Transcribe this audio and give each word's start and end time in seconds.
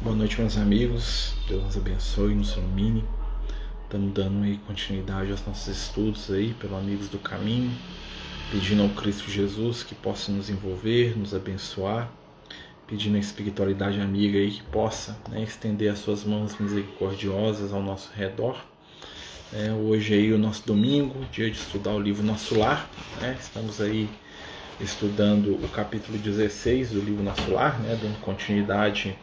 Boa 0.00 0.14
noite, 0.14 0.40
meus 0.40 0.56
amigos. 0.56 1.34
Deus 1.48 1.64
nos 1.64 1.76
abençoe, 1.76 2.32
nos 2.32 2.52
ilumine. 2.52 3.04
Estamos 3.82 4.14
dando 4.14 4.44
aí 4.44 4.56
continuidade 4.64 5.32
aos 5.32 5.44
nossos 5.44 5.66
estudos 5.66 6.30
aí, 6.30 6.54
pelo 6.54 6.76
Amigos 6.76 7.08
do 7.08 7.18
Caminho, 7.18 7.76
pedindo 8.48 8.84
ao 8.84 8.90
Cristo 8.90 9.28
Jesus 9.28 9.82
que 9.82 9.96
possa 9.96 10.30
nos 10.30 10.48
envolver, 10.48 11.18
nos 11.18 11.34
abençoar, 11.34 12.08
pedindo 12.86 13.16
a 13.16 13.18
espiritualidade 13.18 14.00
amiga 14.00 14.38
aí 14.38 14.52
que 14.52 14.62
possa 14.62 15.18
né, 15.28 15.42
estender 15.42 15.90
as 15.90 15.98
suas 15.98 16.22
mãos 16.22 16.56
misericordiosas 16.60 17.72
ao 17.72 17.82
nosso 17.82 18.12
redor. 18.14 18.56
É, 19.52 19.72
hoje 19.72 20.14
aí 20.14 20.32
o 20.32 20.38
nosso 20.38 20.64
domingo, 20.64 21.24
dia 21.32 21.50
de 21.50 21.58
estudar 21.58 21.90
o 21.90 22.00
livro 22.00 22.22
Nosso 22.22 22.56
Lar. 22.56 22.88
Né? 23.20 23.36
Estamos 23.40 23.80
aí 23.80 24.08
estudando 24.80 25.56
o 25.56 25.68
capítulo 25.70 26.16
16 26.16 26.90
do 26.90 27.00
livro 27.00 27.24
Nosso 27.24 27.50
Lar, 27.50 27.80
né? 27.80 27.98
dando 28.00 28.16
continuidade 28.20 29.18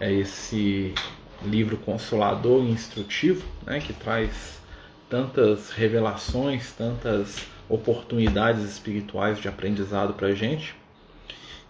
é 0.00 0.12
esse 0.12 0.94
livro 1.42 1.76
consolador 1.78 2.62
e 2.62 2.70
instrutivo, 2.70 3.44
né, 3.64 3.80
que 3.80 3.92
traz 3.92 4.60
tantas 5.08 5.70
revelações, 5.70 6.72
tantas 6.72 7.46
oportunidades 7.68 8.62
espirituais 8.64 9.38
de 9.38 9.48
aprendizado 9.48 10.14
para 10.14 10.28
a 10.28 10.34
gente. 10.34 10.74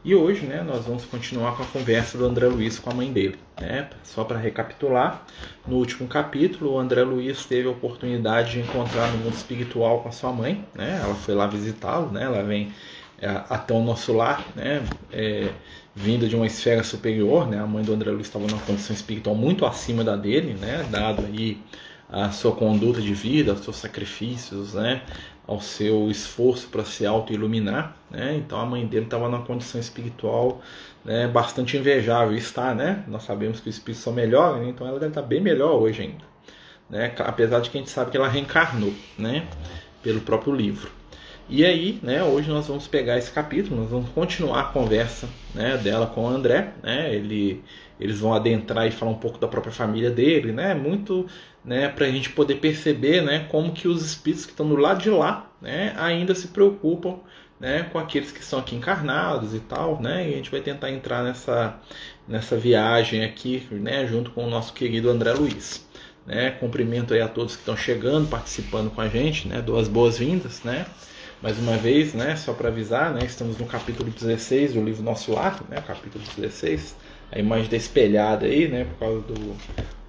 E 0.04 0.14
hoje, 0.14 0.46
né, 0.46 0.62
nós 0.62 0.86
vamos 0.86 1.04
continuar 1.04 1.56
com 1.56 1.64
a 1.64 1.66
conversa 1.66 2.16
do 2.16 2.24
André 2.24 2.46
Luiz 2.46 2.78
com 2.78 2.90
a 2.90 2.94
mãe 2.94 3.12
dele. 3.12 3.36
Né? 3.60 3.90
Só 4.04 4.22
para 4.22 4.38
recapitular, 4.38 5.26
no 5.66 5.76
último 5.76 6.06
capítulo, 6.06 6.74
o 6.74 6.78
André 6.78 7.02
Luiz 7.02 7.44
teve 7.44 7.66
a 7.66 7.72
oportunidade 7.72 8.52
de 8.52 8.60
encontrar 8.60 9.10
no 9.10 9.18
mundo 9.18 9.34
espiritual 9.34 10.02
com 10.02 10.08
a 10.08 10.12
sua 10.12 10.32
mãe. 10.32 10.64
Né? 10.74 11.00
Ela 11.02 11.14
foi 11.16 11.34
lá 11.34 11.48
visitá-lo, 11.48 12.12
né? 12.12 12.22
ela 12.22 12.42
vem 12.44 12.72
é, 13.18 13.28
até 13.48 13.74
o 13.74 13.82
nosso 13.82 14.12
lar, 14.12 14.44
né? 14.54 14.82
É, 15.10 15.48
vinda 15.96 16.28
de 16.28 16.36
uma 16.36 16.46
esfera 16.46 16.84
superior, 16.84 17.48
né? 17.48 17.58
A 17.58 17.66
mãe 17.66 17.82
do 17.82 17.94
André 17.94 18.10
Luiz 18.10 18.26
estava 18.26 18.46
numa 18.46 18.60
condição 18.60 18.94
espiritual 18.94 19.34
muito 19.34 19.64
acima 19.64 20.04
da 20.04 20.14
dele, 20.14 20.52
né? 20.52 20.86
Dado 20.90 21.24
aí 21.24 21.58
a 22.08 22.30
sua 22.30 22.52
conduta 22.52 23.00
de 23.00 23.14
vida, 23.14 23.52
aos 23.52 23.60
seus 23.60 23.76
sacrifícios, 23.76 24.74
né? 24.74 25.02
Ao 25.46 25.58
seu 25.58 26.10
esforço 26.10 26.68
para 26.68 26.84
se 26.84 27.06
auto-iluminar, 27.06 27.96
né? 28.10 28.36
Então 28.36 28.60
a 28.60 28.66
mãe 28.66 28.86
dele 28.86 29.06
estava 29.06 29.26
numa 29.26 29.42
condição 29.42 29.80
espiritual 29.80 30.60
né, 31.02 31.26
bastante 31.28 31.78
invejável, 31.78 32.36
está, 32.36 32.74
né? 32.74 33.02
Nós 33.08 33.22
sabemos 33.22 33.60
que 33.60 33.68
o 33.68 33.70
espírito 33.70 34.02
só 34.02 34.12
melhora, 34.12 34.58
né? 34.58 34.68
então 34.68 34.86
ela 34.86 34.98
deve 34.98 35.12
estar 35.12 35.22
bem 35.22 35.40
melhor 35.40 35.80
hoje 35.80 36.02
ainda, 36.02 36.24
né? 36.90 37.14
Apesar 37.20 37.60
de 37.60 37.70
que 37.70 37.78
a 37.78 37.80
gente 37.80 37.90
sabe 37.90 38.10
que 38.10 38.16
ela 38.18 38.28
reencarnou, 38.28 38.92
né? 39.16 39.46
Pelo 40.02 40.20
próprio 40.20 40.54
livro. 40.54 40.90
E 41.48 41.64
aí, 41.64 42.00
né, 42.02 42.24
hoje 42.24 42.50
nós 42.50 42.66
vamos 42.66 42.88
pegar 42.88 43.18
esse 43.18 43.30
capítulo, 43.30 43.80
nós 43.80 43.88
vamos 43.88 44.10
continuar 44.10 44.60
a 44.62 44.64
conversa 44.64 45.28
né, 45.54 45.76
dela 45.76 46.08
com 46.08 46.24
o 46.24 46.28
André, 46.28 46.72
né, 46.82 47.14
ele, 47.14 47.62
eles 48.00 48.18
vão 48.18 48.34
adentrar 48.34 48.84
e 48.84 48.90
falar 48.90 49.12
um 49.12 49.18
pouco 49.18 49.38
da 49.38 49.46
própria 49.46 49.72
família 49.72 50.10
dele, 50.10 50.50
né, 50.50 50.74
muito 50.74 51.24
né, 51.64 51.88
para 51.88 52.06
a 52.06 52.10
gente 52.10 52.30
poder 52.30 52.56
perceber 52.56 53.20
né, 53.22 53.46
como 53.48 53.72
que 53.72 53.86
os 53.86 54.04
espíritos 54.04 54.44
que 54.44 54.50
estão 54.50 54.68
do 54.68 54.74
lado 54.74 55.00
de 55.00 55.08
lá 55.08 55.48
né, 55.62 55.94
ainda 55.96 56.34
se 56.34 56.48
preocupam 56.48 57.20
né, 57.60 57.84
com 57.92 57.98
aqueles 58.00 58.32
que 58.32 58.40
estão 58.40 58.58
aqui 58.58 58.74
encarnados 58.74 59.54
e 59.54 59.60
tal, 59.60 60.02
né, 60.02 60.28
e 60.28 60.32
a 60.32 60.36
gente 60.36 60.50
vai 60.50 60.60
tentar 60.60 60.90
entrar 60.90 61.22
nessa, 61.22 61.78
nessa 62.26 62.56
viagem 62.56 63.24
aqui, 63.24 63.68
né, 63.70 64.04
junto 64.04 64.32
com 64.32 64.44
o 64.44 64.50
nosso 64.50 64.72
querido 64.72 65.08
André 65.08 65.32
Luiz. 65.32 65.86
Né, 66.26 66.50
cumprimento 66.50 67.14
aí 67.14 67.20
a 67.20 67.28
todos 67.28 67.54
que 67.54 67.60
estão 67.60 67.76
chegando, 67.76 68.28
participando 68.28 68.90
com 68.90 69.00
a 69.00 69.06
gente, 69.06 69.46
né, 69.46 69.62
duas 69.62 69.86
boas-vindas, 69.86 70.60
né, 70.64 70.84
mais 71.46 71.60
uma 71.60 71.76
vez, 71.76 72.12
né, 72.12 72.34
só 72.34 72.52
para 72.52 72.70
avisar, 72.70 73.14
né, 73.14 73.20
estamos 73.24 73.56
no 73.56 73.66
capítulo 73.66 74.10
16 74.10 74.74
do 74.74 74.82
livro 74.82 75.00
Nosso 75.00 75.32
Lar, 75.32 75.62
né, 75.68 75.80
capítulo 75.80 76.24
16, 76.36 76.96
a 77.30 77.38
imagem 77.38 77.66
está 77.66 77.76
espelhada 77.76 78.46
aí, 78.46 78.66
né, 78.66 78.84
por 78.84 78.98
causa 78.98 79.20
do, 79.20 79.56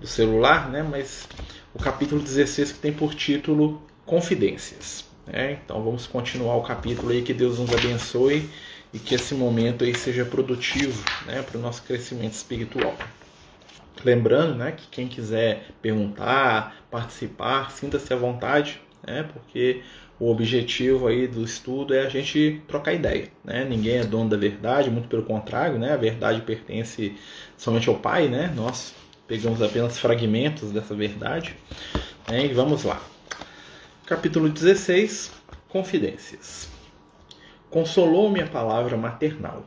do 0.02 0.08
celular, 0.08 0.68
né, 0.68 0.82
mas 0.82 1.28
o 1.76 1.78
capítulo 1.78 2.24
16 2.24 2.72
que 2.72 2.80
tem 2.80 2.92
por 2.92 3.14
título 3.14 3.80
Confidências. 4.04 5.06
Né, 5.28 5.60
então 5.64 5.84
vamos 5.84 6.08
continuar 6.08 6.56
o 6.56 6.64
capítulo 6.64 7.12
aí, 7.12 7.22
que 7.22 7.36
Deus 7.36 7.60
nos 7.60 7.72
abençoe 7.72 8.50
e 8.92 8.98
que 8.98 9.14
esse 9.14 9.36
momento 9.36 9.84
aí 9.84 9.94
seja 9.94 10.26
produtivo 10.26 11.00
né, 11.28 11.44
para 11.44 11.60
o 11.60 11.62
nosso 11.62 11.84
crescimento 11.84 12.34
espiritual. 12.34 12.96
Lembrando 14.04 14.56
né, 14.56 14.72
que 14.72 14.88
quem 14.88 15.08
quiser 15.08 15.68
perguntar, 15.84 16.78
participar, 16.90 17.70
sinta-se 17.70 18.12
à 18.12 18.18
vontade, 18.18 18.82
né, 19.06 19.30
porque 19.32 19.84
o 20.20 20.32
objetivo 20.32 21.08
aí 21.08 21.28
do 21.28 21.44
estudo 21.44 21.94
é 21.94 22.02
a 22.02 22.10
gente 22.10 22.62
trocar 22.68 22.94
ideia, 22.94 23.30
né? 23.44 23.64
Ninguém 23.64 23.98
é 23.98 24.04
dono 24.04 24.30
da 24.30 24.38
verdade, 24.38 24.90
muito 24.90 25.08
pelo 25.08 25.22
contrário, 25.24 25.78
né? 25.78 25.94
A 25.94 25.98
verdade 25.98 26.42
pertence 26.42 27.16
somente 27.56 27.88
ao 27.88 27.96
Pai, 27.96 28.28
né? 28.28 28.52
Nós 28.56 28.96
pegamos 29.28 29.62
apenas 29.62 30.00
fragmentos 30.00 30.72
dessa 30.72 30.96
verdade. 30.96 31.56
Né? 32.28 32.46
E 32.46 32.54
vamos 32.54 32.84
lá. 32.84 33.00
Capítulo 34.08 34.50
16, 34.50 35.32
Confidências. 35.70 36.68
Consolou-me 37.70 38.42
a 38.42 38.48
palavra 38.48 38.98
maternal, 38.98 39.66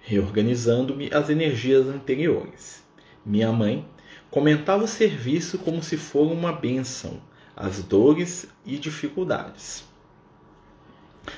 reorganizando-me 0.00 1.10
as 1.12 1.30
energias 1.30 1.86
anteriores. 1.86 2.82
Minha 3.24 3.52
mãe 3.52 3.86
comentava 4.32 4.82
o 4.82 4.88
serviço 4.88 5.58
como 5.58 5.80
se 5.80 5.96
for 5.96 6.32
uma 6.32 6.52
bênção, 6.52 7.20
as 7.54 7.82
dores 7.84 8.48
e 8.66 8.78
dificuldades 8.78 9.91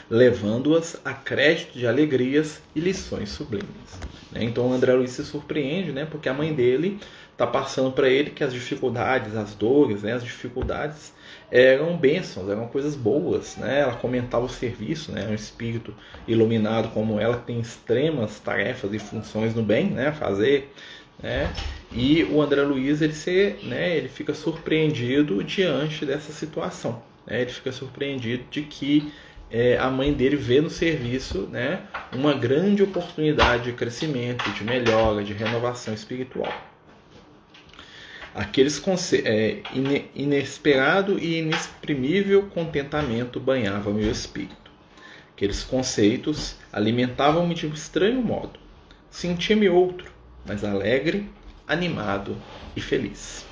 levando-as 0.08 1.00
a 1.04 1.12
crédito 1.12 1.78
de 1.78 1.86
alegrias 1.86 2.62
e 2.74 2.80
lições 2.80 3.30
sublimes. 3.30 3.68
Né? 4.32 4.44
Então 4.44 4.68
o 4.68 4.72
André 4.72 4.92
Luiz 4.94 5.10
se 5.10 5.24
surpreende, 5.24 5.92
né? 5.92 6.06
porque 6.10 6.28
a 6.28 6.34
mãe 6.34 6.52
dele 6.52 6.98
está 7.32 7.46
passando 7.46 7.90
para 7.90 8.08
ele 8.08 8.30
que 8.30 8.44
as 8.44 8.52
dificuldades, 8.52 9.36
as 9.36 9.54
dores, 9.54 10.02
né? 10.02 10.12
as 10.12 10.22
dificuldades 10.22 11.12
eram 11.50 11.96
bênçãos, 11.96 12.48
eram 12.48 12.66
coisas 12.66 12.94
boas. 12.94 13.56
Né? 13.56 13.80
Ela 13.80 13.94
comentava 13.94 14.44
o 14.44 14.48
serviço, 14.48 15.12
né? 15.12 15.26
um 15.28 15.34
espírito 15.34 15.94
iluminado 16.26 16.88
como 16.90 17.20
ela 17.20 17.36
tem 17.36 17.60
extremas 17.60 18.38
tarefas 18.40 18.92
e 18.92 18.98
funções 18.98 19.54
no 19.54 19.62
bem, 19.62 19.86
né? 19.86 20.12
fazer. 20.12 20.72
Né? 21.22 21.52
E 21.92 22.24
o 22.24 22.42
André 22.42 22.62
Luiz 22.62 23.00
ele, 23.00 23.14
se, 23.14 23.56
né? 23.62 23.96
ele 23.96 24.08
fica 24.08 24.34
surpreendido 24.34 25.42
diante 25.42 26.04
dessa 26.04 26.32
situação. 26.32 27.02
Né? 27.26 27.42
Ele 27.42 27.50
fica 27.50 27.72
surpreendido 27.72 28.44
de 28.50 28.62
que 28.62 29.12
é, 29.56 29.78
a 29.78 29.88
mãe 29.88 30.12
dele 30.12 30.34
vê 30.34 30.60
no 30.60 30.68
serviço 30.68 31.42
né, 31.42 31.82
uma 32.12 32.34
grande 32.34 32.82
oportunidade 32.82 33.70
de 33.70 33.72
crescimento, 33.72 34.50
de 34.50 34.64
melhora, 34.64 35.22
de 35.22 35.32
renovação 35.32 35.94
espiritual. 35.94 36.52
Aqueles 38.34 38.82
é, 39.24 39.62
inesperado 40.12 41.20
e 41.20 41.38
inexprimível 41.38 42.48
contentamento 42.52 43.38
banhava 43.38 43.92
meu 43.92 44.10
espírito. 44.10 44.72
Aqueles 45.32 45.62
conceitos 45.62 46.56
alimentavam-me 46.72 47.54
de 47.54 47.68
um 47.68 47.72
estranho 47.72 48.20
modo. 48.20 48.58
Sentia-me 49.08 49.68
outro, 49.68 50.10
mas 50.44 50.64
alegre, 50.64 51.30
animado 51.68 52.36
e 52.74 52.80
feliz. 52.80 53.46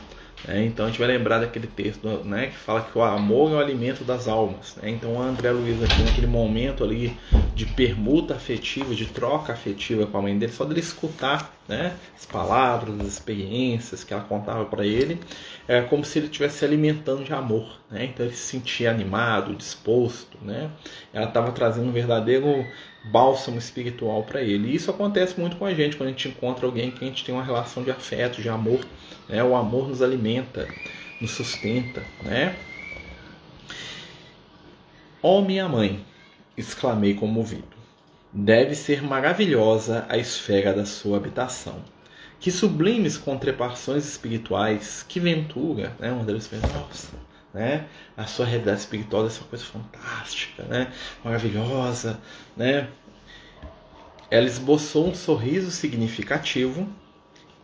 É, 0.48 0.64
então 0.64 0.86
a 0.86 0.88
gente 0.88 0.98
vai 0.98 1.08
lembrar 1.08 1.38
daquele 1.38 1.68
texto 1.68 2.06
né, 2.24 2.48
que 2.48 2.56
fala 2.56 2.80
que 2.80 2.96
o 2.98 3.02
amor 3.02 3.52
é 3.52 3.54
o 3.54 3.58
alimento 3.58 4.02
das 4.02 4.26
almas. 4.26 4.76
Né? 4.76 4.90
Então 4.90 5.14
o 5.14 5.22
André 5.22 5.50
Luiz 5.52 5.82
aqui 5.82 6.02
naquele 6.02 6.26
momento 6.26 6.82
ali 6.82 7.16
de 7.54 7.64
permuta 7.64 8.34
afetiva, 8.34 8.94
de 8.94 9.06
troca 9.06 9.52
afetiva 9.52 10.06
com 10.06 10.18
a 10.18 10.22
mãe 10.22 10.36
dele, 10.36 10.52
só 10.52 10.64
dele 10.64 10.80
escutar 10.80 11.54
né, 11.68 11.94
as 12.16 12.26
palavras, 12.26 13.00
as 13.00 13.06
experiências 13.06 14.02
que 14.02 14.12
ela 14.12 14.24
contava 14.24 14.64
para 14.64 14.84
ele, 14.84 15.20
é 15.68 15.80
como 15.82 16.04
se 16.04 16.18
ele 16.18 16.26
estivesse 16.26 16.58
se 16.58 16.64
alimentando 16.64 17.22
de 17.22 17.32
amor. 17.32 17.81
Né? 17.92 18.06
Então 18.06 18.24
ele 18.24 18.34
se 18.34 18.42
sentia 18.42 18.90
animado, 18.90 19.54
disposto. 19.54 20.38
Né? 20.40 20.70
Ela 21.12 21.26
estava 21.26 21.52
trazendo 21.52 21.88
um 21.88 21.92
verdadeiro 21.92 22.66
bálsamo 23.04 23.58
espiritual 23.58 24.22
para 24.22 24.40
ele. 24.40 24.68
E 24.68 24.74
isso 24.74 24.90
acontece 24.90 25.38
muito 25.38 25.56
com 25.56 25.66
a 25.66 25.74
gente 25.74 25.96
quando 25.96 26.08
a 26.08 26.12
gente 26.12 26.28
encontra 26.28 26.64
alguém 26.64 26.90
que 26.90 27.04
a 27.04 27.06
gente 27.06 27.24
tem 27.24 27.34
uma 27.34 27.44
relação 27.44 27.84
de 27.84 27.90
afeto, 27.90 28.40
de 28.40 28.48
amor. 28.48 28.80
Né? 29.28 29.44
O 29.44 29.54
amor 29.54 29.88
nos 29.88 30.00
alimenta, 30.00 30.66
nos 31.20 31.32
sustenta. 31.32 32.02
Né? 32.22 32.56
Oh, 35.20 35.42
minha 35.42 35.68
mãe, 35.68 36.04
exclamei 36.56 37.12
comovido. 37.14 37.76
Deve 38.32 38.74
ser 38.74 39.02
maravilhosa 39.02 40.06
a 40.08 40.16
esfera 40.16 40.72
da 40.72 40.86
sua 40.86 41.18
habitação. 41.18 41.84
Que 42.40 42.50
sublimes 42.50 43.18
contrepassões 43.18 44.04
espirituais, 44.04 45.04
que 45.06 45.20
ventura, 45.20 45.94
né? 46.00 46.10
Uma 46.10 46.24
delas 46.24 46.48
pensa, 46.48 46.66
nossa, 46.66 47.10
né? 47.52 47.86
A 48.16 48.26
sua 48.26 48.46
realidade 48.46 48.80
espiritual 48.80 49.26
é 49.26 49.28
uma 49.28 49.48
coisa 49.48 49.64
fantástica, 49.64 50.62
né? 50.64 50.92
Maravilhosa, 51.24 52.18
né? 52.56 52.88
Ela 54.30 54.46
esboçou 54.46 55.08
um 55.08 55.14
sorriso 55.14 55.70
significativo 55.70 56.88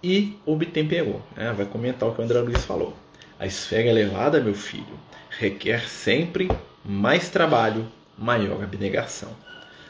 e 0.03 0.39
obtemperou. 0.45 1.23
Né? 1.35 1.53
Vai 1.53 1.67
comentar 1.67 2.09
o 2.09 2.15
que 2.15 2.21
o 2.21 2.25
André 2.25 2.41
Luiz 2.41 2.65
falou. 2.65 2.95
A 3.41 3.47
esfera 3.47 3.89
elevada, 3.89 4.41
meu 4.41 4.55
filho, 4.55 4.99
requer 5.31 5.89
sempre 5.89 6.49
mais 6.85 7.31
trabalho, 7.31 7.91
maior 8.17 8.63
abnegação. 8.63 9.31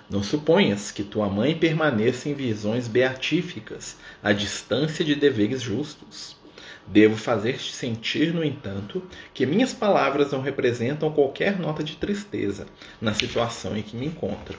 Não 0.08 0.22
suponhas 0.22 0.90
que 0.90 1.02
tua 1.02 1.28
mãe 1.28 1.54
permaneça 1.54 2.28
em 2.28 2.34
visões 2.34 2.88
beatíficas, 2.88 3.96
à 4.22 4.32
distância 4.32 5.04
de 5.04 5.14
deveres 5.14 5.60
justos. 5.60 6.37
Devo 6.90 7.16
fazer-te 7.16 7.72
sentir, 7.72 8.32
no 8.32 8.42
entanto, 8.42 9.02
que 9.34 9.44
minhas 9.44 9.74
palavras 9.74 10.32
não 10.32 10.40
representam 10.40 11.12
qualquer 11.12 11.58
nota 11.58 11.84
de 11.84 11.96
tristeza 11.96 12.66
na 13.00 13.12
situação 13.12 13.76
em 13.76 13.82
que 13.82 13.96
me 13.96 14.06
encontro, 14.06 14.58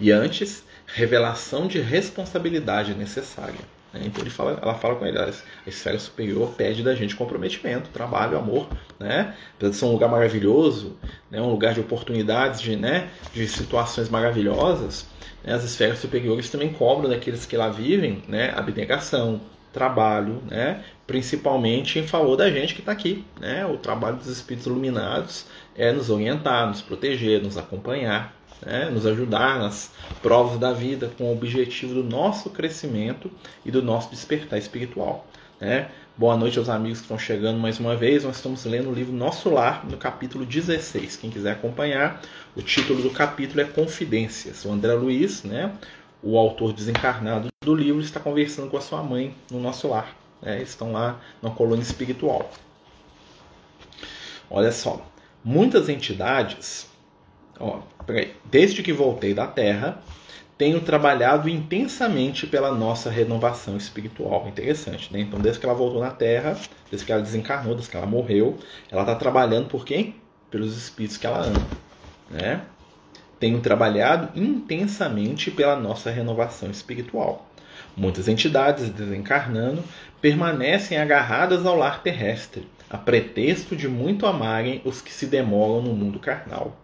e 0.00 0.10
antes, 0.10 0.64
revelação 0.86 1.66
de 1.66 1.80
responsabilidade 1.80 2.94
necessária. 2.94 3.60
Né? 3.92 4.02
Então 4.06 4.22
ele 4.22 4.30
fala, 4.30 4.58
ela 4.60 4.74
fala 4.74 4.96
com 4.96 5.06
ele, 5.06 5.18
a 5.18 5.30
esfera 5.66 5.98
superior 5.98 6.54
pede 6.56 6.82
da 6.82 6.94
gente 6.94 7.14
comprometimento, 7.14 7.90
trabalho, 7.90 8.36
amor, 8.36 8.68
né? 8.98 9.34
Apesar 9.56 9.70
de 9.70 9.76
ser 9.76 9.84
um 9.84 9.92
lugar 9.92 10.10
maravilhoso, 10.10 10.96
né? 11.30 11.40
um 11.40 11.50
lugar 11.50 11.74
de 11.74 11.80
oportunidades, 11.80 12.60
de, 12.60 12.76
né? 12.76 13.08
de 13.32 13.46
situações 13.46 14.08
maravilhosas, 14.08 15.06
né? 15.44 15.54
as 15.54 15.64
esferas 15.64 15.98
superiores 15.98 16.50
também 16.50 16.72
cobram 16.72 17.08
daqueles 17.08 17.46
que 17.46 17.56
lá 17.56 17.68
vivem, 17.68 18.22
né? 18.28 18.52
abnegação, 18.56 19.40
trabalho, 19.72 20.42
né? 20.46 20.82
Principalmente 21.08 21.98
em 21.98 22.06
favor 22.06 22.36
da 22.36 22.50
gente 22.50 22.74
que 22.74 22.80
está 22.80 22.92
aqui. 22.92 23.24
Né? 23.40 23.66
O 23.66 23.78
trabalho 23.78 24.18
dos 24.18 24.28
espíritos 24.28 24.66
iluminados 24.66 25.46
é 25.74 25.90
nos 25.90 26.10
orientar, 26.10 26.68
nos 26.68 26.82
proteger, 26.82 27.42
nos 27.42 27.56
acompanhar, 27.56 28.36
né? 28.64 28.90
nos 28.90 29.06
ajudar 29.06 29.58
nas 29.58 29.90
provas 30.22 30.58
da 30.58 30.70
vida 30.70 31.10
com 31.16 31.24
o 31.24 31.32
objetivo 31.32 31.94
do 31.94 32.04
nosso 32.04 32.50
crescimento 32.50 33.30
e 33.64 33.70
do 33.70 33.82
nosso 33.82 34.10
despertar 34.10 34.58
espiritual. 34.58 35.26
Né? 35.58 35.88
Boa 36.14 36.36
noite 36.36 36.58
aos 36.58 36.68
amigos 36.68 36.98
que 36.98 37.04
estão 37.04 37.18
chegando 37.18 37.58
mais 37.58 37.80
uma 37.80 37.96
vez. 37.96 38.24
Nós 38.24 38.36
estamos 38.36 38.62
lendo 38.66 38.90
o 38.90 38.94
livro 38.94 39.12
Nosso 39.12 39.48
Lar, 39.48 39.86
no 39.88 39.96
capítulo 39.96 40.44
16. 40.44 41.16
Quem 41.16 41.30
quiser 41.30 41.52
acompanhar, 41.52 42.20
o 42.54 42.60
título 42.60 43.00
do 43.00 43.10
capítulo 43.10 43.62
é 43.62 43.64
Confidências. 43.64 44.62
O 44.66 44.72
André 44.72 44.92
Luiz, 44.92 45.42
né, 45.42 45.72
o 46.22 46.36
autor 46.36 46.74
desencarnado 46.74 47.48
do 47.64 47.74
livro, 47.74 48.02
está 48.02 48.20
conversando 48.20 48.68
com 48.68 48.76
a 48.76 48.82
sua 48.82 49.02
mãe 49.02 49.34
no 49.50 49.58
nosso 49.58 49.88
lar. 49.88 50.17
Né? 50.42 50.62
Estão 50.62 50.92
lá 50.92 51.20
na 51.42 51.50
colônia 51.50 51.82
espiritual. 51.82 52.50
Olha 54.50 54.72
só, 54.72 55.06
muitas 55.44 55.88
entidades, 55.88 56.88
ó, 57.60 57.80
desde 58.44 58.82
que 58.82 58.92
voltei 58.92 59.34
da 59.34 59.46
Terra, 59.46 60.02
tenho 60.58 60.80
trabalhado 60.80 61.48
intensamente 61.48 62.46
pela 62.46 62.72
nossa 62.72 63.08
renovação 63.08 63.76
espiritual. 63.76 64.48
Interessante, 64.48 65.12
né? 65.12 65.20
Então, 65.20 65.38
desde 65.38 65.60
que 65.60 65.66
ela 65.66 65.74
voltou 65.74 66.00
na 66.00 66.10
Terra, 66.10 66.58
desde 66.90 67.06
que 67.06 67.12
ela 67.12 67.22
desencarnou, 67.22 67.74
desde 67.74 67.90
que 67.90 67.96
ela 67.96 68.06
morreu, 68.06 68.58
ela 68.90 69.02
está 69.02 69.14
trabalhando 69.14 69.68
por 69.68 69.84
quem? 69.84 70.16
Pelos 70.50 70.76
espíritos 70.76 71.16
que 71.16 71.26
ela 71.26 71.44
ama, 71.44 71.66
né? 72.28 72.62
Tenho 73.38 73.60
trabalhado 73.60 74.36
intensamente 74.36 75.48
pela 75.48 75.76
nossa 75.76 76.10
renovação 76.10 76.70
espiritual. 76.70 77.46
Muitas 77.96 78.26
entidades 78.26 78.88
desencarnando 78.88 79.84
permanecem 80.20 80.98
agarradas 80.98 81.64
ao 81.64 81.76
lar 81.76 82.02
terrestre, 82.02 82.68
a 82.90 82.98
pretexto 82.98 83.76
de 83.76 83.88
muito 83.88 84.26
amarem 84.26 84.80
os 84.84 85.00
que 85.00 85.12
se 85.12 85.26
demoram 85.26 85.82
no 85.82 85.94
mundo 85.94 86.18
carnal. 86.18 86.76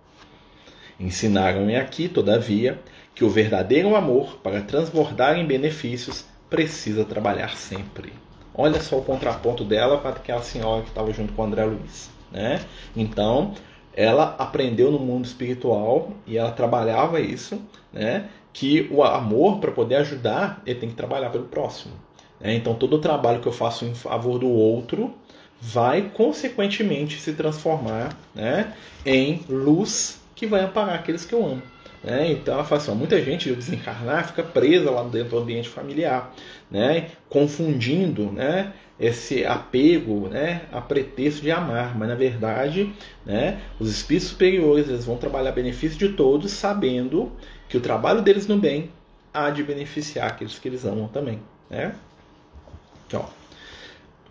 Ensinaram-me 0.98 1.74
aqui, 1.74 2.08
todavia, 2.08 2.80
que 3.14 3.24
o 3.24 3.30
verdadeiro 3.30 3.96
amor, 3.96 4.38
para 4.42 4.62
transbordar 4.62 5.36
em 5.36 5.46
benefícios, 5.46 6.24
precisa 6.48 7.04
trabalhar 7.04 7.56
sempre. 7.56 8.12
Olha 8.54 8.80
só 8.80 8.98
o 8.98 9.04
contraponto 9.04 9.64
dela 9.64 9.98
para 9.98 10.10
aquela 10.10 10.42
senhora 10.42 10.82
que 10.82 10.88
estava 10.88 11.12
junto 11.12 11.32
com 11.32 11.42
o 11.42 11.44
André 11.44 11.64
Luiz. 11.64 12.10
Né? 12.30 12.60
Então, 12.94 13.54
ela 13.92 14.36
aprendeu 14.38 14.92
no 14.92 14.98
mundo 14.98 15.24
espiritual 15.24 16.12
e 16.26 16.38
ela 16.38 16.52
trabalhava 16.52 17.20
isso, 17.20 17.60
né? 17.92 18.28
que 18.52 18.88
o 18.92 19.02
amor, 19.02 19.58
para 19.58 19.72
poder 19.72 19.96
ajudar, 19.96 20.62
ele 20.64 20.78
tem 20.78 20.88
que 20.88 20.94
trabalhar 20.94 21.30
pelo 21.30 21.46
próximo. 21.46 21.94
Né? 22.44 22.54
Então, 22.54 22.74
todo 22.74 22.96
o 22.96 22.98
trabalho 22.98 23.40
que 23.40 23.48
eu 23.48 23.52
faço 23.52 23.86
em 23.86 23.94
favor 23.94 24.38
do 24.38 24.48
outro 24.48 25.14
vai, 25.60 26.10
consequentemente, 26.14 27.18
se 27.18 27.32
transformar 27.32 28.14
né? 28.34 28.74
em 29.06 29.40
luz 29.48 30.20
que 30.34 30.46
vai 30.46 30.60
amparar 30.60 30.96
aqueles 30.96 31.24
que 31.24 31.34
eu 31.34 31.44
amo. 31.44 31.62
Né? 32.02 32.32
Então 32.32 32.52
ela 32.52 32.64
fala 32.64 32.82
assim, 32.82 32.90
ó, 32.90 32.94
muita 32.94 33.20
gente 33.22 33.48
ao 33.48 33.56
desencarnar 33.56 34.26
fica 34.26 34.42
presa 34.42 34.90
lá 34.90 35.02
dentro 35.04 35.30
do 35.30 35.38
ambiente 35.38 35.70
familiar, 35.70 36.34
né? 36.70 37.08
confundindo 37.30 38.30
né? 38.30 38.74
esse 39.00 39.46
apego 39.46 40.28
né? 40.28 40.62
a 40.70 40.82
pretexto 40.82 41.40
de 41.40 41.50
amar, 41.50 41.96
mas 41.96 42.06
na 42.06 42.14
verdade 42.14 42.92
né? 43.24 43.58
os 43.80 43.90
espíritos 43.90 44.28
superiores 44.28 44.86
eles 44.88 45.06
vão 45.06 45.16
trabalhar 45.16 45.48
a 45.48 45.52
benefício 45.54 45.96
de 45.98 46.10
todos, 46.10 46.52
sabendo 46.52 47.32
que 47.70 47.78
o 47.78 47.80
trabalho 47.80 48.20
deles 48.20 48.46
no 48.46 48.58
bem 48.58 48.90
há 49.32 49.48
de 49.48 49.62
beneficiar 49.62 50.28
aqueles 50.28 50.58
que 50.58 50.68
eles 50.68 50.84
amam 50.84 51.08
também. 51.08 51.40
Né? 51.70 51.94
Então, 53.06 53.28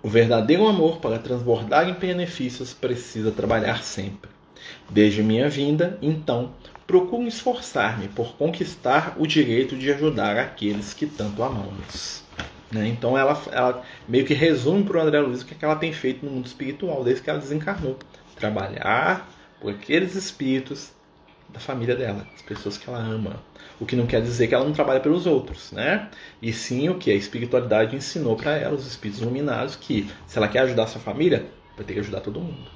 o 0.01 0.09
verdadeiro 0.09 0.67
amor 0.67 0.97
para 0.97 1.19
transbordar 1.19 1.87
em 1.87 1.93
benefícios 1.93 2.73
precisa 2.73 3.31
trabalhar 3.31 3.83
sempre. 3.83 4.29
Desde 4.89 5.23
minha 5.23 5.49
vinda, 5.49 5.97
então, 6.01 6.53
procuro 6.85 7.27
esforçar-me 7.27 8.07
por 8.09 8.35
conquistar 8.35 9.15
o 9.17 9.25
direito 9.25 9.75
de 9.75 9.91
ajudar 9.91 10.37
aqueles 10.37 10.93
que 10.93 11.05
tanto 11.05 11.41
amamos. 11.43 12.23
Né? 12.71 12.87
Então 12.87 13.17
ela, 13.17 13.39
ela, 13.51 13.83
meio 14.07 14.25
que 14.25 14.33
resume 14.33 14.83
para 14.83 14.97
o 14.97 15.01
André 15.01 15.19
Luiz 15.19 15.41
o 15.41 15.45
que, 15.45 15.53
é 15.53 15.57
que 15.57 15.63
ela 15.63 15.75
tem 15.75 15.93
feito 15.93 16.25
no 16.25 16.31
mundo 16.31 16.47
espiritual 16.47 17.03
desde 17.03 17.21
que 17.21 17.29
ela 17.29 17.39
desencarnou. 17.39 17.97
Trabalhar 18.35 19.29
por 19.61 19.71
aqueles 19.71 20.15
espíritos 20.15 20.91
da 21.49 21.59
família 21.59 21.95
dela, 21.95 22.27
as 22.33 22.41
pessoas 22.41 22.77
que 22.77 22.89
ela 22.89 22.99
ama. 22.99 23.39
O 23.79 23.85
que 23.85 23.95
não 23.95 24.05
quer 24.05 24.21
dizer 24.21 24.47
que 24.47 24.55
ela 24.55 24.65
não 24.65 24.73
trabalha 24.73 24.99
pelos 24.99 25.25
outros, 25.25 25.71
né? 25.71 26.09
E 26.41 26.53
sim 26.53 26.89
o 26.89 26.95
que 26.95 27.11
a 27.11 27.15
espiritualidade 27.15 27.95
ensinou 27.95 28.35
para 28.35 28.57
ela, 28.57 28.75
os 28.75 28.85
espíritos 28.85 29.21
iluminados, 29.21 29.75
que 29.75 30.09
se 30.27 30.37
ela 30.37 30.47
quer 30.47 30.59
ajudar 30.59 30.87
sua 30.87 31.01
família, 31.01 31.45
vai 31.75 31.85
ter 31.85 31.93
que 31.93 31.99
ajudar 31.99 32.21
todo 32.21 32.39
mundo. 32.39 32.71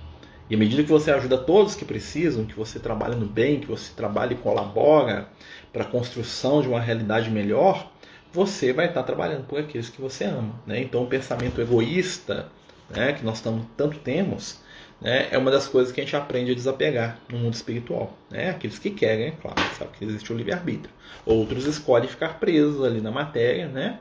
E 0.49 0.55
à 0.55 0.57
medida 0.57 0.81
que 0.81 0.89
você 0.89 1.11
ajuda 1.11 1.37
todos 1.37 1.75
que 1.75 1.83
precisam, 1.83 2.45
que 2.45 2.55
você 2.55 2.79
trabalha 2.79 3.15
no 3.15 3.25
bem, 3.25 3.59
que 3.59 3.67
você 3.67 3.91
trabalha 3.93 4.33
e 4.33 4.37
colabora 4.37 5.27
para 5.73 5.83
a 5.83 5.87
construção 5.87 6.61
de 6.61 6.67
uma 6.69 6.79
realidade 6.79 7.29
melhor, 7.29 7.91
você 8.31 8.71
vai 8.71 8.87
estar 8.87 9.03
trabalhando 9.03 9.45
por 9.45 9.59
aqueles 9.59 9.89
que 9.89 10.01
você 10.01 10.23
ama. 10.25 10.55
Né? 10.65 10.81
Então, 10.81 11.03
o 11.03 11.07
pensamento 11.07 11.59
egoísta, 11.59 12.49
né, 12.89 13.13
que 13.13 13.25
nós 13.25 13.41
tanto 13.41 13.99
temos, 13.99 14.61
né, 14.99 15.27
é 15.31 15.37
uma 15.37 15.51
das 15.51 15.67
coisas 15.67 15.93
que 15.93 16.01
a 16.01 16.03
gente 16.03 16.15
aprende 16.15 16.51
a 16.51 16.55
desapegar 16.55 17.19
no 17.29 17.37
mundo 17.37 17.53
espiritual. 17.53 18.17
Né? 18.29 18.49
Aqueles 18.49 18.79
que 18.79 18.89
querem, 18.89 19.27
é 19.27 19.31
claro, 19.31 19.57
sabe 19.77 19.91
que 19.97 20.03
existe 20.03 20.31
o 20.33 20.35
livre-arbítrio. 20.35 20.89
Outros 21.25 21.65
escolhem 21.65 22.09
ficar 22.09 22.39
presos 22.39 22.83
ali 22.83 22.99
na 23.01 23.11
matéria, 23.11 23.67
né? 23.67 23.99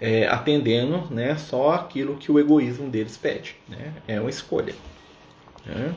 É, 0.00 0.28
atendendo 0.28 1.08
né, 1.10 1.36
só 1.36 1.72
aquilo 1.72 2.16
que 2.16 2.30
o 2.30 2.38
egoísmo 2.38 2.88
deles 2.88 3.16
pede. 3.16 3.56
Né? 3.68 3.92
É 4.06 4.20
uma 4.20 4.30
escolha. 4.30 4.74
Né? 5.66 5.92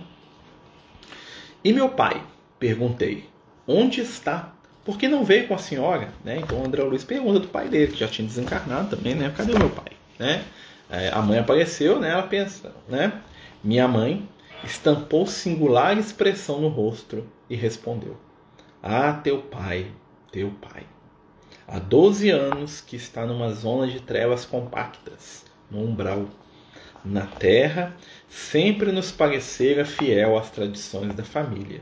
E 1.64 1.72
meu 1.72 1.90
pai? 1.90 2.22
Perguntei. 2.60 3.30
Onde 3.68 4.02
está? 4.02 4.54
Por 4.84 4.98
que 4.98 5.08
não 5.08 5.24
veio 5.24 5.48
com 5.48 5.54
a 5.54 5.60
senhora? 5.60 6.10
Né? 6.26 6.40
Então 6.40 6.66
André 6.66 6.82
Luiz 6.82 7.04
pergunta 7.04 7.40
do 7.40 7.48
pai 7.48 7.70
dele, 7.70 7.92
que 7.92 8.00
já 8.00 8.08
tinha 8.08 8.28
desencarnado 8.28 8.96
também, 8.96 9.14
né? 9.14 9.32
Cadê 9.38 9.54
o 9.54 9.60
meu 9.60 9.70
pai? 9.70 9.92
Né? 10.18 10.44
É, 10.90 11.10
a 11.10 11.22
mãe 11.22 11.38
apareceu, 11.38 12.00
né? 12.00 12.10
Ela 12.10 12.24
pensa, 12.24 12.74
né? 12.90 13.14
Minha 13.64 13.88
mãe 13.88 14.28
estampou 14.64 15.26
singular 15.26 15.98
expressão 15.98 16.62
no 16.62 16.68
rosto 16.68 17.28
e 17.50 17.56
respondeu: 17.56 18.18
Ah, 18.82 19.14
teu 19.14 19.42
pai, 19.42 19.92
teu 20.32 20.52
pai. 20.62 20.86
Há 21.68 21.80
12 21.80 22.30
anos 22.30 22.82
que 22.82 22.96
está 22.96 23.26
numa 23.26 23.54
zona 23.54 23.88
de 23.88 24.02
trevas 24.02 24.46
compactas, 24.46 25.46
no 25.70 25.80
umbral 25.80 26.26
na 27.04 27.26
terra, 27.26 27.96
sempre 28.30 28.92
nos 28.92 29.12
parecera 29.12 29.86
fiel 29.86 30.38
às 30.38 30.52
tradições 30.52 31.16
da 31.16 31.24
família, 31.24 31.82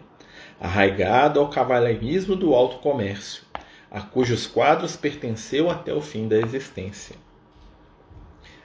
arraigado 0.59 1.39
ao 1.39 1.49
cavalheirismo 1.49 2.35
do 2.35 2.53
alto 2.53 2.77
comércio, 2.77 3.43
a 3.91 4.01
cujos 4.01 4.47
quadros 4.47 4.95
pertenceu 4.95 5.69
até 5.69 5.93
o 5.93 6.01
fim 6.01 6.27
da 6.27 6.37
existência, 6.37 7.15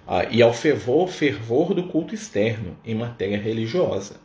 ah, 0.07 0.25
e 0.31 0.43
ao 0.43 0.53
fervor, 0.53 1.09
fervor 1.09 1.75
do 1.75 1.85
culto 1.85 2.15
externo 2.15 2.77
em 2.85 2.95
matéria 2.95 3.39
religiosa, 3.39 4.17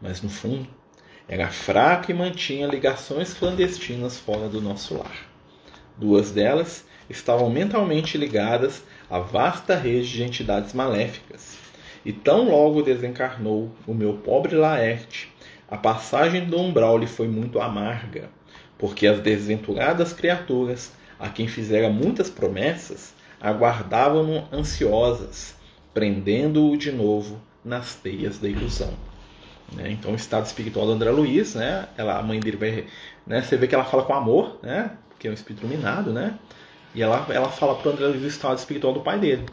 mas 0.00 0.22
no 0.22 0.28
fundo 0.28 0.68
era 1.28 1.48
fraco 1.48 2.10
e 2.10 2.14
mantinha 2.14 2.66
ligações 2.66 3.34
clandestinas 3.34 4.18
fora 4.18 4.48
do 4.48 4.60
nosso 4.60 4.96
lar. 4.96 5.26
Duas 5.96 6.30
delas 6.30 6.84
estavam 7.08 7.50
mentalmente 7.50 8.16
ligadas 8.16 8.82
à 9.10 9.18
vasta 9.18 9.74
rede 9.74 10.08
de 10.08 10.22
entidades 10.22 10.72
maléficas, 10.72 11.56
e 12.04 12.12
tão 12.12 12.48
logo 12.50 12.82
desencarnou 12.82 13.70
o 13.86 13.94
meu 13.94 14.14
pobre 14.14 14.54
Laerte, 14.54 15.32
a 15.68 15.76
passagem 15.76 16.44
do 16.44 16.60
umbral 16.60 16.98
lhe 16.98 17.06
foi 17.06 17.26
muito 17.26 17.58
amarga, 17.58 18.28
porque 18.78 19.06
as 19.06 19.20
desventuradas 19.20 20.12
criaturas, 20.12 20.92
a 21.18 21.28
quem 21.28 21.48
fizera 21.48 21.88
muitas 21.88 22.28
promessas, 22.28 23.14
aguardavam-no 23.44 24.48
ansiosas, 24.50 25.54
prendendo-o 25.92 26.76
de 26.78 26.90
novo 26.90 27.38
nas 27.62 27.94
teias 27.94 28.38
da 28.38 28.48
ilusão. 28.48 28.94
Né? 29.70 29.90
Então, 29.90 30.12
o 30.12 30.14
estado 30.14 30.46
espiritual 30.46 30.86
do 30.86 30.92
André 30.92 31.10
Luiz, 31.10 31.54
né? 31.54 31.86
ela, 31.96 32.18
a 32.18 32.22
mãe 32.22 32.40
dele 32.40 32.56
vai. 32.56 32.86
Né? 33.26 33.42
Você 33.42 33.58
vê 33.58 33.66
que 33.66 33.74
ela 33.74 33.84
fala 33.84 34.02
com 34.04 34.14
amor, 34.14 34.58
né? 34.62 34.92
que 35.18 35.28
é 35.28 35.30
um 35.30 35.34
espírito 35.34 35.66
iluminado, 35.66 36.10
né? 36.10 36.38
E 36.94 37.02
ela, 37.02 37.26
ela 37.28 37.48
fala 37.48 37.74
para 37.74 37.88
o 37.88 37.92
André 37.92 38.06
Luiz 38.06 38.22
o 38.22 38.26
estado 38.26 38.56
espiritual 38.56 38.92
do 38.92 39.00
pai 39.00 39.18
dele, 39.18 39.44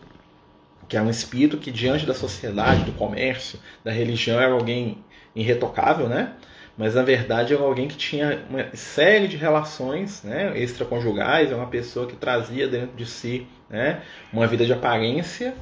que 0.88 0.96
é 0.96 1.02
um 1.02 1.10
espírito 1.10 1.58
que 1.58 1.72
diante 1.72 2.06
da 2.06 2.14
sociedade, 2.14 2.84
do 2.84 2.92
comércio, 2.92 3.60
da 3.84 3.92
religião 3.92 4.40
era 4.40 4.54
alguém 4.54 5.04
irretocável, 5.36 6.08
né? 6.08 6.34
Mas 6.78 6.96
na 6.96 7.04
verdade 7.04 7.54
era 7.54 7.62
alguém 7.62 7.88
que 7.88 7.96
tinha 7.96 8.44
uma 8.50 8.66
série 8.76 9.28
de 9.28 9.38
relações, 9.38 10.24
né, 10.24 10.58
extraconjugais, 10.58 11.52
é 11.52 11.56
uma 11.56 11.68
pessoa 11.68 12.08
que 12.08 12.16
trazia 12.16 12.68
dentro 12.68 12.96
de 12.96 13.06
si, 13.06 13.46
né, 13.70 14.02
uma 14.32 14.48
vida 14.48 14.66
de 14.66 14.74
aparência 14.74 15.54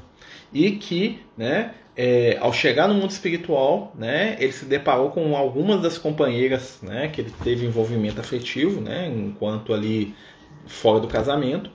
e 0.53 0.71
que, 0.71 1.19
né, 1.37 1.71
é, 1.95 2.37
ao 2.39 2.53
chegar 2.53 2.87
no 2.87 2.93
mundo 2.93 3.09
espiritual, 3.09 3.91
né, 3.97 4.37
ele 4.39 4.53
se 4.53 4.65
deparou 4.65 5.09
com 5.09 5.35
algumas 5.35 5.81
das 5.81 5.97
companheiras, 5.97 6.79
né, 6.81 7.09
que 7.09 7.21
ele 7.21 7.33
teve 7.43 7.65
envolvimento 7.65 8.21
afetivo, 8.21 8.79
né, 8.79 9.07
enquanto 9.13 9.73
ali 9.73 10.15
fora 10.65 10.99
do 10.99 11.07
casamento, 11.07 11.69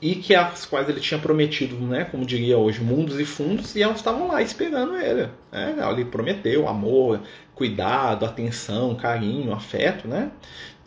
e 0.00 0.14
que 0.14 0.34
as 0.34 0.64
quais 0.64 0.88
ele 0.88 1.00
tinha 1.00 1.20
prometido, 1.20 1.76
né, 1.76 2.04
como 2.04 2.24
diria 2.24 2.56
hoje, 2.56 2.80
mundos 2.80 3.20
e 3.20 3.24
fundos, 3.24 3.76
e 3.76 3.82
elas 3.82 3.98
estavam 3.98 4.28
lá 4.28 4.40
esperando 4.40 4.96
ele. 4.96 5.28
Né? 5.52 5.76
Ele 5.90 6.04
prometeu 6.06 6.66
amor, 6.66 7.20
cuidado, 7.54 8.24
atenção, 8.24 8.94
carinho, 8.94 9.52
afeto, 9.52 10.08
né? 10.08 10.30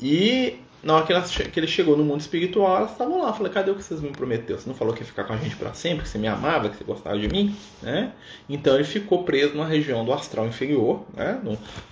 E 0.01 0.57
na 0.83 0.95
hora 0.95 1.05
que, 1.05 1.13
ela, 1.13 1.21
que 1.21 1.59
ele 1.59 1.67
chegou 1.67 1.95
no 1.95 2.03
mundo 2.03 2.19
espiritual, 2.19 2.75
elas 2.75 2.91
estavam 2.91 3.21
lá. 3.21 3.31
Falei, 3.31 3.51
cadê 3.53 3.71
o 3.71 3.75
que 3.75 3.83
vocês 3.83 4.01
me 4.01 4.09
prometeu? 4.09 4.59
Você 4.59 4.67
não 4.67 4.75
falou 4.75 4.93
que 4.93 4.99
ia 4.99 5.05
ficar 5.05 5.23
com 5.23 5.31
a 5.31 5.37
gente 5.37 5.55
para 5.55 5.73
sempre, 5.73 6.03
que 6.03 6.09
você 6.09 6.17
me 6.17 6.27
amava, 6.27 6.67
que 6.67 6.75
você 6.75 6.83
gostava 6.83 7.17
de 7.17 7.29
mim? 7.29 7.55
Né? 7.81 8.11
Então 8.49 8.75
ele 8.75 8.83
ficou 8.83 9.23
preso 9.23 9.53
numa 9.53 9.65
região 9.65 10.03
do 10.03 10.11
astral 10.11 10.45
inferior, 10.45 11.05
né? 11.13 11.39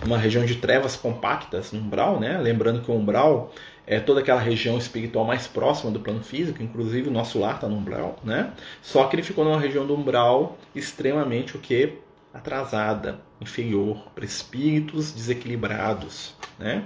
numa 0.04 0.18
região 0.18 0.44
de 0.44 0.56
trevas 0.56 0.94
compactas, 0.94 1.72
no 1.72 1.80
umbral, 1.80 2.20
né? 2.20 2.38
Lembrando 2.38 2.82
que 2.82 2.90
o 2.90 2.94
umbral 2.94 3.54
é 3.86 3.98
toda 3.98 4.20
aquela 4.20 4.40
região 4.40 4.78
espiritual 4.78 5.24
mais 5.24 5.46
próxima 5.46 5.90
do 5.90 6.00
plano 6.00 6.22
físico, 6.22 6.62
inclusive 6.62 7.08
o 7.08 7.12
nosso 7.12 7.38
lar 7.38 7.56
está 7.56 7.68
no 7.68 7.76
umbral, 7.76 8.18
né? 8.22 8.52
Só 8.80 9.04
que 9.04 9.16
ele 9.16 9.22
ficou 9.22 9.44
numa 9.44 9.58
região 9.58 9.86
do 9.86 9.94
umbral 9.94 10.58
extremamente 10.74 11.56
o 11.56 11.60
que? 11.60 11.98
Atrasada, 12.32 13.20
inferior, 13.40 14.10
para 14.14 14.24
espíritos 14.24 15.12
desequilibrados, 15.12 16.34
né? 16.58 16.84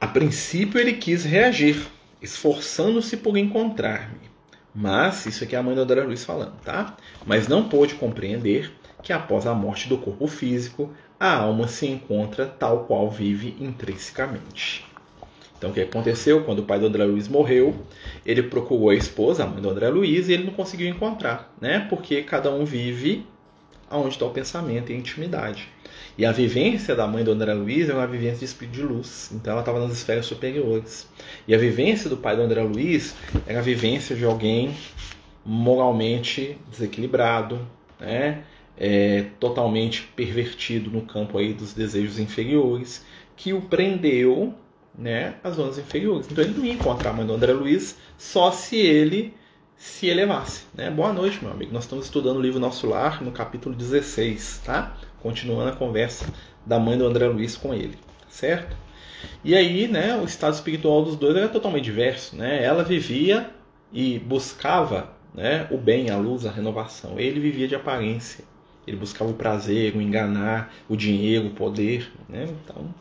A 0.00 0.06
princípio 0.06 0.80
ele 0.80 0.94
quis 0.94 1.24
reagir, 1.24 1.86
esforçando-se 2.22 3.18
por 3.18 3.36
encontrar-me. 3.36 4.30
Mas, 4.74 5.26
isso 5.26 5.44
aqui 5.44 5.54
é 5.54 5.58
a 5.58 5.62
mãe 5.62 5.74
do 5.74 5.82
André 5.82 6.02
Luiz 6.02 6.24
falando, 6.24 6.54
tá? 6.64 6.96
Mas 7.26 7.46
não 7.46 7.68
pôde 7.68 7.96
compreender 7.96 8.72
que 9.02 9.12
após 9.12 9.46
a 9.46 9.54
morte 9.54 9.88
do 9.88 9.98
corpo 9.98 10.26
físico, 10.26 10.90
a 11.20 11.36
alma 11.36 11.68
se 11.68 11.86
encontra 11.86 12.46
tal 12.46 12.84
qual 12.86 13.10
vive 13.10 13.54
intrinsecamente. 13.60 14.86
Então, 15.58 15.68
o 15.68 15.72
que 15.74 15.82
aconteceu? 15.82 16.42
Quando 16.42 16.60
o 16.60 16.62
pai 16.62 16.78
do 16.78 16.86
André 16.86 17.04
Luiz 17.04 17.28
morreu, 17.28 17.76
ele 18.24 18.42
procurou 18.42 18.88
a 18.88 18.94
esposa, 18.94 19.44
a 19.44 19.46
mãe 19.46 19.60
do 19.60 19.68
André 19.68 19.90
Luiz, 19.90 20.26
e 20.26 20.32
ele 20.32 20.44
não 20.44 20.54
conseguiu 20.54 20.88
encontrar, 20.88 21.54
né? 21.60 21.86
Porque 21.90 22.22
cada 22.22 22.50
um 22.50 22.64
vive 22.64 23.26
aonde 23.90 24.14
está 24.14 24.24
o 24.24 24.30
pensamento 24.30 24.90
e 24.90 24.94
a 24.94 24.98
intimidade. 24.98 25.68
E 26.16 26.24
a 26.24 26.32
vivência 26.32 26.94
da 26.94 27.06
mãe 27.06 27.22
do 27.22 27.32
André 27.32 27.52
Luiz 27.52 27.90
é 27.90 27.92
uma 27.92 28.06
vivência 28.06 28.38
de 28.38 28.44
espírito 28.46 28.76
de 28.76 28.82
luz. 28.82 29.30
Então 29.34 29.52
ela 29.52 29.60
estava 29.60 29.78
nas 29.80 29.92
esferas 29.92 30.24
superiores. 30.24 31.06
E 31.46 31.54
a 31.54 31.58
vivência 31.58 32.08
do 32.08 32.16
pai 32.16 32.36
do 32.36 32.42
André 32.42 32.62
Luiz 32.62 33.14
era 33.46 33.58
a 33.58 33.62
vivência 33.62 34.16
de 34.16 34.24
alguém 34.24 34.74
moralmente 35.44 36.56
desequilibrado, 36.70 37.58
né? 37.98 38.44
É, 38.82 39.26
totalmente 39.38 40.02
pervertido 40.16 40.90
no 40.90 41.02
campo 41.02 41.36
aí 41.36 41.52
dos 41.52 41.74
desejos 41.74 42.18
inferiores, 42.18 43.04
que 43.36 43.52
o 43.52 43.60
prendeu 43.60 44.54
né, 44.96 45.34
às 45.44 45.56
zonas 45.56 45.78
inferiores. 45.78 46.26
Então 46.30 46.42
ele 46.42 46.56
não 46.56 46.64
ia 46.64 46.72
encontrar 46.72 47.10
a 47.10 47.12
mãe 47.12 47.26
do 47.26 47.34
André 47.34 47.52
Luiz 47.52 47.98
só 48.16 48.50
se 48.50 48.76
ele 48.76 49.34
se 49.76 50.08
elevasse. 50.08 50.64
Né? 50.74 50.90
Boa 50.90 51.12
noite, 51.12 51.38
meu 51.42 51.52
amigo. 51.52 51.72
Nós 51.72 51.84
estamos 51.84 52.04
estudando 52.04 52.36
o 52.36 52.42
livro 52.42 52.60
Nosso 52.60 52.86
Lar 52.86 53.22
no 53.22 53.32
capítulo 53.32 53.74
16, 53.74 54.62
tá? 54.64 54.96
Continuando 55.22 55.70
a 55.70 55.76
conversa 55.76 56.26
da 56.66 56.78
mãe 56.78 56.98
do 56.98 57.06
André 57.06 57.26
Luiz 57.28 57.56
com 57.56 57.72
ele, 57.72 57.98
certo? 58.28 58.76
E 59.42 59.54
aí, 59.54 59.88
né, 59.88 60.16
o 60.16 60.24
estado 60.24 60.54
espiritual 60.54 61.02
dos 61.02 61.16
dois 61.16 61.34
era 61.34 61.48
totalmente 61.48 61.84
diverso, 61.84 62.36
né? 62.36 62.62
Ela 62.62 62.84
vivia 62.84 63.50
e 63.92 64.18
buscava, 64.18 65.12
né, 65.34 65.66
o 65.70 65.78
bem, 65.78 66.10
a 66.10 66.16
luz, 66.16 66.44
a 66.44 66.50
renovação. 66.50 67.18
Ele 67.18 67.40
vivia 67.40 67.66
de 67.66 67.74
aparência. 67.74 68.44
Ele 68.86 68.96
buscava 68.96 69.30
o 69.30 69.34
prazer, 69.34 69.94
o 69.94 70.00
enganar, 70.00 70.72
o 70.88 70.96
dinheiro, 70.96 71.48
o 71.48 71.50
poder, 71.50 72.10
né? 72.28 72.48
Então, 72.64 72.92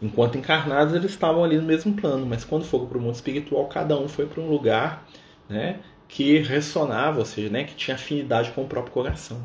enquanto 0.00 0.38
encarnados, 0.38 0.94
eles 0.94 1.10
estavam 1.10 1.44
ali 1.44 1.56
no 1.56 1.64
mesmo 1.64 1.94
plano, 1.94 2.24
mas 2.24 2.44
quando 2.44 2.64
foram 2.64 2.86
para 2.86 2.98
o 2.98 3.00
mundo 3.00 3.14
espiritual, 3.14 3.66
cada 3.66 3.98
um 3.98 4.08
foi 4.08 4.26
para 4.26 4.40
um 4.40 4.48
lugar, 4.48 5.06
né, 5.48 5.80
que 6.08 6.38
ressonava, 6.38 7.18
ou 7.18 7.24
seja, 7.24 7.50
né, 7.50 7.64
que 7.64 7.74
tinha 7.74 7.96
afinidade 7.96 8.50
com 8.52 8.62
o 8.62 8.66
próprio 8.66 8.92
coração. 8.92 9.42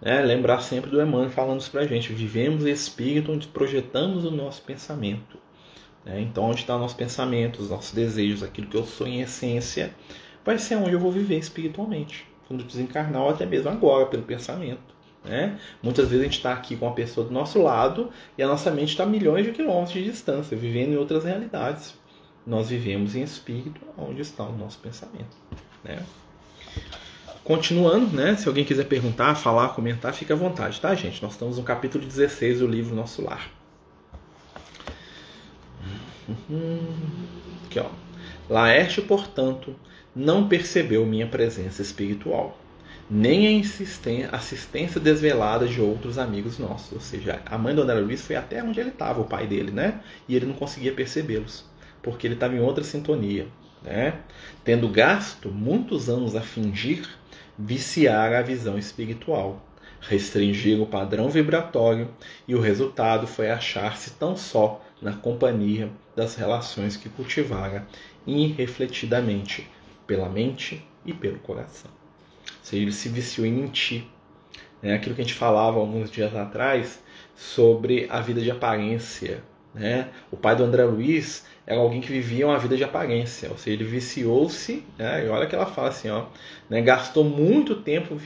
Né? 0.00 0.20
Lembrar 0.22 0.60
sempre 0.60 0.90
do 0.90 1.00
Emmanuel 1.00 1.30
falando 1.30 1.60
isso 1.60 1.70
para 1.70 1.82
a 1.82 1.86
gente: 1.86 2.12
vivemos 2.12 2.64
espírito 2.64 3.32
onde 3.32 3.46
projetamos 3.48 4.24
o 4.24 4.30
nosso 4.30 4.62
pensamento. 4.62 5.38
Né? 6.04 6.20
Então, 6.20 6.44
onde 6.44 6.60
está 6.60 6.76
o 6.76 6.78
nosso 6.78 6.96
pensamento, 6.96 7.60
os 7.60 7.70
nossos 7.70 7.92
desejos, 7.92 8.42
aquilo 8.42 8.68
que 8.68 8.76
eu 8.76 8.84
sou 8.84 9.06
em 9.06 9.20
essência, 9.20 9.94
vai 10.44 10.58
ser 10.58 10.76
onde 10.76 10.92
eu 10.92 11.00
vou 11.00 11.10
viver 11.10 11.38
espiritualmente, 11.38 12.26
quando 12.46 12.64
desencarnar 12.64 13.22
ou 13.22 13.30
até 13.30 13.44
mesmo 13.44 13.68
agora, 13.70 14.06
pelo 14.06 14.22
pensamento. 14.22 14.95
Né? 15.26 15.58
Muitas 15.82 16.08
vezes 16.08 16.20
a 16.20 16.24
gente 16.24 16.36
está 16.36 16.52
aqui 16.52 16.76
com 16.76 16.88
a 16.88 16.92
pessoa 16.92 17.26
do 17.26 17.32
nosso 17.32 17.60
lado 17.60 18.10
e 18.38 18.42
a 18.42 18.46
nossa 18.46 18.70
mente 18.70 18.90
está 18.90 19.02
a 19.02 19.06
milhões 19.06 19.44
de 19.44 19.52
quilômetros 19.52 19.92
de 19.92 20.04
distância, 20.04 20.56
vivendo 20.56 20.92
em 20.92 20.96
outras 20.96 21.24
realidades. 21.24 21.94
Nós 22.46 22.68
vivemos 22.68 23.16
em 23.16 23.22
espírito, 23.22 23.80
onde 23.98 24.22
está 24.22 24.44
o 24.44 24.56
nosso 24.56 24.78
pensamento. 24.78 25.36
Né? 25.82 25.98
Continuando, 27.42 28.14
né? 28.16 28.36
Se 28.36 28.48
alguém 28.48 28.64
quiser 28.64 28.86
perguntar, 28.86 29.34
falar, 29.34 29.68
comentar, 29.68 30.12
fica 30.12 30.34
à 30.34 30.36
vontade, 30.36 30.80
tá, 30.80 30.94
gente? 30.94 31.22
Nós 31.22 31.32
estamos 31.32 31.58
no 31.58 31.62
capítulo 31.62 32.04
16 32.04 32.60
do 32.60 32.66
livro 32.66 32.94
Nosso 32.94 33.22
Lar. 33.22 33.50
Aqui, 37.66 37.78
ó. 37.78 37.86
Laerte, 38.48 39.00
portanto, 39.00 39.76
não 40.14 40.48
percebeu 40.48 41.04
minha 41.06 41.26
presença 41.26 41.82
espiritual, 41.82 42.58
nem 43.08 43.62
a 44.30 44.36
assistência 44.36 45.00
desvelada 45.00 45.66
de 45.66 45.80
outros 45.80 46.18
amigos 46.18 46.58
nossos. 46.58 46.92
Ou 46.92 47.00
seja, 47.00 47.40
a 47.46 47.56
mãe 47.56 47.74
do 47.74 47.82
André 47.82 48.00
Luiz 48.00 48.22
foi 48.22 48.36
até 48.36 48.62
onde 48.62 48.80
ele 48.80 48.90
estava, 48.90 49.20
o 49.20 49.24
pai 49.24 49.46
dele, 49.46 49.70
né? 49.70 50.00
E 50.28 50.34
ele 50.34 50.46
não 50.46 50.54
conseguia 50.54 50.92
percebê-los, 50.92 51.64
porque 52.02 52.26
ele 52.26 52.34
estava 52.34 52.54
em 52.54 52.60
outra 52.60 52.82
sintonia 52.82 53.46
né? 53.86 54.18
tendo 54.64 54.88
gasto 54.88 55.48
muitos 55.50 56.08
anos 56.08 56.34
a 56.34 56.40
fingir, 56.40 57.08
viciar 57.56 58.32
a 58.32 58.42
visão 58.42 58.76
espiritual, 58.76 59.64
restringir 60.00 60.80
o 60.80 60.86
padrão 60.86 61.30
vibratório 61.30 62.10
e 62.46 62.54
o 62.54 62.60
resultado 62.60 63.26
foi 63.26 63.50
achar-se 63.50 64.10
tão 64.12 64.36
só 64.36 64.82
na 65.00 65.12
companhia 65.12 65.90
das 66.14 66.34
relações 66.34 66.96
que 66.96 67.08
cultivara 67.08 67.86
irrefletidamente 68.26 69.68
pela 70.06 70.28
mente 70.28 70.84
e 71.04 71.12
pelo 71.12 71.38
coração. 71.38 71.95
Seja, 72.62 72.82
ele 72.82 72.92
se 72.92 73.08
viciou 73.08 73.46
em 73.46 73.52
mentir. 73.52 74.04
Né? 74.82 74.94
Aquilo 74.94 75.14
que 75.14 75.20
a 75.20 75.24
gente 75.24 75.34
falava 75.34 75.78
alguns 75.78 76.10
dias 76.10 76.34
atrás 76.34 77.02
sobre 77.34 78.06
a 78.10 78.20
vida 78.20 78.40
de 78.40 78.50
aparência. 78.50 79.42
Né? 79.74 80.08
O 80.30 80.36
pai 80.36 80.56
do 80.56 80.64
André 80.64 80.84
Luiz 80.84 81.44
era 81.66 81.78
alguém 81.78 82.00
que 82.00 82.08
vivia 82.08 82.46
uma 82.46 82.58
vida 82.58 82.76
de 82.76 82.84
aparência, 82.84 83.50
ou 83.50 83.58
seja, 83.58 83.76
ele 83.76 83.84
viciou-se, 83.84 84.82
né? 84.96 85.26
e 85.26 85.28
olha 85.28 85.46
que 85.46 85.54
ela 85.54 85.66
fala 85.66 85.88
assim, 85.88 86.08
ó, 86.08 86.26
né? 86.70 86.80
gastou 86.80 87.24
muito 87.24 87.74
tempo 87.74 88.18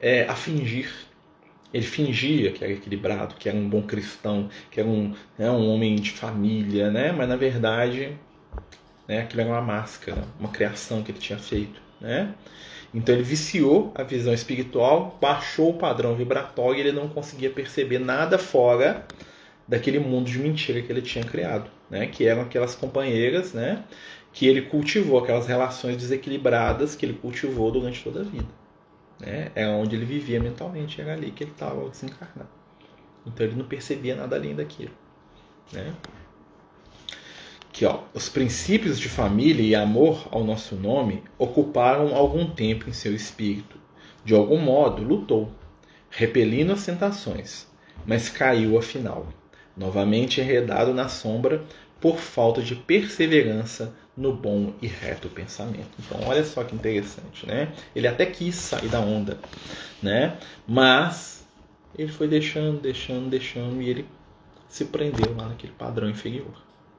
é, 0.00 0.24
a 0.28 0.34
fingir. 0.34 0.90
Ele 1.72 1.86
fingia 1.86 2.52
que 2.52 2.62
era 2.62 2.72
equilibrado, 2.72 3.34
que 3.34 3.48
era 3.48 3.56
um 3.56 3.68
bom 3.68 3.82
cristão, 3.82 4.48
que 4.70 4.78
era 4.78 4.88
um, 4.88 5.14
né, 5.38 5.50
um 5.50 5.70
homem 5.70 5.96
de 5.96 6.10
família, 6.10 6.90
né? 6.90 7.12
mas 7.12 7.26
na 7.26 7.36
verdade 7.36 8.12
né, 9.08 9.22
aquilo 9.22 9.40
era 9.40 9.50
uma 9.50 9.62
máscara, 9.62 10.22
uma 10.38 10.50
criação 10.50 11.02
que 11.02 11.10
ele 11.10 11.18
tinha 11.18 11.38
feito. 11.38 11.80
Né? 12.02 12.34
Então 12.92 13.14
ele 13.14 13.24
viciou 13.24 13.90
a 13.94 14.02
visão 14.02 14.34
espiritual, 14.34 15.16
baixou 15.18 15.70
o 15.70 15.78
padrão 15.78 16.14
vibratório 16.14 16.76
e 16.78 16.80
ele 16.80 16.92
não 16.92 17.08
conseguia 17.08 17.48
perceber 17.48 17.98
nada 17.98 18.36
fora 18.36 19.06
daquele 19.66 19.98
mundo 19.98 20.30
de 20.30 20.38
mentira 20.38 20.82
que 20.82 20.92
ele 20.92 21.00
tinha 21.00 21.24
criado 21.24 21.70
né, 21.92 22.06
que 22.06 22.26
eram 22.26 22.40
aquelas 22.40 22.74
companheiras, 22.74 23.52
né, 23.52 23.84
que 24.32 24.46
ele 24.46 24.62
cultivou, 24.62 25.18
aquelas 25.18 25.46
relações 25.46 25.98
desequilibradas 25.98 26.96
que 26.96 27.04
ele 27.04 27.12
cultivou 27.12 27.70
durante 27.70 28.02
toda 28.02 28.20
a 28.20 28.24
vida. 28.24 28.48
Né? 29.20 29.52
É 29.54 29.68
onde 29.68 29.94
ele 29.94 30.06
vivia 30.06 30.40
mentalmente, 30.40 31.02
era 31.02 31.12
ali 31.12 31.30
que 31.30 31.44
ele 31.44 31.50
estava 31.50 31.86
desencarnado. 31.90 32.48
Então 33.26 33.46
ele 33.46 33.56
não 33.56 33.66
percebia 33.66 34.16
nada 34.16 34.36
além 34.36 34.54
daquilo. 34.54 34.90
Né? 35.70 35.92
Que, 37.72 37.86
ó, 37.86 38.00
os 38.12 38.28
princípios 38.28 39.00
de 39.00 39.08
família 39.08 39.62
e 39.62 39.74
amor 39.74 40.28
ao 40.30 40.44
nosso 40.44 40.76
nome 40.76 41.24
ocuparam 41.38 42.14
algum 42.14 42.48
tempo 42.48 42.88
em 42.88 42.92
seu 42.92 43.14
espírito. 43.14 43.78
De 44.24 44.34
algum 44.34 44.58
modo, 44.58 45.02
lutou, 45.02 45.50
repelindo 46.10 46.72
as 46.72 46.84
tentações, 46.84 47.66
mas 48.06 48.28
caiu 48.28 48.78
afinal 48.78 49.26
novamente 49.76 50.40
enredado 50.40 50.92
na 50.92 51.08
sombra 51.08 51.64
por 52.00 52.18
falta 52.18 52.60
de 52.60 52.74
perseverança 52.74 53.94
no 54.16 54.34
bom 54.34 54.74
e 54.82 54.86
reto 54.86 55.28
pensamento. 55.28 55.88
Então, 55.98 56.20
olha 56.26 56.44
só 56.44 56.62
que 56.64 56.74
interessante, 56.74 57.46
né? 57.46 57.72
Ele 57.94 58.06
até 58.06 58.26
quis 58.26 58.54
sair 58.54 58.88
da 58.88 59.00
onda, 59.00 59.38
né? 60.02 60.36
Mas 60.66 61.46
ele 61.96 62.10
foi 62.10 62.28
deixando, 62.28 62.80
deixando, 62.80 63.30
deixando 63.30 63.80
e 63.80 63.88
ele 63.88 64.06
se 64.68 64.86
prendeu 64.86 65.34
lá 65.36 65.48
naquele 65.48 65.72
padrão 65.72 66.10
inferior, 66.10 66.52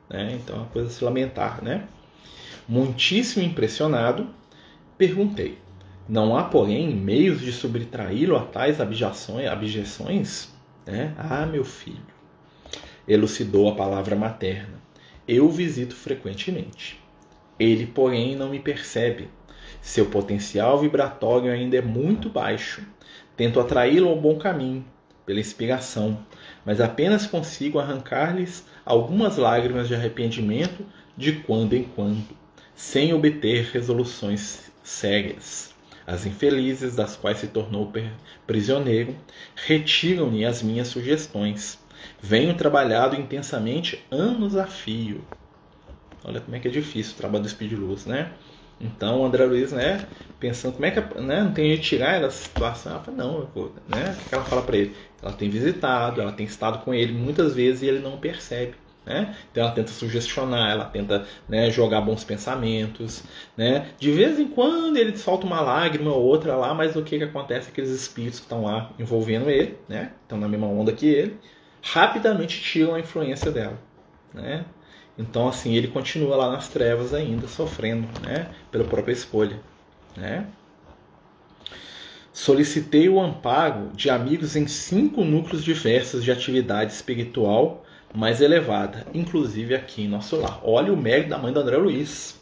né? 0.10 0.38
Então, 0.42 0.56
é 0.56 0.60
uma 0.60 0.68
coisa 0.68 0.88
a 0.90 0.92
se 0.92 1.04
lamentar, 1.04 1.64
né? 1.64 1.88
Muitíssimo 2.68 3.44
impressionado, 3.44 4.30
perguntei: 4.98 5.58
Não 6.08 6.36
há, 6.38 6.44
porém, 6.44 6.94
meios 6.96 7.42
de 7.42 7.52
subtraí-lo 7.52 8.36
a 8.36 8.46
tais 8.46 8.80
abjeções, 8.80 9.48
abjeções? 9.48 10.54
Né? 10.86 11.14
Ah, 11.18 11.46
meu 11.46 11.64
filho, 11.64 12.06
elucidou 13.08 13.70
a 13.70 13.76
palavra 13.76 14.16
materna. 14.16 14.82
Eu 15.28 15.50
visito 15.50 15.96
frequentemente. 15.96 17.02
Ele, 17.60 17.86
porém, 17.86 18.36
não 18.36 18.50
me 18.50 18.60
percebe. 18.60 19.30
Seu 19.82 20.06
potencial 20.06 20.80
vibratório 20.80 21.52
ainda 21.52 21.78
é 21.78 21.82
muito 21.82 22.30
baixo. 22.30 22.86
Tento 23.36 23.60
atraí-lo 23.60 24.10
ao 24.10 24.20
bom 24.20 24.38
caminho, 24.38 24.86
pela 25.26 25.40
inspiração, 25.40 26.26
mas 26.66 26.82
apenas 26.82 27.26
consigo 27.26 27.80
arrancar-lhes 27.80 28.66
algumas 28.86 29.38
lágrimas 29.38 29.88
de 29.88 29.96
arrependimento 29.96 30.86
de 31.18 31.34
quando 31.34 31.74
em 31.74 31.84
quando, 31.84 32.28
sem 32.76 33.14
obter 33.14 33.70
resoluções 33.72 34.72
sérias. 34.84 35.74
As 36.06 36.26
infelizes, 36.26 36.96
das 36.96 37.16
quais 37.16 37.38
se 37.38 37.48
tornou 37.48 37.92
prisioneiro, 38.46 39.16
retiram-lhe 39.56 40.44
as 40.44 40.62
minhas 40.62 40.90
sugestões. 40.90 41.80
Venho 42.22 42.56
trabalhado 42.56 43.16
intensamente 43.16 44.04
anos 44.12 44.58
a 44.58 44.66
fio. 44.66 45.24
Olha 46.26 46.42
como 46.42 46.56
é 46.56 46.60
que 46.60 46.68
é 46.68 46.72
difícil 46.72 47.14
o 47.14 47.18
trabalho 47.18 47.44
do 47.44 47.50
Speed 47.50 47.74
Luz, 47.74 48.06
né? 48.06 48.34
Então 48.80 49.22
o 49.22 49.26
André 49.26 49.46
Luiz, 49.46 49.72
né, 49.72 50.06
pensando 50.40 50.74
como 50.74 50.86
é 50.86 50.92
que 50.92 51.00
né, 51.22 51.44
não 51.44 51.54
tem 51.54 51.68
jeito 51.68 51.82
de 51.82 51.88
tirar 51.88 52.16
ela 52.16 52.30
situação, 52.30 52.94
ela 52.94 53.02
fala, 53.02 53.18
não, 53.18 53.40
né? 53.88 54.18
O 54.26 54.30
que 54.30 54.36
ela 54.36 54.44
fala 54.44 54.62
para 54.62 54.78
ele? 54.78 54.96
Ela 55.22 55.32
tem 55.32 55.50
visitado, 55.50 56.22
ela 56.22 56.34
tem 56.34 56.46
estado 56.46 56.84
com 56.84 56.94
ele 56.94 57.14
muitas 57.14 57.54
vezes 57.54 57.82
e 57.82 57.88
ele 57.88 58.00
não 58.00 58.18
percebe. 58.18 58.76
Né? 59.06 59.36
Então 59.52 59.64
ela 59.64 59.74
tenta 59.74 59.92
sugestionar, 59.92 60.72
ela 60.72 60.86
tenta 60.86 61.26
né, 61.48 61.70
jogar 61.70 62.02
bons 62.02 62.24
pensamentos. 62.24 63.24
Né? 63.56 63.90
De 64.00 64.12
vez 64.12 64.40
em 64.40 64.48
quando 64.48 64.96
ele 64.98 65.16
solta 65.18 65.46
uma 65.46 65.60
lágrima 65.62 66.12
ou 66.12 66.24
outra 66.24 66.56
lá, 66.56 66.74
mas 66.74 66.96
o 66.96 67.04
que, 67.04 67.18
que 67.18 67.24
acontece? 67.24 67.70
Aqueles 67.70 67.90
espíritos 67.90 68.40
que 68.40 68.46
estão 68.46 68.64
lá 68.64 68.92
envolvendo 68.98 69.50
ele, 69.50 69.78
né? 69.90 70.12
estão 70.22 70.38
na 70.38 70.48
mesma 70.48 70.68
onda 70.68 70.94
que 70.94 71.08
ele, 71.08 71.38
rapidamente 71.82 72.62
tiram 72.62 72.96
a 72.96 73.00
influência 73.00 73.52
dela. 73.52 73.78
Né? 74.34 74.66
Então, 75.18 75.48
assim, 75.48 75.76
ele 75.76 75.88
continua 75.88 76.36
lá 76.36 76.52
nas 76.52 76.68
trevas 76.68 77.14
ainda, 77.14 77.48
sofrendo, 77.48 78.08
né? 78.22 78.50
Pela 78.72 78.84
própria 78.84 79.14
escolha, 79.14 79.60
né? 80.18 80.48
Solicitei 82.32 83.08
o 83.08 83.22
amparo 83.22 83.92
de 83.94 84.10
amigos 84.10 84.56
em 84.56 84.66
cinco 84.66 85.24
núcleos 85.24 85.64
diversos 85.64 86.24
de 86.24 86.32
atividade 86.32 86.92
espiritual 86.92 87.86
mais 88.14 88.42
elevada, 88.42 89.06
inclusive 89.14 89.76
aqui 89.76 90.04
em 90.04 90.08
nosso 90.08 90.36
lar. 90.38 90.60
Olha 90.64 90.92
o 90.92 90.98
mérito 90.98 91.30
da 91.30 91.38
mãe 91.38 91.54
do 91.54 91.60
André 91.60 91.78
Luiz. 91.78 92.42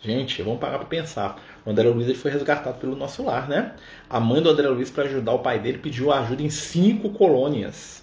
Gente, 0.00 0.42
vamos 0.42 0.60
parar 0.60 0.78
para 0.78 0.88
pensar. 0.88 1.40
O 1.64 1.70
André 1.70 1.88
Luiz 1.88 2.08
ele 2.08 2.16
foi 2.16 2.30
resgatado 2.30 2.78
pelo 2.78 2.96
nosso 2.96 3.22
lar, 3.22 3.48
né? 3.48 3.74
A 4.08 4.18
mãe 4.18 4.42
do 4.42 4.48
André 4.48 4.66
Luiz, 4.68 4.90
para 4.90 5.04
ajudar 5.04 5.32
o 5.32 5.38
pai 5.40 5.58
dele, 5.58 5.78
pediu 5.78 6.10
ajuda 6.10 6.42
em 6.42 6.50
cinco 6.50 7.10
colônias. 7.10 8.01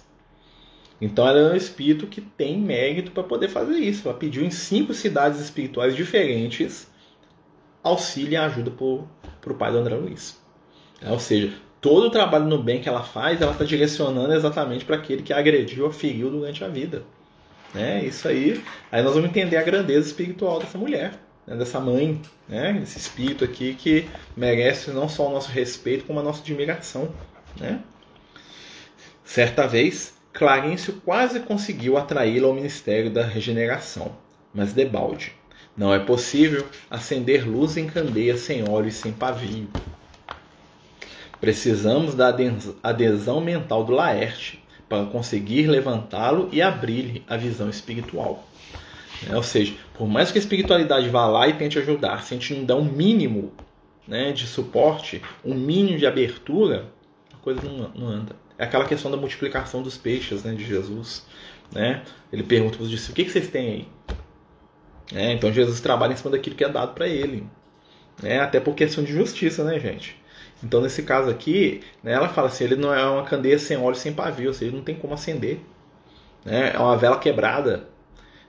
Então 1.00 1.26
ela 1.26 1.38
é 1.38 1.52
um 1.52 1.56
espírito 1.56 2.06
que 2.06 2.20
tem 2.20 2.58
mérito 2.58 3.10
para 3.10 3.22
poder 3.22 3.48
fazer 3.48 3.78
isso. 3.78 4.06
Ela 4.06 4.16
pediu 4.16 4.44
em 4.44 4.50
cinco 4.50 4.92
cidades 4.92 5.40
espirituais 5.40 5.96
diferentes 5.96 6.88
auxílio 7.82 8.32
e 8.32 8.36
ajuda 8.36 8.70
para 8.70 9.52
o 9.52 9.56
pai 9.56 9.72
do 9.72 9.78
André 9.78 9.94
Luiz. 9.94 10.38
É, 11.00 11.10
ou 11.10 11.18
seja, 11.18 11.54
todo 11.80 12.06
o 12.06 12.10
trabalho 12.10 12.44
no 12.44 12.62
bem 12.62 12.80
que 12.80 12.88
ela 12.88 13.02
faz, 13.02 13.40
ela 13.40 13.52
está 13.52 13.64
direcionando 13.64 14.34
exatamente 14.34 14.84
para 14.84 14.96
aquele 14.96 15.22
que 15.22 15.32
agrediu 15.32 15.86
ou 15.86 15.90
feriu 15.90 16.30
durante 16.30 16.62
a 16.62 16.68
vida. 16.68 17.02
É 17.74 18.04
isso 18.04 18.28
aí. 18.28 18.62
Aí 18.90 19.02
nós 19.02 19.14
vamos 19.14 19.30
entender 19.30 19.56
a 19.56 19.62
grandeza 19.62 20.08
espiritual 20.08 20.58
dessa 20.58 20.76
mulher, 20.76 21.14
né, 21.46 21.56
dessa 21.56 21.80
mãe, 21.80 22.20
né, 22.48 22.74
desse 22.74 22.98
espírito 22.98 23.44
aqui 23.44 23.74
que 23.74 24.08
merece 24.36 24.90
não 24.90 25.08
só 25.08 25.28
o 25.28 25.32
nosso 25.32 25.50
respeito, 25.50 26.04
como 26.04 26.20
a 26.20 26.22
nossa 26.22 26.42
admiração. 26.42 27.08
Né? 27.58 27.80
Certa 29.24 29.66
vez, 29.66 30.14
Clarencio 30.32 31.00
quase 31.04 31.40
conseguiu 31.40 31.98
atraí-la 31.98 32.46
ao 32.46 32.54
ministério 32.54 33.10
da 33.10 33.24
regeneração, 33.24 34.12
mas 34.54 34.72
debalde. 34.72 35.32
Não 35.76 35.92
é 35.92 35.98
possível 35.98 36.66
acender 36.88 37.46
luz 37.46 37.76
em 37.76 37.86
candeia 37.86 38.36
sem 38.36 38.68
óleo 38.68 38.88
e 38.88 38.92
sem 38.92 39.12
pavio. 39.12 39.68
Precisamos 41.40 42.14
da 42.14 42.34
adesão 42.82 43.40
mental 43.40 43.82
do 43.84 43.92
Laerte 43.92 44.62
para 44.88 45.06
conseguir 45.06 45.66
levantá-lo 45.66 46.48
e 46.52 46.62
abrir-lhe 46.62 47.24
a 47.28 47.36
visão 47.36 47.68
espiritual. 47.68 48.44
É, 49.28 49.36
ou 49.36 49.42
seja, 49.42 49.74
por 49.94 50.06
mais 50.06 50.30
que 50.30 50.38
a 50.38 50.40
espiritualidade 50.40 51.08
vá 51.08 51.26
lá 51.26 51.48
e 51.48 51.54
tente 51.54 51.78
ajudar, 51.78 52.22
se 52.22 52.34
a 52.34 52.36
gente 52.36 52.54
não 52.54 52.64
dá 52.64 52.76
um 52.76 52.84
mínimo 52.84 53.52
né, 54.06 54.32
de 54.32 54.46
suporte, 54.46 55.20
um 55.44 55.54
mínimo 55.54 55.98
de 55.98 56.06
abertura, 56.06 56.86
a 57.32 57.36
coisa 57.38 57.62
não, 57.62 57.88
não 57.94 58.08
anda 58.08 58.36
é 58.60 58.64
aquela 58.64 58.84
questão 58.84 59.10
da 59.10 59.16
multiplicação 59.16 59.82
dos 59.82 59.96
peixes 59.96 60.44
né, 60.44 60.52
de 60.52 60.62
Jesus. 60.62 61.24
Né? 61.72 62.02
Ele 62.30 62.42
pergunta 62.42 62.76
para 62.76 62.84
os 62.84 62.90
discípulos: 62.90 63.12
o 63.12 63.14
que, 63.14 63.24
que 63.24 63.30
vocês 63.30 63.48
têm 63.48 63.68
aí? 63.70 63.88
É, 65.14 65.32
então 65.32 65.50
Jesus 65.50 65.80
trabalha 65.80 66.12
em 66.12 66.16
cima 66.16 66.30
daquilo 66.30 66.54
que 66.54 66.62
é 66.62 66.68
dado 66.68 66.92
para 66.92 67.08
ele. 67.08 67.46
Né? 68.22 68.38
Até 68.38 68.60
por 68.60 68.74
questão 68.74 69.02
de 69.02 69.12
justiça, 69.12 69.64
né, 69.64 69.80
gente? 69.80 70.14
Então, 70.62 70.82
nesse 70.82 71.02
caso 71.04 71.30
aqui, 71.30 71.80
né, 72.02 72.12
ela 72.12 72.28
fala 72.28 72.48
assim: 72.48 72.64
ele 72.64 72.76
não 72.76 72.92
é 72.92 73.02
uma 73.08 73.24
candeia 73.24 73.58
sem 73.58 73.78
óleo, 73.78 73.96
sem 73.96 74.12
pavio, 74.12 74.52
seja, 74.52 74.66
ele 74.66 74.76
não 74.76 74.84
tem 74.84 74.94
como 74.94 75.14
acender. 75.14 75.60
Né? 76.44 76.72
É 76.74 76.78
uma 76.78 76.98
vela 76.98 77.18
quebrada. 77.18 77.88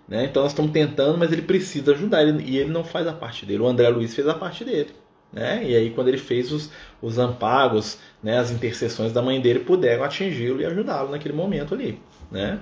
Né? 0.10 0.26
Então, 0.26 0.44
nós 0.44 0.52
estamos 0.52 0.72
tentando, 0.72 1.18
mas 1.18 1.32
ele 1.32 1.44
precisa 1.44 1.94
ajudar. 1.94 2.22
Ele, 2.22 2.44
e 2.44 2.58
ele 2.58 2.70
não 2.70 2.84
faz 2.84 3.08
a 3.08 3.14
parte 3.14 3.46
dele. 3.46 3.62
O 3.62 3.68
André 3.68 3.88
Luiz 3.88 4.14
fez 4.14 4.28
a 4.28 4.34
parte 4.34 4.66
dele. 4.66 4.94
Né? 5.32 5.64
E 5.64 5.76
aí, 5.76 5.90
quando 5.92 6.10
ele 6.10 6.18
fez 6.18 6.52
os, 6.52 6.70
os 7.02 7.18
ampagos, 7.18 8.00
né, 8.22 8.38
as 8.38 8.52
intercessões 8.52 9.14
da 9.14 9.22
mãe 9.22 9.40
dele 9.40 9.60
puderam 9.60 10.04
atingi-lo 10.04 10.62
e 10.62 10.66
ajudá-lo 10.66 11.12
naquele 11.12 11.34
momento 11.34 11.74
ali. 11.74 12.00
Né? 12.30 12.60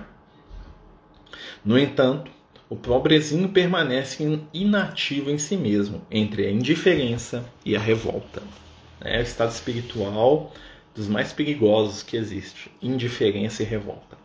No 1.64 1.78
entanto, 1.78 2.30
o 2.68 2.76
pobrezinho 2.76 3.48
permanece 3.48 4.40
inativo 4.54 5.30
em 5.30 5.38
si 5.38 5.56
mesmo, 5.56 6.02
entre 6.10 6.46
a 6.46 6.50
indiferença 6.50 7.44
e 7.64 7.74
a 7.74 7.80
revolta. 7.80 8.42
É 9.00 9.18
o 9.18 9.22
estado 9.22 9.50
espiritual 9.50 10.52
dos 10.94 11.08
mais 11.08 11.32
perigosos 11.32 12.02
que 12.02 12.16
existe: 12.16 12.70
indiferença 12.80 13.62
e 13.62 13.66
revolta. 13.66 14.16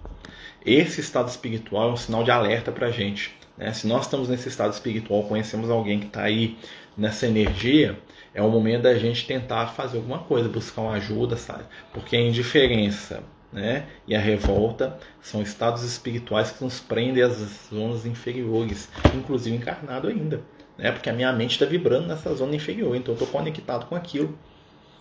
Esse 0.65 1.01
estado 1.01 1.27
espiritual 1.29 1.89
é 1.89 1.93
um 1.93 1.97
sinal 1.97 2.23
de 2.23 2.31
alerta 2.31 2.71
para 2.71 2.87
a 2.87 2.91
gente. 2.91 3.35
Né? 3.57 3.71
Se 3.73 3.87
nós 3.87 4.05
estamos 4.05 4.29
nesse 4.29 4.47
estado 4.47 4.73
espiritual, 4.73 5.23
conhecemos 5.23 5.69
alguém 5.69 5.99
que 5.99 6.07
está 6.07 6.23
aí 6.23 6.57
nessa 6.97 7.27
energia, 7.27 7.99
é 8.35 8.41
o 8.41 8.49
momento 8.49 8.83
da 8.83 8.93
gente 8.95 9.25
tentar 9.25 9.67
fazer 9.67 9.95
alguma 9.95 10.19
coisa, 10.19 10.49
buscar 10.49 10.81
uma 10.81 10.95
ajuda, 10.95 11.37
sabe? 11.37 11.63
Porque 11.93 12.17
a 12.17 12.21
indiferença 12.21 13.23
né, 13.51 13.87
e 14.05 14.13
a 14.13 14.19
revolta 14.19 14.99
são 15.21 15.41
estados 15.41 15.83
espirituais 15.83 16.51
que 16.51 16.61
nos 16.61 16.81
prendem 16.81 17.23
às 17.23 17.69
zonas 17.73 18.05
inferiores, 18.05 18.89
inclusive 19.15 19.55
encarnado 19.55 20.09
ainda. 20.09 20.41
Né? 20.77 20.91
Porque 20.91 21.09
a 21.09 21.13
minha 21.13 21.31
mente 21.31 21.51
está 21.51 21.65
vibrando 21.65 22.07
nessa 22.07 22.35
zona 22.35 22.53
inferior, 22.53 22.93
então 22.97 23.13
eu 23.13 23.17
estou 23.17 23.27
conectado 23.29 23.85
com 23.85 23.95
aquilo. 23.95 24.37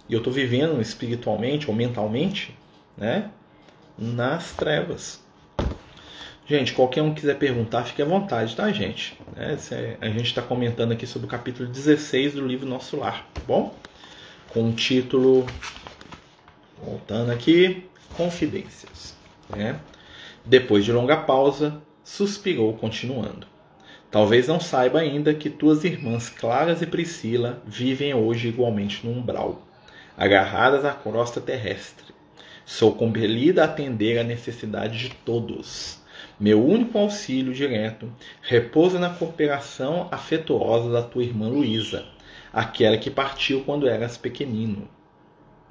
E 0.09 0.13
eu 0.13 0.19
estou 0.19 0.33
vivendo 0.33 0.81
espiritualmente 0.81 1.69
ou 1.69 1.75
mentalmente 1.75 2.57
né, 2.97 3.31
nas 3.99 4.53
trevas. 4.53 5.24
Gente, 6.47 6.75
qualquer 6.75 7.01
um 7.01 7.15
quiser 7.15 7.39
perguntar, 7.39 7.85
fique 7.85 8.03
à 8.03 8.05
vontade, 8.05 8.55
tá, 8.55 8.71
gente? 8.71 9.19
É, 9.35 9.57
a 9.99 10.09
gente 10.11 10.27
está 10.27 10.43
comentando 10.43 10.93
aqui 10.93 11.07
sobre 11.07 11.27
o 11.27 11.31
capítulo 11.31 11.67
16 11.67 12.35
do 12.35 12.47
livro 12.47 12.69
Nosso 12.69 12.99
Lar, 12.99 13.27
tá 13.33 13.41
bom? 13.47 13.75
Com 14.51 14.69
o 14.69 14.73
título, 14.75 15.47
voltando 16.83 17.33
aqui, 17.33 17.87
Confidências. 18.15 19.17
Né? 19.49 19.81
Depois 20.45 20.85
de 20.85 20.93
longa 20.93 21.17
pausa, 21.17 21.81
suspirou, 22.05 22.75
continuando. 22.75 23.47
Talvez 24.11 24.47
não 24.47 24.61
saiba 24.61 25.01
ainda 25.01 25.33
que 25.33 25.49
tuas 25.49 25.83
irmãs 25.83 26.29
Claras 26.29 26.83
e 26.83 26.87
Priscila 26.87 27.63
vivem 27.65 28.13
hoje 28.13 28.49
igualmente 28.49 29.07
no 29.07 29.19
umbral, 29.19 29.63
agarradas 30.15 30.85
à 30.85 30.93
crosta 30.93 31.41
terrestre. 31.41 32.13
Sou 32.67 32.95
compelida 32.95 33.63
a 33.63 33.65
atender 33.65 34.19
à 34.19 34.23
necessidade 34.23 34.99
de 34.99 35.09
todos 35.09 36.04
meu 36.39 36.65
único 36.65 36.99
auxílio 36.99 37.55
direto 37.55 38.11
repousa 38.43 38.99
na 38.99 39.11
cooperação 39.11 40.09
afetuosa 40.11 40.91
da 40.91 41.03
tua 41.03 41.23
irmã 41.23 41.49
Luísa, 41.49 42.05
aquela 42.53 42.97
que 42.97 43.11
partiu 43.11 43.63
quando 43.65 43.89
eras 43.89 44.17
pequenino. 44.17 44.89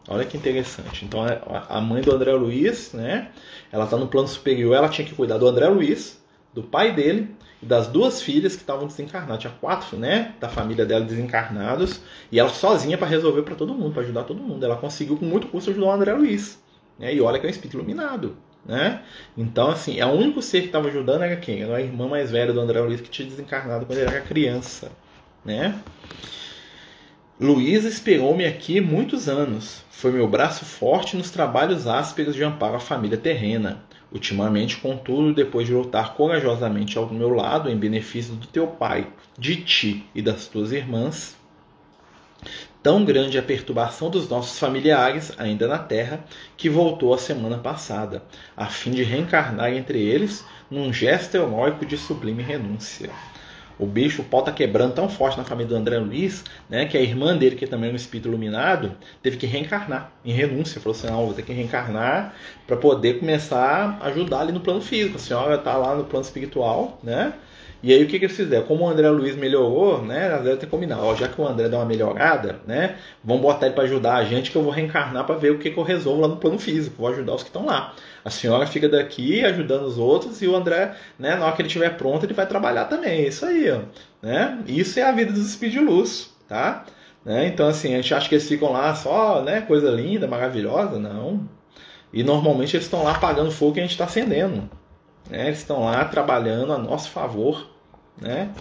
Olha 0.08 0.26
que 0.26 0.36
interessante. 0.36 1.06
Então 1.06 1.21
a 1.69 1.82
mãe 1.82 2.02
do 2.02 2.13
André 2.13 2.34
Luiz, 2.34 2.93
né? 2.93 3.32
Ela 3.71 3.86
está 3.86 3.97
no 3.97 4.08
plano 4.08 4.28
superior, 4.28 4.76
ela 4.76 4.89
tinha 4.89 5.08
que 5.08 5.15
cuidar 5.15 5.38
do 5.38 5.47
André 5.47 5.67
Luiz, 5.67 6.21
do 6.54 6.62
pai 6.62 6.93
dele 6.93 7.36
e 7.62 7.65
das 7.65 7.88
duas 7.88 8.21
filhas 8.21 8.56
que 8.56 8.62
estavam 8.62 8.86
desencarnadas. 8.86 9.39
Tinha 9.39 9.54
quatro, 9.60 9.97
né, 9.97 10.34
da 10.39 10.49
família 10.49 10.86
dela 10.86 11.06
desencarnados 11.06 12.02
e 12.32 12.39
ela 12.39 12.49
sozinha 12.49 12.97
para 12.97 13.08
resolver 13.08 13.43
para 13.43 13.56
todo 13.56 13.73
mundo, 13.73 13.93
para 13.93 14.04
ajudar 14.04 14.23
todo 14.23 14.41
mundo. 14.41 14.63
Ela 14.63 14.76
conseguiu 14.76 15.17
com 15.17 15.26
muito 15.26 15.47
custo 15.47 15.71
ajudar 15.71 15.88
o 15.88 15.91
André 15.91 16.13
Luiz. 16.13 16.62
Né? 16.99 17.15
E 17.15 17.21
olha 17.21 17.39
que 17.39 17.45
é 17.45 17.47
um 17.47 17.52
espírito 17.52 17.78
iluminado. 17.78 18.38
Né? 18.65 19.02
Então, 19.38 19.69
assim, 19.69 19.99
é 19.99 20.06
o 20.06 20.12
único 20.12 20.41
ser 20.41 20.62
que 20.62 20.67
estava 20.67 20.88
ajudando 20.88 21.23
era 21.23 21.36
quem? 21.36 21.62
Era 21.62 21.78
a 21.78 21.82
irmã 21.82 22.08
mais 22.08 22.32
velha 22.32 22.54
do 22.54 22.62
André 22.62 22.80
Luiz 22.80 23.02
que 23.02 23.10
tinha 23.10 23.28
desencarnado 23.28 23.86
quando 23.86 23.99
ele 23.99 24.10
era 24.10 24.21
criança. 24.21 24.91
Né? 25.43 25.78
Luiz 27.39 27.84
esperou-me 27.84 28.45
aqui 28.45 28.80
muitos 28.80 29.28
anos. 29.28 29.84
Foi 29.91 30.12
meu 30.12 30.28
braço 30.28 30.63
forte 30.63 31.17
nos 31.17 31.30
trabalhos 31.30 31.88
ásperos 31.88 32.36
de 32.36 32.43
amparo 32.43 32.76
à 32.76 32.80
família 32.80 33.17
terrena. 33.17 33.84
Ultimamente, 34.12 34.78
contudo, 34.78 35.34
depois 35.34 35.67
de 35.67 35.73
lutar 35.73 36.13
corajosamente 36.13 36.97
ao 36.97 37.10
meu 37.10 37.30
lado 37.30 37.69
em 37.69 37.76
benefício 37.76 38.36
do 38.36 38.45
teu 38.45 38.67
pai, 38.67 39.08
de 39.38 39.58
ti 39.58 40.06
e 40.13 40.21
das 40.21 40.47
tuas 40.47 40.71
irmãs, 40.71 41.36
tão 42.84 43.06
grande 43.06 43.38
a 43.38 43.41
perturbação 43.41 44.10
dos 44.10 44.28
nossos 44.28 44.60
familiares, 44.60 45.32
ainda 45.38 45.67
na 45.67 45.80
terra, 45.80 46.24
que 46.58 46.69
voltou 46.69 47.13
a 47.13 47.17
semana 47.17 47.58
passada, 47.58 48.22
a 48.56 48.65
fim 48.65 48.91
de 48.91 49.04
reencarnar 49.04 49.74
entre 49.74 50.00
eles 50.00 50.46
num 50.69 50.91
gesto 50.91 51.36
heróico 51.36 51.86
de 51.86 51.98
sublime 51.98 52.43
renúncia. 52.43 53.10
O 53.80 53.88
bicho, 53.88 54.22
o 54.22 54.26
pau 54.26 54.43
tá 54.43 54.52
quebrando 54.52 54.93
tão 54.93 55.10
forte 55.10 55.38
na 55.38 55.43
família 55.43 55.69
do 55.69 55.76
André 55.76 55.98
Luiz, 55.98 56.43
né, 56.69 56.86
que 56.86 56.96
a 56.96 57.02
irmã 57.02 57.36
dele, 57.36 57.56
que 57.56 57.65
também 57.65 57.89
é 57.89 57.93
um 57.93 57.96
espírito 57.96 58.28
iluminado, 58.28 58.91
teve 59.22 59.38
que 59.38 59.48
reencarnar 59.48 60.12
em 60.24 60.32
renúncia. 60.32 60.80
Falou 60.80 60.96
assim: 60.96 61.08
não, 61.08 61.26
vou 61.26 61.34
ter 61.34 61.41
que 61.41 61.54
reencarnar 61.54 62.36
para 62.67 62.78
poder 62.78 63.19
começar 63.19 63.98
a 64.00 64.08
ajudar 64.08 64.41
ali 64.41 64.52
no 64.52 64.60
plano 64.60 64.80
físico. 64.80 65.15
A 65.15 65.19
senhora 65.19 65.58
tá 65.58 65.76
lá 65.76 65.96
no 65.96 66.04
plano 66.04 66.24
espiritual, 66.24 67.00
né? 67.02 67.34
E 67.84 67.91
aí 67.93 68.02
o 68.02 68.08
que, 68.08 68.17
que 68.17 68.24
eles 68.24 68.38
fizeram? 68.38 68.65
Como 68.65 68.86
o 68.86 68.88
André 68.88 69.10
Luiz 69.10 69.36
melhorou, 69.36 70.02
né? 70.02 70.30
Vezes 70.38 70.52
tem 70.52 70.60
que 70.60 70.67
combinar, 70.67 71.00
ó, 71.04 71.13
já 71.15 71.28
que 71.28 71.39
o 71.39 71.46
André 71.46 71.67
deu 71.67 71.80
uma 71.80 71.86
melhorada, 71.86 72.62
né? 72.65 72.96
Vamos 73.22 73.41
botar 73.41 73.65
ele 73.65 73.76
para 73.76 73.84
ajudar 73.84 74.15
a 74.15 74.24
gente 74.24 74.52
que 74.52 74.56
eu 74.56 74.63
vou 74.63 74.72
reencarnar 74.72 75.26
para 75.26 75.36
ver 75.36 75.52
o 75.52 75.60
que, 75.60 75.69
que 75.69 75.78
eu 75.78 75.84
resolvo 75.84 76.22
lá 76.22 76.30
no 76.30 76.38
plano 76.38 76.58
físico. 76.58 76.96
Vou 76.98 77.10
ajudar 77.10 77.36
os 77.36 77.43
que 77.43 77.50
estão 77.50 77.65
lá. 77.65 77.93
A 78.24 78.30
senhora 78.30 78.65
fica 78.65 78.88
daqui 78.88 79.43
ajudando 79.43 79.84
os 79.84 79.98
outros 79.98 80.41
e 80.41 80.48
o 80.48 80.56
André, 80.56 80.96
né, 81.19 81.36
na 81.36 81.46
hora 81.46 81.56
que 81.58 81.62
ele 81.62 81.67
estiver 81.67 81.98
pronto, 81.98 82.26
ele 82.26 82.34
vai 82.34 82.48
trabalhar 82.48 82.86
também. 82.86 83.26
É 83.26 83.28
isso 83.28 83.46
aí, 83.46 83.69
ó. 83.69 83.82
Né? 84.22 84.60
Isso 84.65 84.98
é 84.98 85.04
a 85.04 85.12
vida 85.12 85.34
dos 85.34 85.46
espíritos 85.46 85.82
de 85.82 85.86
luz, 85.86 86.34
tá? 86.48 86.86
Né? 87.26 87.48
Então, 87.48 87.67
assim, 87.67 87.93
a 87.93 87.98
gente 87.98 88.13
acha 88.13 88.30
que 88.30 88.36
eles 88.36 88.48
ficam 88.48 88.72
lá 88.72 88.96
só, 88.96 89.41
né, 89.41 89.60
coisa 89.60 89.91
linda, 89.91 90.26
maravilhosa. 90.26 90.98
Não. 90.98 91.50
E 92.13 92.24
normalmente 92.24 92.78
eles 92.78 92.86
estão 92.86 93.04
lá 93.04 93.12
apagando 93.12 93.52
fogo 93.52 93.74
que 93.74 93.80
a 93.82 93.84
gente 93.84 93.91
está 93.91 94.06
acendendo. 94.06 94.69
Né? 95.30 95.48
Eles 95.48 95.60
estão 95.60 95.84
lá 95.84 96.06
trabalhando 96.06 96.72
a 96.72 96.78
nosso 96.78 97.10
favor 97.10 97.72
né? 98.19 98.54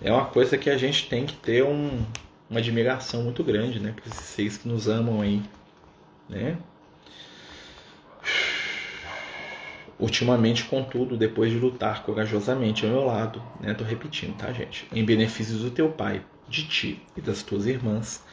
É 0.00 0.12
uma 0.12 0.24
coisa 0.26 0.58
que 0.58 0.68
a 0.68 0.76
gente 0.76 1.08
tem 1.08 1.24
que 1.24 1.34
ter 1.34 1.62
um, 1.62 2.04
uma 2.50 2.60
admiração 2.60 3.22
muito 3.22 3.42
grande, 3.44 3.78
né? 3.78 3.92
Por 3.92 4.06
esses 4.06 4.26
seis 4.26 4.56
que 4.56 4.68
nos 4.68 4.88
amam 4.88 5.20
aí, 5.20 5.42
né? 6.28 6.58
Ultimamente, 9.98 10.64
contudo, 10.64 11.16
depois 11.16 11.52
de 11.52 11.58
lutar 11.58 12.02
corajosamente 12.02 12.84
ao 12.84 12.90
meu 12.90 13.04
lado, 13.04 13.40
né? 13.60 13.72
Tô 13.74 13.84
repetindo, 13.84 14.36
tá, 14.36 14.52
gente? 14.52 14.88
Em 14.92 15.04
benefício 15.04 15.56
do 15.56 15.70
teu 15.70 15.88
pai, 15.90 16.22
de 16.48 16.66
ti 16.66 17.02
e 17.16 17.20
das 17.20 17.42
tuas 17.42 17.66
irmãs, 17.66 18.24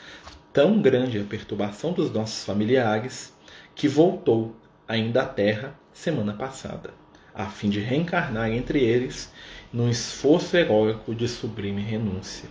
tão 0.52 0.82
grande 0.82 1.20
a 1.20 1.24
perturbação 1.24 1.94
dos 1.94 2.12
nossos 2.12 2.44
familiares 2.44 3.34
que 3.76 3.88
voltou 3.88 4.56
ainda 4.88 5.22
à 5.22 5.26
terra 5.26 5.76
semana 5.94 6.34
passada, 6.34 6.92
a 7.34 7.46
fim 7.46 7.70
de 7.70 7.80
reencarnar 7.80 8.50
entre 8.50 8.80
eles 8.80 9.32
num 9.72 9.90
esforço 9.90 10.58
heróico 10.58 11.14
de 11.14 11.28
sublime 11.28 11.82
renúncia. 11.82 12.50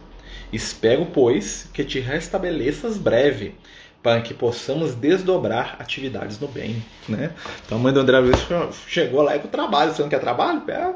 Espero, 0.53 1.07
pois, 1.07 1.69
que 1.73 1.85
te 1.85 2.01
restabeleças 2.01 2.97
breve, 2.97 3.55
para 4.03 4.21
que 4.21 4.33
possamos 4.33 4.95
desdobrar 4.95 5.77
atividades 5.79 6.39
no 6.39 6.49
bem. 6.49 6.83
Né? 7.09 7.33
Então 7.65 7.79
a 7.79 7.81
mãe 7.81 7.93
do 7.93 8.01
André 8.01 8.19
Luiz 8.19 8.39
chegou 8.87 9.23
lá 9.23 9.37
e 9.37 9.41
com 9.41 9.49
trabalho. 9.49 9.93
Você 9.93 10.03
não 10.03 10.09
quer 10.09 10.21
trabalho? 10.21 10.61
Pera. 10.63 10.95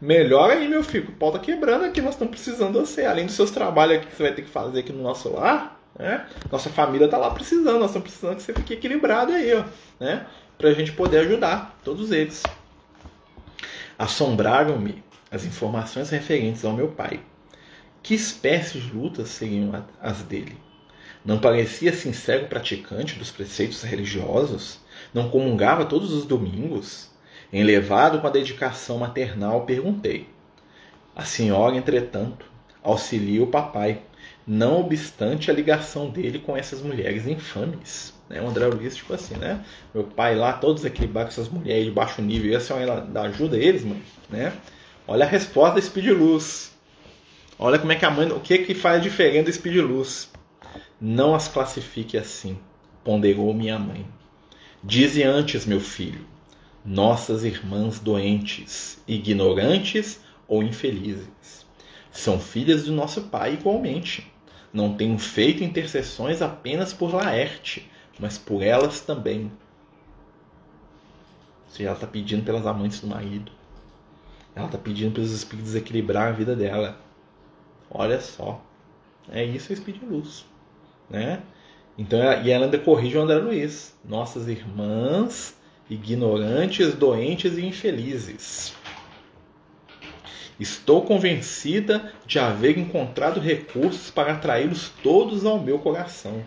Melhor 0.00 0.50
aí, 0.50 0.66
meu 0.66 0.82
filho. 0.82 1.10
O 1.10 1.12
pau 1.12 1.30
tá 1.30 1.38
quebrando 1.38 1.84
aqui, 1.84 2.00
nós 2.00 2.14
estamos 2.14 2.32
precisando 2.32 2.72
de 2.72 2.88
você. 2.88 3.04
Além 3.04 3.26
dos 3.26 3.34
seus 3.34 3.50
trabalhos 3.50 3.98
aqui 3.98 4.06
que 4.06 4.16
você 4.16 4.22
vai 4.22 4.32
ter 4.32 4.42
que 4.42 4.48
fazer 4.48 4.80
aqui 4.80 4.92
no 4.92 5.02
nosso 5.02 5.30
lar, 5.30 5.78
né? 5.98 6.26
Nossa 6.50 6.70
família 6.70 7.06
tá 7.06 7.18
lá 7.18 7.30
precisando, 7.30 7.78
nós 7.78 7.90
estamos 7.90 8.08
precisando 8.08 8.36
que 8.36 8.42
você 8.42 8.54
fique 8.54 8.72
equilibrado 8.72 9.32
aí, 9.32 9.52
ó, 9.54 9.64
né? 10.00 10.26
Pra 10.56 10.72
gente 10.72 10.92
poder 10.92 11.18
ajudar 11.18 11.78
todos 11.84 12.10
eles. 12.10 12.42
Assombraram-me 13.98 15.04
as 15.30 15.44
informações 15.44 16.10
referentes 16.10 16.64
ao 16.64 16.72
meu 16.72 16.88
pai. 16.88 17.20
Que 18.02 18.14
espécies 18.14 18.82
de 18.82 18.92
lutas 18.92 19.28
seriam 19.28 19.84
as 20.00 20.22
dele? 20.22 20.56
Não 21.24 21.38
parecia 21.38 21.92
sincero 21.92 22.46
praticante 22.46 23.18
dos 23.18 23.30
preceitos 23.30 23.82
religiosos? 23.82 24.80
Não 25.12 25.28
comungava 25.28 25.84
todos 25.84 26.12
os 26.12 26.24
domingos? 26.24 27.10
Enlevado 27.52 28.20
com 28.20 28.26
a 28.26 28.30
dedicação 28.30 28.98
maternal, 28.98 29.66
perguntei. 29.66 30.26
A 31.14 31.24
senhora, 31.24 31.76
entretanto, 31.76 32.46
auxilia 32.82 33.42
o 33.42 33.48
papai, 33.48 34.00
não 34.46 34.80
obstante 34.80 35.50
a 35.50 35.54
ligação 35.54 36.08
dele 36.08 36.38
com 36.38 36.56
essas 36.56 36.80
mulheres 36.80 37.26
infames. 37.26 38.14
Né? 38.28 38.40
O 38.40 38.48
André 38.48 38.66
Luiz, 38.66 38.96
tipo 38.96 39.12
assim, 39.12 39.34
né? 39.34 39.62
Meu 39.92 40.04
pai 40.04 40.34
lá, 40.36 40.52
todos 40.54 40.84
equilibrados 40.84 41.34
com 41.34 41.42
essas 41.42 41.52
mulheres 41.52 41.84
de 41.84 41.90
baixo 41.90 42.22
nível, 42.22 42.50
e 42.50 42.56
a 42.56 42.60
senhora 42.60 43.06
ajuda 43.22 43.58
eles, 43.58 43.84
mano, 43.84 44.00
né? 44.28 44.52
Olha 45.12 45.24
a 45.24 45.28
resposta 45.28 45.74
da 45.74 45.82
Speed 45.82 46.06
Luz. 46.10 46.70
Olha 47.58 47.80
como 47.80 47.90
é 47.90 47.96
que 47.96 48.04
a 48.04 48.10
mãe. 48.12 48.30
O 48.30 48.38
que 48.38 48.58
que 48.58 48.76
faz 48.76 49.02
diferente 49.02 49.46
do 49.46 49.52
Speed 49.52 49.78
Luz? 49.78 50.30
Não 51.00 51.34
as 51.34 51.48
classifique 51.48 52.16
assim, 52.16 52.56
ponderou 53.02 53.52
minha 53.52 53.76
mãe. 53.76 54.06
Dize 54.84 55.24
antes, 55.24 55.66
meu 55.66 55.80
filho, 55.80 56.24
nossas 56.84 57.42
irmãs 57.42 57.98
doentes, 57.98 59.02
ignorantes 59.08 60.20
ou 60.46 60.62
infelizes. 60.62 61.66
São 62.12 62.38
filhas 62.38 62.84
do 62.84 62.92
nosso 62.92 63.22
pai 63.22 63.54
igualmente. 63.54 64.32
Não 64.72 64.94
tenho 64.94 65.18
feito 65.18 65.64
intercessões 65.64 66.40
apenas 66.40 66.92
por 66.92 67.12
Laerte, 67.12 67.90
mas 68.16 68.38
por 68.38 68.62
elas 68.62 69.00
também. 69.00 69.50
Se 71.66 71.84
ela 71.84 71.96
está 71.96 72.06
pedindo 72.06 72.44
pelas 72.44 72.64
amantes 72.64 73.00
do 73.00 73.08
marido. 73.08 73.58
Ela 74.54 74.66
está 74.66 74.78
pedindo 74.78 75.12
para 75.12 75.22
os 75.22 75.32
espíritos 75.32 75.74
equilibrar 75.74 76.28
a 76.28 76.32
vida 76.32 76.56
dela. 76.56 76.98
Olha 77.90 78.20
só. 78.20 78.62
É 79.30 79.44
isso 79.44 79.72
a 79.72 79.76
de 79.76 80.04
luz. 80.04 80.44
Né? 81.08 81.42
Então, 81.96 82.20
e 82.42 82.50
ela 82.50 82.64
ainda 82.64 82.78
corrige 82.78 83.16
o 83.16 83.22
André 83.22 83.36
Luiz. 83.36 83.94
Nossas 84.04 84.48
irmãs 84.48 85.56
ignorantes, 85.88 86.94
doentes 86.94 87.58
e 87.58 87.66
infelizes. 87.66 88.74
Estou 90.58 91.02
convencida 91.02 92.12
de 92.26 92.38
haver 92.38 92.78
encontrado 92.78 93.40
recursos 93.40 94.10
para 94.10 94.32
atraí-los 94.32 94.90
todos 95.02 95.44
ao 95.44 95.58
meu 95.58 95.78
coração. 95.78 96.44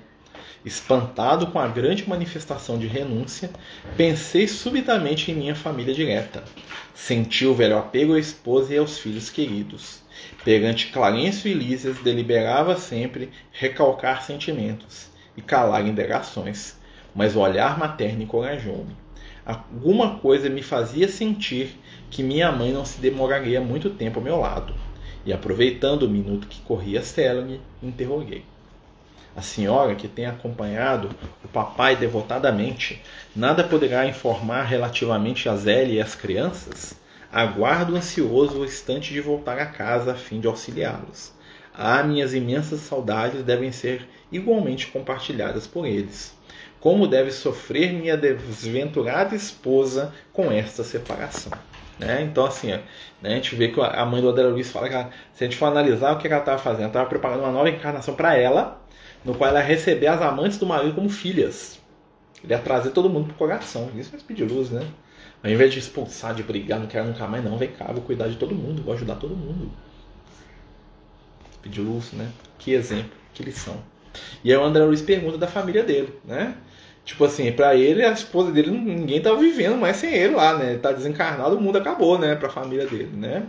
Espantado 0.65 1.47
com 1.47 1.60
a 1.60 1.67
grande 1.67 2.08
manifestação 2.08 2.80
de 2.80 2.88
renúncia, 2.88 3.49
pensei 3.97 4.47
subitamente 4.47 5.30
em 5.30 5.36
minha 5.36 5.56
família 5.56 5.93
direta. 5.93 6.41
Senti 6.93 7.45
o 7.45 7.54
velho 7.54 7.78
apego 7.78 8.13
à 8.13 8.19
esposa 8.19 8.73
e 8.73 8.78
aos 8.78 8.97
filhos 8.97 9.30
queridos. 9.30 10.02
Perante 10.45 10.88
Clarencio 10.88 11.52
e 11.52 11.54
Lísias, 11.54 11.97
deliberava 11.97 12.78
sempre 12.78 13.30
recalcar 13.52 14.23
sentimentos 14.23 15.08
e 15.36 15.41
calar 15.41 15.86
indagações, 15.86 16.78
mas 17.13 17.36
o 17.36 17.41
olhar 17.41 17.78
materno 17.78 18.23
encorajou-me. 18.23 18.95
Alguma 19.45 20.19
coisa 20.19 20.49
me 20.49 20.63
fazia 20.63 21.10
sentir 21.10 21.78
que 22.10 22.23
minha 22.23 22.49
mãe 22.54 22.71
não 22.71 22.86
se 22.86 23.02
demoraria 23.02 23.60
muito 23.60 23.89
tempo 23.89 24.19
ao 24.19 24.23
meu 24.23 24.39
lado, 24.39 24.73
e 25.26 25.34
aproveitando 25.34 26.04
o 26.04 26.10
minuto 26.10 26.47
que 26.47 26.62
corria 26.62 27.02
célebre, 27.02 27.60
interroguei. 27.82 28.45
A 29.36 29.41
senhora 29.41 29.96
que 29.96 30.08
tem 30.08 30.28
acompanhado 30.28 31.10
o 31.43 31.48
papai 31.48 31.96
devotadamente, 31.96 33.02
nada 33.36 33.63
poderá 33.63 34.06
informar 34.06 34.63
relativamente 34.63 35.50
a 35.50 35.56
Zélia 35.56 35.96
e 35.96 36.02
as 36.02 36.13
crianças? 36.13 36.93
Aguardo 37.32 37.96
ansioso 37.96 38.60
o 38.60 38.65
instante 38.65 39.12
de 39.12 39.19
voltar 39.19 39.58
a 39.58 39.65
casa 39.65 40.12
a 40.12 40.15
fim 40.15 40.39
de 40.39 40.46
auxiliá-los. 40.46 41.34
Ah, 41.74 42.04
minhas 42.04 42.36
imensas 42.36 42.82
saudades 42.82 43.41
devem 43.41 43.72
ser 43.72 44.08
igualmente 44.32 44.88
compartilhadas 44.88 45.65
por 45.65 45.88
eles. 45.88 46.38
Como 46.80 47.08
deve 47.08 47.32
sofrer 47.32 47.91
minha 47.91 48.15
desventurada 48.15 49.34
esposa 49.36 50.13
com 50.32 50.52
esta 50.52 50.84
separação? 50.84 51.52
Né? 51.98 52.22
Então, 52.22 52.46
assim, 52.46 52.72
né, 52.72 52.84
a 53.24 53.30
gente 53.30 53.56
vê 53.56 53.69
que 53.69 53.80
a 53.80 54.06
mãe 54.06 54.22
do 54.22 54.30
Adela 54.30 54.50
Luiz 54.50 54.72
fala 54.72 54.89
que 54.89 54.93
ela, 54.93 55.10
se 55.34 55.43
a 55.43 55.48
gente 55.48 55.58
for 55.58 55.65
analisar 55.65 56.12
o 56.12 56.17
que 56.17 56.28
ela 56.28 56.39
estava 56.39 56.58
fazendo, 56.58 56.88
estava 56.88 57.08
preparando 57.08 57.39
uma 57.39 57.52
nova 57.52 57.69
encarnação 57.69 58.13
para 58.13 58.36
ela, 58.36 58.83
no 59.24 59.34
qual 59.34 59.50
ela 59.50 59.60
ia 59.60 59.66
receber 59.66 60.08
as 60.08 60.22
amantes 60.22 60.58
do 60.58 60.66
marido 60.66 60.94
como 60.94 61.10
filhas. 61.10 61.80
Ele 62.44 62.54
ia 62.54 62.60
trazer 62.60 62.92
todo 62.92 63.10
mundo 63.10 63.28
pro 63.28 63.36
coração. 63.36 63.90
Isso 63.96 64.16
é 64.16 64.20
speed 64.20 64.40
luz, 64.42 64.70
né? 64.70 64.86
Ao 65.44 65.50
invés 65.50 65.74
de 65.74 65.80
expulsar, 65.80 66.34
de 66.34 66.44
brigar, 66.44 66.80
não 66.80 66.88
quero 66.88 67.06
nunca 67.06 67.28
mais, 67.28 67.44
não, 67.44 67.58
vem 67.58 67.70
cá, 67.70 67.92
vou 67.92 68.02
cuidar 68.02 68.28
de 68.28 68.38
todo 68.38 68.56
mundo, 68.56 68.82
vou 68.82 68.94
ajudar 68.94 69.16
todo 69.16 69.36
mundo. 69.36 69.70
Pediu 71.62 71.84
Lúcio, 71.84 72.18
né? 72.18 72.30
Que 72.58 72.74
exemplo, 72.74 73.12
que 73.34 73.44
lição. 73.44 73.78
E 74.44 74.52
aí 74.52 74.58
o 74.58 74.64
André 74.64 74.84
Luiz 74.84 75.02
pergunta 75.02 75.38
da 75.38 75.48
família 75.48 75.84
dele, 75.84 76.14
né? 76.24 76.56
Tipo 77.04 77.26
assim, 77.26 77.52
pra 77.52 77.76
ele, 77.76 78.04
a 78.04 78.12
esposa 78.12 78.52
dele, 78.52 78.72
ninguém 78.72 79.22
tava 79.22 79.38
vivendo 79.38 79.76
mais 79.78 79.98
sem 79.98 80.14
ele 80.14 80.36
lá, 80.36 80.58
né? 80.58 80.72
Ele 80.72 80.80
tá 80.80 80.92
desencarnado, 80.92 81.58
o 81.58 81.62
mundo 81.62 81.78
acabou, 81.78 82.18
né? 82.18 82.36
Pra 82.36 82.50
família 82.50 82.86
dele, 82.88 83.12
né? 83.14 83.48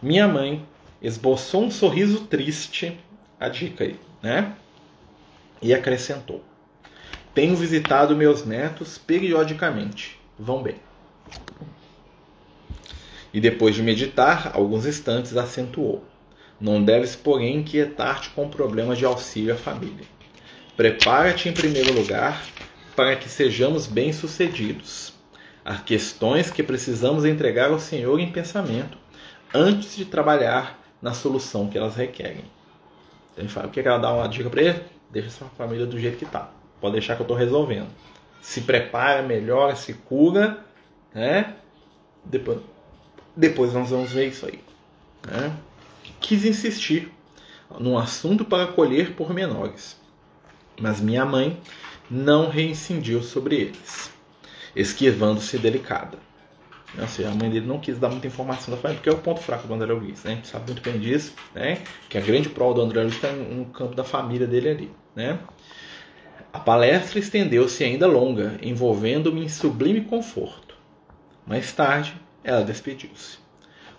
Minha 0.00 0.28
mãe 0.28 0.64
esboçou 1.02 1.64
um 1.64 1.70
sorriso 1.70 2.26
triste, 2.26 2.96
a 3.40 3.48
dica 3.48 3.84
aí, 3.84 3.98
né? 4.26 4.52
E 5.62 5.72
acrescentou: 5.72 6.42
Tenho 7.32 7.54
visitado 7.54 8.16
meus 8.16 8.44
netos 8.44 8.98
periodicamente. 8.98 10.20
Vão 10.36 10.62
bem. 10.62 10.74
E 13.32 13.40
depois 13.40 13.74
de 13.74 13.82
meditar 13.82 14.50
alguns 14.52 14.84
instantes, 14.84 15.36
acentuou: 15.36 16.04
Não 16.60 16.82
deves, 16.82 17.14
porém, 17.14 17.58
inquietar-te 17.58 18.30
com 18.30 18.48
problemas 18.48 18.98
de 18.98 19.04
auxílio 19.04 19.54
à 19.54 19.56
família. 19.56 20.04
Prepara-te 20.76 21.48
em 21.48 21.52
primeiro 21.52 21.92
lugar 21.92 22.44
para 22.96 23.14
que 23.14 23.28
sejamos 23.28 23.86
bem-sucedidos. 23.86 25.14
Há 25.64 25.76
questões 25.76 26.50
que 26.50 26.62
precisamos 26.62 27.24
entregar 27.24 27.70
ao 27.70 27.78
Senhor 27.78 28.18
em 28.18 28.30
pensamento 28.30 28.98
antes 29.54 29.96
de 29.96 30.04
trabalhar 30.04 30.78
na 31.00 31.12
solução 31.12 31.68
que 31.68 31.78
elas 31.78 31.94
requerem. 31.94 32.55
Ele 33.36 33.48
fala, 33.48 33.66
o 33.66 33.70
que 33.70 33.80
ela 33.80 33.98
dá 33.98 34.12
uma 34.12 34.28
dica 34.28 34.48
para 34.48 34.62
ele? 34.62 34.82
Deixa 35.10 35.30
sua 35.30 35.48
família 35.48 35.86
do 35.86 35.98
jeito 35.98 36.16
que 36.16 36.24
está. 36.24 36.50
Pode 36.80 36.92
deixar 36.92 37.16
que 37.16 37.22
eu 37.22 37.24
estou 37.24 37.36
resolvendo. 37.36 37.88
Se 38.40 38.62
prepara, 38.62 39.22
melhora, 39.22 39.74
se 39.76 39.92
cura, 39.92 40.64
né? 41.14 41.56
Depois, 42.24 42.60
depois 43.34 43.72
nós 43.72 43.90
vamos 43.90 44.12
ver 44.12 44.28
isso 44.28 44.46
aí. 44.46 44.60
Né? 45.26 45.54
Quis 46.20 46.44
insistir 46.44 47.12
num 47.78 47.98
assunto 47.98 48.44
para 48.44 48.66
colher 48.68 49.14
pormenores, 49.14 50.00
mas 50.80 51.00
minha 51.00 51.24
mãe 51.24 51.60
não 52.10 52.48
reincidiu 52.48 53.22
sobre 53.22 53.56
eles, 53.56 54.12
esquivando-se 54.74 55.58
delicada. 55.58 56.18
Seja, 57.08 57.30
a 57.30 57.34
mãe 57.34 57.50
dele 57.50 57.66
não 57.66 57.78
quis 57.78 57.98
dar 57.98 58.08
muita 58.08 58.26
informação 58.26 58.74
da 58.74 58.80
família, 58.80 59.02
porque 59.02 59.10
é 59.10 59.12
o 59.12 59.22
ponto 59.22 59.40
fraco 59.40 59.68
do 59.68 59.74
André 59.74 59.92
Luiz, 59.92 60.24
né? 60.24 60.32
A 60.32 60.34
gente 60.36 60.48
sabe 60.48 60.72
muito 60.72 60.82
bem 60.82 60.98
disso, 60.98 61.34
né? 61.54 61.78
Que 62.08 62.16
a 62.16 62.20
grande 62.20 62.48
prova 62.48 62.74
do 62.74 62.80
André 62.80 63.02
Luiz 63.02 63.14
está 63.14 63.30
no 63.30 63.66
campo 63.66 63.94
da 63.94 64.02
família 64.02 64.46
dele 64.46 64.68
ali, 64.68 64.90
né? 65.14 65.38
A 66.52 66.58
palestra 66.58 67.18
estendeu-se 67.18 67.84
ainda 67.84 68.06
longa, 68.06 68.58
envolvendo-me 68.62 69.44
em 69.44 69.48
sublime 69.48 70.00
conforto. 70.02 70.74
Mais 71.46 71.70
tarde, 71.72 72.14
ela 72.42 72.64
despediu-se. 72.64 73.38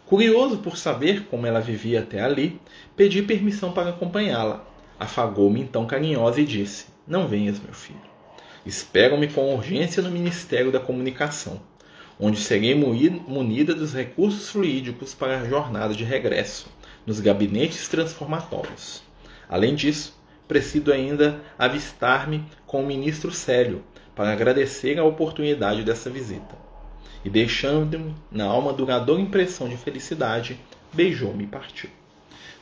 Curioso 0.08 0.58
por 0.58 0.76
saber 0.76 1.26
como 1.26 1.46
ela 1.46 1.60
vivia 1.60 2.00
até 2.00 2.22
ali, 2.22 2.60
pedi 2.96 3.22
permissão 3.22 3.72
para 3.72 3.90
acompanhá-la. 3.90 4.66
Afagou-me 5.00 5.62
então 5.62 5.86
carinhosa 5.86 6.42
e 6.42 6.46
disse: 6.46 6.88
Não 7.06 7.28
venhas, 7.28 7.60
meu 7.60 7.74
filho. 7.74 8.02
Esperam-me 8.66 9.28
com 9.28 9.54
urgência 9.54 10.02
no 10.02 10.10
Ministério 10.10 10.72
da 10.72 10.80
Comunicação 10.80 11.62
onde 12.20 12.40
serei 12.40 12.74
munida 12.74 13.74
dos 13.76 13.94
recursos 13.94 14.50
fluídicos 14.50 15.14
para 15.14 15.40
a 15.40 15.46
jornada 15.46 15.94
de 15.94 16.04
regresso 16.04 16.68
nos 17.06 17.20
gabinetes 17.20 17.88
transformatórios. 17.88 19.04
Além 19.48 19.76
disso, 19.76 20.18
preciso 20.48 20.92
ainda 20.92 21.42
avistar-me 21.58 22.44
com 22.66 22.82
o 22.82 22.86
ministro 22.86 23.32
Célio 23.32 23.84
para 24.16 24.32
agradecer 24.32 24.98
a 24.98 25.04
oportunidade 25.04 25.84
dessa 25.84 26.10
visita. 26.10 26.56
E 27.24 27.30
deixando-me 27.30 28.16
na 28.32 28.46
alma 28.46 28.74
duradoura 28.74 29.22
impressão 29.22 29.70
de 29.70 29.78
felicidade, 29.78 30.60
beijou-me 30.94 31.44
e 31.44 31.48
partiu. 31.48 31.90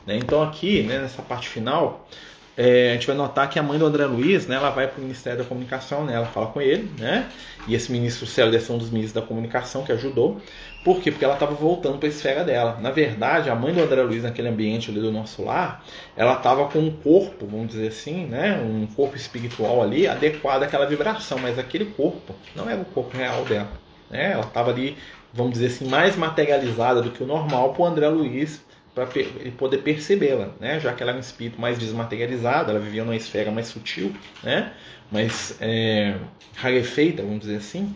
Né? 0.06 0.16
Então 0.16 0.42
aqui, 0.42 0.82
né, 0.82 0.98
nessa 0.98 1.22
parte 1.22 1.48
final, 1.48 2.08
é, 2.56 2.90
a 2.90 2.92
gente 2.94 3.06
vai 3.06 3.14
notar 3.14 3.50
que 3.50 3.58
a 3.58 3.62
mãe 3.62 3.78
do 3.78 3.84
André 3.84 4.06
Luiz, 4.06 4.46
né, 4.46 4.56
ela 4.56 4.70
vai 4.70 4.88
para 4.88 4.98
o 4.98 5.02
Ministério 5.02 5.38
da 5.38 5.44
Comunicação, 5.44 6.04
né, 6.04 6.14
ela 6.14 6.26
fala 6.26 6.46
com 6.46 6.60
ele, 6.60 6.90
né, 6.98 7.28
e 7.68 7.74
esse 7.74 7.92
ministro 7.92 8.26
Célio 8.26 8.58
é 8.58 8.72
um 8.72 8.78
dos 8.78 8.90
ministros 8.90 9.12
da 9.12 9.22
comunicação 9.22 9.84
que 9.84 9.92
ajudou. 9.92 10.40
Por 10.84 11.00
quê? 11.00 11.10
Porque 11.10 11.24
ela 11.24 11.34
estava 11.34 11.52
voltando 11.52 11.98
para 11.98 12.06
a 12.06 12.10
esfera 12.10 12.44
dela. 12.44 12.78
Na 12.80 12.92
verdade, 12.92 13.50
a 13.50 13.56
mãe 13.56 13.74
do 13.74 13.82
André 13.82 14.02
Luiz, 14.02 14.22
naquele 14.22 14.48
ambiente 14.48 14.88
ali 14.88 15.00
do 15.00 15.10
nosso 15.10 15.42
lar, 15.42 15.84
ela 16.16 16.34
estava 16.34 16.66
com 16.68 16.78
um 16.78 16.92
corpo, 16.92 17.44
vamos 17.44 17.68
dizer 17.68 17.88
assim, 17.88 18.26
né, 18.26 18.56
um 18.62 18.86
corpo 18.86 19.16
espiritual 19.16 19.82
ali 19.82 20.06
adequado 20.06 20.62
àquela 20.62 20.86
vibração, 20.86 21.38
mas 21.38 21.58
aquele 21.58 21.86
corpo 21.86 22.34
não 22.54 22.70
era 22.70 22.80
o 22.80 22.84
corpo 22.84 23.16
real 23.16 23.44
dela. 23.44 23.68
Né? 24.08 24.32
Ela 24.32 24.44
estava 24.44 24.70
ali, 24.70 24.96
vamos 25.34 25.54
dizer 25.54 25.66
assim, 25.66 25.88
mais 25.88 26.16
materializada 26.16 27.02
do 27.02 27.10
que 27.10 27.22
o 27.22 27.26
normal 27.26 27.74
para 27.74 27.82
o 27.82 27.86
André 27.86 28.08
Luiz 28.08 28.64
para 28.96 29.06
poder 29.58 29.78
percebê-la, 29.82 30.48
né? 30.58 30.80
já 30.80 30.94
que 30.94 31.02
ela 31.02 31.12
é 31.12 31.14
um 31.14 31.20
espírito 31.20 31.60
mais 31.60 31.78
desmaterializado, 31.78 32.70
ela 32.70 32.80
vivia 32.80 33.04
numa 33.04 33.14
esfera 33.14 33.50
mais 33.50 33.66
sutil, 33.66 34.10
né? 34.42 34.72
mais 35.12 35.54
é, 35.60 36.16
rarefeita, 36.54 37.22
vamos 37.22 37.40
dizer 37.40 37.56
assim. 37.56 37.94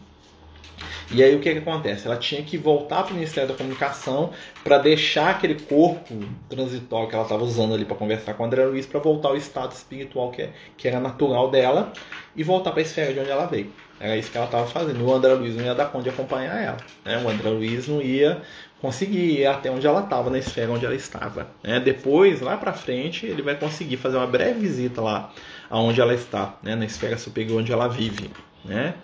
E 1.10 1.22
aí 1.22 1.34
o 1.34 1.40
que, 1.40 1.50
que 1.52 1.58
acontece? 1.58 2.06
Ela 2.06 2.18
tinha 2.18 2.42
que 2.42 2.58
voltar 2.58 3.02
para 3.02 3.12
o 3.12 3.14
Ministério 3.14 3.48
da 3.48 3.54
Comunicação 3.54 4.30
para 4.62 4.76
deixar 4.76 5.30
aquele 5.30 5.54
corpo 5.54 6.22
transitório 6.50 7.08
que 7.08 7.14
ela 7.14 7.24
estava 7.24 7.42
usando 7.42 7.72
ali 7.72 7.86
para 7.86 7.96
conversar 7.96 8.34
com 8.34 8.42
o 8.42 8.46
André 8.46 8.66
Luiz 8.66 8.84
para 8.84 9.00
voltar 9.00 9.30
ao 9.30 9.36
estado 9.36 9.72
espiritual 9.72 10.30
que, 10.30 10.42
é, 10.42 10.50
que 10.76 10.86
era 10.86 11.00
natural 11.00 11.50
dela 11.50 11.94
e 12.36 12.44
voltar 12.44 12.72
para 12.72 12.80
a 12.80 12.82
esfera 12.82 13.12
de 13.12 13.20
onde 13.20 13.30
ela 13.30 13.46
veio. 13.46 13.72
Era 13.98 14.16
isso 14.16 14.30
que 14.30 14.36
ela 14.36 14.46
estava 14.46 14.66
fazendo. 14.66 15.04
O 15.04 15.12
André 15.12 15.34
Luiz 15.34 15.56
não 15.56 15.64
ia 15.64 15.74
dar 15.74 15.86
conta 15.86 16.04
de 16.04 16.10
acompanhar 16.10 16.62
ela. 16.62 16.78
Né? 17.04 17.22
O 17.22 17.28
André 17.28 17.50
Luiz 17.50 17.88
não 17.88 18.00
ia 18.00 18.40
conseguir 18.80 19.40
ir 19.40 19.46
até 19.46 19.70
onde 19.70 19.86
ela 19.86 20.00
estava, 20.00 20.30
na 20.30 20.38
esfera 20.38 20.72
onde 20.72 20.86
ela 20.86 20.94
estava. 20.94 21.48
Né? 21.62 21.78
Depois, 21.80 22.40
lá 22.40 22.56
para 22.56 22.72
frente, 22.72 23.26
ele 23.26 23.42
vai 23.42 23.54
conseguir 23.54 23.96
fazer 23.96 24.16
uma 24.16 24.26
breve 24.26 24.60
visita 24.60 25.00
lá 25.00 25.32
aonde 25.68 26.00
ela 26.00 26.14
está, 26.14 26.58
né? 26.62 26.74
na 26.74 26.86
esfera 26.86 27.18
superior 27.18 27.60
onde 27.60 27.72
ela 27.72 27.88
vive. 27.88 28.30
Né? 28.64 28.94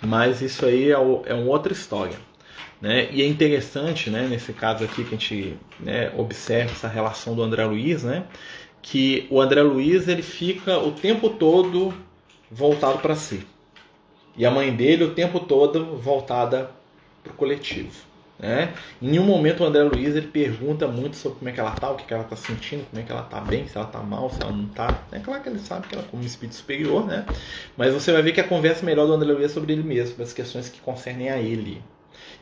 Mas 0.00 0.40
isso 0.40 0.64
aí 0.64 0.90
é, 0.90 0.98
o, 0.98 1.22
é 1.26 1.34
uma 1.34 1.50
outra 1.50 1.72
história. 1.72 2.16
Né? 2.80 3.08
E 3.10 3.22
é 3.22 3.26
interessante, 3.26 4.10
né, 4.10 4.26
nesse 4.28 4.52
caso 4.52 4.84
aqui 4.84 5.02
que 5.02 5.14
a 5.14 5.18
gente 5.18 5.56
né, 5.80 6.12
observa 6.16 6.72
essa 6.72 6.88
relação 6.88 7.34
do 7.34 7.42
André 7.42 7.64
Luiz, 7.64 8.02
né, 8.02 8.24
que 8.82 9.26
o 9.30 9.40
André 9.40 9.62
Luiz 9.62 10.08
ele 10.08 10.22
fica 10.22 10.78
o 10.78 10.92
tempo 10.92 11.30
todo 11.30 11.94
voltado 12.50 12.98
para 12.98 13.14
si. 13.14 13.46
E 14.36 14.44
a 14.44 14.50
mãe 14.50 14.74
dele 14.74 15.04
o 15.04 15.14
tempo 15.14 15.40
todo 15.40 15.96
voltada 15.96 16.70
para 17.24 17.32
o 17.32 17.36
coletivo. 17.36 18.06
Né? 18.38 18.74
Em 19.00 19.08
nenhum 19.08 19.24
momento 19.24 19.62
o 19.62 19.66
André 19.66 19.82
Luiz 19.82 20.14
ele 20.14 20.26
pergunta 20.26 20.86
muito 20.86 21.16
sobre 21.16 21.38
como 21.38 21.48
é 21.48 21.52
que 21.52 21.60
ela 21.60 21.72
está, 21.72 21.90
o 21.90 21.96
que, 21.96 22.04
que 22.04 22.12
ela 22.12 22.22
está 22.22 22.36
sentindo, 22.36 22.84
como 22.90 23.00
é 23.00 23.04
que 23.04 23.10
ela 23.10 23.22
está 23.22 23.40
bem, 23.40 23.66
se 23.66 23.76
ela 23.76 23.86
está 23.86 24.00
mal, 24.00 24.28
se 24.28 24.42
ela 24.42 24.52
não 24.52 24.66
está. 24.66 25.02
É 25.10 25.18
claro 25.18 25.42
que 25.42 25.48
ele 25.48 25.58
sabe 25.58 25.88
que 25.88 25.94
ela 25.94 26.04
como 26.04 26.22
um 26.22 26.26
espírito 26.26 26.54
superior, 26.54 27.06
né? 27.06 27.24
Mas 27.76 27.94
você 27.94 28.12
vai 28.12 28.22
ver 28.22 28.32
que 28.32 28.40
a 28.40 28.44
conversa 28.46 28.84
melhor 28.84 29.06
do 29.06 29.14
André 29.14 29.32
Luiz 29.32 29.46
é 29.46 29.48
sobre 29.48 29.72
ele 29.72 29.82
mesmo, 29.82 30.10
sobre 30.10 30.24
as 30.24 30.32
questões 30.34 30.68
que 30.68 30.80
concernem 30.80 31.30
a 31.30 31.38
ele. 31.38 31.82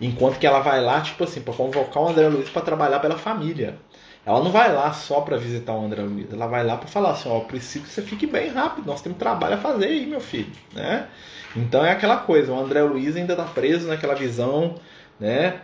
Enquanto 0.00 0.38
que 0.38 0.46
ela 0.46 0.60
vai 0.60 0.82
lá, 0.82 1.00
tipo 1.00 1.22
assim, 1.22 1.40
para 1.40 1.54
convocar 1.54 2.02
o 2.02 2.08
André 2.08 2.28
Luiz 2.28 2.48
para 2.48 2.62
trabalhar 2.62 2.98
pela 2.98 3.16
família. 3.16 3.78
Ela 4.26 4.42
não 4.42 4.50
vai 4.50 4.72
lá 4.72 4.92
só 4.92 5.20
para 5.20 5.36
visitar 5.36 5.74
o 5.74 5.84
André 5.84 6.02
Luiz, 6.02 6.32
ela 6.32 6.46
vai 6.46 6.64
lá 6.64 6.78
para 6.78 6.88
falar 6.88 7.10
assim, 7.10 7.28
ó, 7.28 7.40
preciso 7.40 7.84
que 7.84 7.90
você 7.90 8.00
fique 8.00 8.26
bem 8.26 8.48
rápido, 8.48 8.86
nós 8.86 9.02
temos 9.02 9.18
trabalho 9.18 9.54
a 9.54 9.58
fazer 9.58 9.84
aí, 9.86 10.06
meu 10.06 10.20
filho, 10.20 10.50
né? 10.72 11.08
Então 11.54 11.84
é 11.84 11.90
aquela 11.90 12.16
coisa, 12.16 12.50
o 12.50 12.58
André 12.58 12.82
Luiz 12.82 13.14
ainda 13.16 13.34
está 13.34 13.44
preso 13.44 13.86
naquela 13.86 14.14
visão, 14.14 14.76
né, 15.20 15.60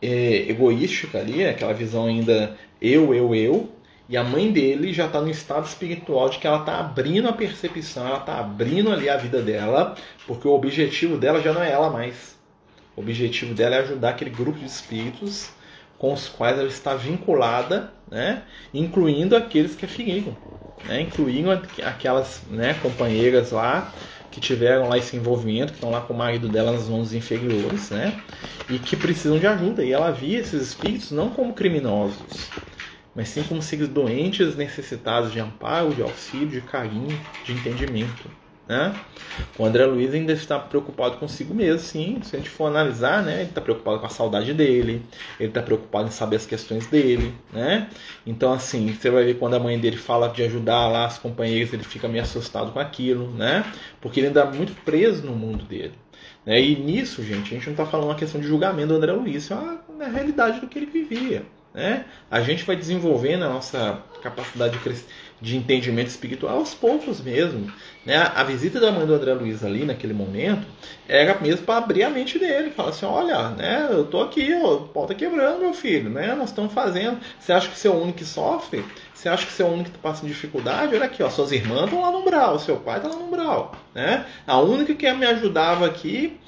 é, 0.00 0.48
egoística 0.48 1.18
ali, 1.18 1.44
aquela 1.44 1.72
visão 1.72 2.06
ainda 2.06 2.56
eu, 2.80 3.14
eu, 3.14 3.34
eu, 3.34 3.68
e 4.08 4.16
a 4.16 4.24
mãe 4.24 4.50
dele 4.50 4.92
já 4.92 5.06
está 5.06 5.20
no 5.20 5.28
estado 5.28 5.66
espiritual 5.66 6.30
de 6.30 6.38
que 6.38 6.46
ela 6.46 6.60
está 6.60 6.78
abrindo 6.78 7.28
a 7.28 7.32
percepção, 7.32 8.06
ela 8.06 8.18
está 8.18 8.38
abrindo 8.38 8.90
ali 8.90 9.08
a 9.08 9.16
vida 9.16 9.42
dela, 9.42 9.96
porque 10.26 10.48
o 10.48 10.52
objetivo 10.52 11.18
dela 11.18 11.42
já 11.42 11.52
não 11.52 11.62
é 11.62 11.70
ela 11.70 11.90
mais. 11.90 12.38
O 12.96 13.00
objetivo 13.00 13.54
dela 13.54 13.76
é 13.76 13.78
ajudar 13.80 14.10
aquele 14.10 14.30
grupo 14.30 14.58
de 14.58 14.64
espíritos 14.64 15.50
com 15.98 16.12
os 16.12 16.28
quais 16.28 16.58
ela 16.58 16.68
está 16.68 16.94
vinculada, 16.94 17.92
né? 18.10 18.42
incluindo 18.72 19.36
aqueles 19.36 19.74
que 19.74 19.84
a 19.84 19.88
feriram, 19.88 20.34
né? 20.86 21.02
incluindo 21.02 21.50
aquelas 21.50 22.42
né, 22.50 22.74
companheiras 22.80 23.50
lá 23.50 23.92
que 24.30 24.40
tiveram 24.40 24.88
lá 24.88 24.98
esse 24.98 25.16
envolvimento, 25.16 25.72
que 25.72 25.78
estão 25.78 25.90
lá 25.90 26.00
com 26.00 26.12
o 26.12 26.16
marido 26.16 26.48
dela 26.48 26.72
nas 26.72 26.88
mãos 26.88 27.12
inferiores, 27.12 27.90
né? 27.90 28.20
E 28.68 28.78
que 28.78 28.96
precisam 28.96 29.38
de 29.38 29.46
ajuda. 29.46 29.84
E 29.84 29.92
ela 29.92 30.10
via 30.10 30.38
esses 30.38 30.60
espíritos 30.60 31.10
não 31.10 31.30
como 31.30 31.54
criminosos, 31.54 32.50
mas 33.14 33.28
sim 33.28 33.42
como 33.42 33.62
seres 33.62 33.88
doentes 33.88 34.56
necessitados 34.56 35.32
de 35.32 35.40
amparo, 35.40 35.94
de 35.94 36.02
auxílio, 36.02 36.48
de 36.48 36.60
carinho, 36.60 37.18
de 37.44 37.52
entendimento, 37.52 38.30
Né? 38.68 38.94
O 39.58 39.64
André 39.64 39.86
Luiz 39.86 40.12
ainda 40.12 40.32
está 40.32 40.58
preocupado 40.58 41.16
consigo 41.16 41.54
mesmo, 41.54 41.80
sim. 41.80 42.20
Se 42.22 42.36
a 42.36 42.38
gente 42.38 42.50
for 42.50 42.66
analisar, 42.66 43.22
né? 43.22 43.40
Ele 43.40 43.48
está 43.48 43.62
preocupado 43.62 43.98
com 43.98 44.06
a 44.06 44.10
saudade 44.10 44.52
dele, 44.52 45.02
ele 45.40 45.48
está 45.48 45.62
preocupado 45.62 46.08
em 46.08 46.10
saber 46.10 46.36
as 46.36 46.44
questões 46.44 46.86
dele, 46.86 47.34
né? 47.50 47.88
Então, 48.26 48.52
assim, 48.52 48.92
você 48.92 49.08
vai 49.10 49.24
ver 49.24 49.38
quando 49.38 49.54
a 49.54 49.58
mãe 49.58 49.78
dele 49.78 49.96
fala 49.96 50.28
de 50.28 50.42
ajudar 50.42 50.86
lá 50.88 51.06
as 51.06 51.18
companheiras, 51.18 51.72
ele 51.72 51.82
fica 51.82 52.06
meio 52.08 52.22
assustado 52.22 52.70
com 52.72 52.78
aquilo, 52.78 53.30
né? 53.30 53.64
Porque 54.00 54.20
ele 54.20 54.26
ainda 54.26 54.42
é 54.42 54.52
muito 54.52 54.74
preso 54.84 55.24
no 55.24 55.32
mundo 55.32 55.64
dele. 55.64 55.94
Né? 56.44 56.60
E 56.60 56.76
nisso, 56.76 57.22
gente, 57.22 57.54
a 57.54 57.56
gente 57.56 57.66
não 57.66 57.72
está 57.72 57.86
falando 57.86 58.08
uma 58.08 58.14
questão 58.14 58.40
de 58.40 58.46
julgamento 58.46 58.88
do 58.88 58.96
André 58.96 59.12
Luiz, 59.12 59.44
isso 59.44 59.54
é 59.54 59.78
uma 59.88 60.08
realidade 60.08 60.60
do 60.60 60.66
que 60.66 60.78
ele 60.78 60.86
vivia. 60.86 61.42
Né? 61.74 62.04
A 62.30 62.40
gente 62.40 62.64
vai 62.64 62.74
desenvolvendo 62.74 63.44
a 63.44 63.48
nossa 63.48 64.02
capacidade 64.22 64.74
de 64.74 64.80
crescimento 64.80 65.12
de 65.40 65.56
entendimento 65.56 66.08
espiritual 66.08 66.58
aos 66.58 66.74
poucos 66.74 67.20
mesmo. 67.20 67.72
Né? 68.04 68.16
A 68.16 68.42
visita 68.42 68.80
da 68.80 68.90
mãe 68.90 69.06
do 69.06 69.14
André 69.14 69.34
Luiz 69.34 69.64
ali 69.64 69.84
naquele 69.84 70.12
momento 70.12 70.66
era 71.06 71.38
mesmo 71.40 71.64
para 71.64 71.78
abrir 71.78 72.02
a 72.02 72.10
mente 72.10 72.38
dele, 72.38 72.70
falar 72.70 72.90
assim, 72.90 73.06
olha, 73.06 73.50
né, 73.50 73.88
eu 73.90 74.04
tô 74.04 74.22
aqui, 74.22 74.52
o 74.54 74.80
pau 74.88 75.06
tá 75.06 75.14
quebrando, 75.14 75.60
meu 75.60 75.72
filho, 75.72 76.10
né? 76.10 76.34
Nós 76.34 76.50
estamos 76.50 76.72
fazendo. 76.72 77.18
Você 77.38 77.52
acha 77.52 77.68
que 77.68 77.78
você 77.78 77.88
é 77.88 77.90
o 77.90 78.00
único 78.00 78.18
que 78.18 78.24
sofre? 78.24 78.84
Você 79.14 79.28
acha 79.28 79.46
que 79.46 79.52
você 79.52 79.62
é 79.62 79.66
o 79.66 79.68
único 79.68 79.90
que 79.90 79.96
está 79.96 80.08
passando 80.08 80.28
dificuldade? 80.28 80.94
Olha 80.94 81.04
aqui, 81.04 81.22
ó, 81.22 81.30
suas 81.30 81.52
irmãs 81.52 81.84
estão 81.84 82.00
lá 82.00 82.10
no 82.10 82.18
umbral, 82.18 82.58
seu 82.58 82.76
pai 82.76 82.98
está 82.98 83.08
lá 83.08 83.16
no 83.16 83.24
umbral. 83.24 83.74
Né? 83.94 84.24
A 84.46 84.58
única 84.60 84.94
que 84.94 85.12
me 85.12 85.26
ajudava 85.26 85.86
aqui 85.86 86.38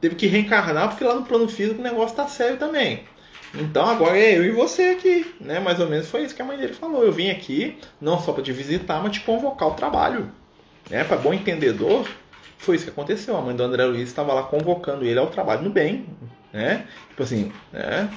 teve 0.00 0.14
que 0.14 0.26
reencarnar 0.26 0.88
porque 0.88 1.04
lá 1.04 1.14
no 1.14 1.24
plano 1.24 1.48
físico 1.48 1.80
o 1.80 1.84
negócio 1.84 2.12
está 2.12 2.26
sério 2.26 2.56
também. 2.56 3.04
Então 3.58 3.86
agora 3.86 4.18
é 4.18 4.36
eu 4.36 4.44
e 4.44 4.50
você 4.50 4.90
aqui, 4.90 5.34
né? 5.40 5.58
Mais 5.58 5.80
ou 5.80 5.88
menos 5.88 6.08
foi 6.08 6.24
isso 6.24 6.34
que 6.34 6.42
a 6.42 6.44
mãe 6.44 6.58
dele 6.58 6.74
falou. 6.74 7.02
Eu 7.02 7.12
vim 7.12 7.30
aqui 7.30 7.78
não 8.00 8.20
só 8.20 8.32
para 8.32 8.42
te 8.42 8.52
visitar, 8.52 9.02
mas 9.02 9.12
te 9.12 9.20
convocar 9.20 9.68
ao 9.68 9.74
trabalho, 9.74 10.30
né? 10.90 11.04
Para 11.04 11.16
bom 11.16 11.32
entendedor, 11.32 12.06
foi 12.58 12.76
isso 12.76 12.84
que 12.84 12.90
aconteceu. 12.90 13.36
A 13.36 13.40
mãe 13.40 13.56
do 13.56 13.62
André 13.62 13.84
Luiz 13.84 14.08
estava 14.08 14.34
lá 14.34 14.42
convocando 14.42 15.04
ele 15.04 15.18
ao 15.18 15.28
trabalho 15.28 15.62
no 15.62 15.70
bem, 15.70 16.06
né? 16.52 16.86
Tipo 17.08 17.22
assim, 17.22 17.52
né? 17.72 18.10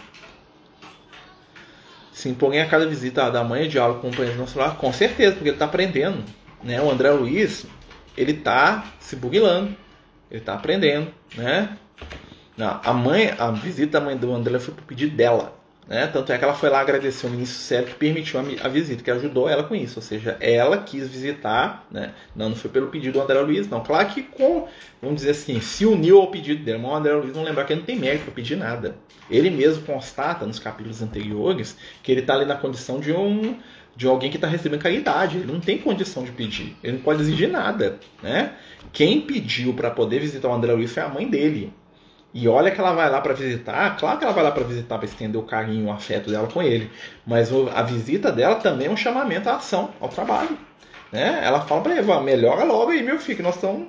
Sim, 2.11 2.33
porém 2.33 2.59
a 2.59 2.67
cada 2.67 2.85
visita 2.85 3.29
da 3.29 3.43
mãe, 3.45 3.69
diálogo 3.69 4.01
com 4.01 4.07
o 4.07 4.11
companheiro 4.11 4.37
no 4.37 4.45
celular, 4.45 4.75
com 4.75 4.91
certeza, 4.91 5.31
porque 5.33 5.47
ele 5.47 5.55
está 5.55 5.65
aprendendo, 5.65 6.21
né? 6.61 6.81
O 6.81 6.91
André 6.91 7.11
Luiz, 7.11 7.65
ele 8.17 8.33
está 8.33 8.85
se 8.99 9.15
buguilando, 9.15 9.73
ele 10.29 10.41
está 10.41 10.55
aprendendo, 10.55 11.13
né? 11.35 11.77
A 12.65 12.93
mãe, 12.93 13.33
a 13.37 13.51
visita 13.51 13.99
da 13.99 14.05
mãe 14.05 14.17
do 14.17 14.33
André 14.33 14.59
foi 14.59 14.73
por 14.73 14.83
pedido 14.83 15.15
dela. 15.15 15.59
Né? 15.89 16.05
Tanto 16.05 16.31
é 16.31 16.37
que 16.37 16.43
ela 16.43 16.53
foi 16.53 16.69
lá 16.69 16.81
agradecer 16.81 17.25
o 17.25 17.31
ministro 17.31 17.57
Sérgio 17.57 17.93
que 17.93 17.95
permitiu 17.95 18.39
a, 18.39 18.67
visita, 18.67 19.03
que 19.03 19.09
ajudou 19.09 19.49
ela 19.49 19.63
com 19.63 19.73
isso. 19.73 19.97
Ou 19.97 20.03
seja, 20.03 20.37
ela 20.39 20.77
quis 20.77 21.07
visitar, 21.07 21.87
né? 21.89 22.13
não, 22.35 22.49
não 22.49 22.55
foi 22.55 22.69
pelo 22.69 22.87
pedido 22.87 23.13
do 23.13 23.21
André 23.21 23.39
Luiz, 23.41 23.67
não. 23.67 23.83
Claro 23.83 24.07
que 24.09 24.21
com, 24.21 24.67
vamos 25.01 25.17
dizer 25.17 25.31
assim, 25.31 25.59
se 25.59 25.87
uniu 25.87 26.21
ao 26.21 26.27
pedido 26.27 26.63
dele. 26.63 26.77
Mas 26.77 26.91
o 26.91 26.95
André 26.95 27.13
Luiz 27.13 27.35
não 27.35 27.43
lembrar 27.43 27.65
que 27.65 27.73
ele 27.73 27.79
não 27.79 27.87
tem 27.87 27.95
mérito 27.95 28.25
para 28.25 28.33
pedir 28.35 28.55
nada. 28.55 28.97
Ele 29.31 29.49
mesmo 29.49 29.83
constata 29.83 30.45
nos 30.45 30.59
capítulos 30.59 31.01
anteriores 31.01 31.75
que 32.03 32.11
ele 32.11 32.21
está 32.21 32.35
ali 32.35 32.45
na 32.45 32.55
condição 32.55 32.99
de 32.99 33.11
um 33.11 33.57
de 33.95 34.07
alguém 34.07 34.29
que 34.29 34.37
está 34.37 34.47
recebendo 34.47 34.81
caridade. 34.81 35.37
Ele 35.37 35.51
não 35.51 35.59
tem 35.59 35.79
condição 35.79 36.23
de 36.23 36.31
pedir. 36.31 36.75
Ele 36.83 36.97
não 36.97 37.01
pode 37.01 37.21
exigir 37.21 37.49
nada. 37.49 37.99
Né? 38.21 38.53
Quem 38.93 39.21
pediu 39.21 39.73
para 39.73 39.89
poder 39.89 40.19
visitar 40.19 40.49
o 40.49 40.53
André 40.53 40.71
Luiz 40.73 40.93
foi 40.93 41.01
a 41.01 41.09
mãe 41.09 41.27
dele. 41.27 41.73
E 42.33 42.47
olha 42.47 42.69
que 42.69 42.79
ela 42.79 42.93
vai 42.93 43.09
lá 43.09 43.21
para 43.21 43.33
visitar, 43.33 43.97
claro 43.97 44.19
que 44.19 44.23
ela 44.23 44.33
vai 44.33 44.43
lá 44.43 44.51
para 44.51 44.63
visitar 44.63 44.97
para 44.97 45.07
estender 45.07 45.41
o 45.41 45.45
carinho, 45.45 45.87
o 45.87 45.91
afeto 45.91 46.29
dela 46.29 46.47
com 46.47 46.61
ele, 46.61 46.91
mas 47.25 47.51
a 47.73 47.81
visita 47.81 48.31
dela 48.31 48.55
também 48.55 48.87
é 48.87 48.91
um 48.91 48.97
chamamento 48.97 49.49
à 49.49 49.55
ação, 49.55 49.89
ao 49.99 50.09
trabalho. 50.09 50.55
Né? 51.11 51.41
Ela 51.43 51.61
fala 51.61 51.81
para 51.81 51.97
ele, 51.97 52.21
melhora 52.21 52.63
logo 52.63 52.91
aí, 52.91 53.01
meu 53.01 53.17
filho, 53.17 53.37
que 53.37 53.43
nós 53.43 53.55
estamos 53.55 53.87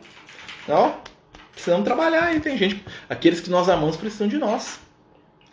precisamos 1.53 1.85
trabalhar 1.85 2.35
e 2.35 2.41
tem 2.41 2.57
gente, 2.57 2.83
aqueles 3.09 3.41
que 3.41 3.51
nós 3.51 3.69
amamos 3.69 3.97
precisam 3.97 4.29
de 4.29 4.39
nós. 4.39 4.81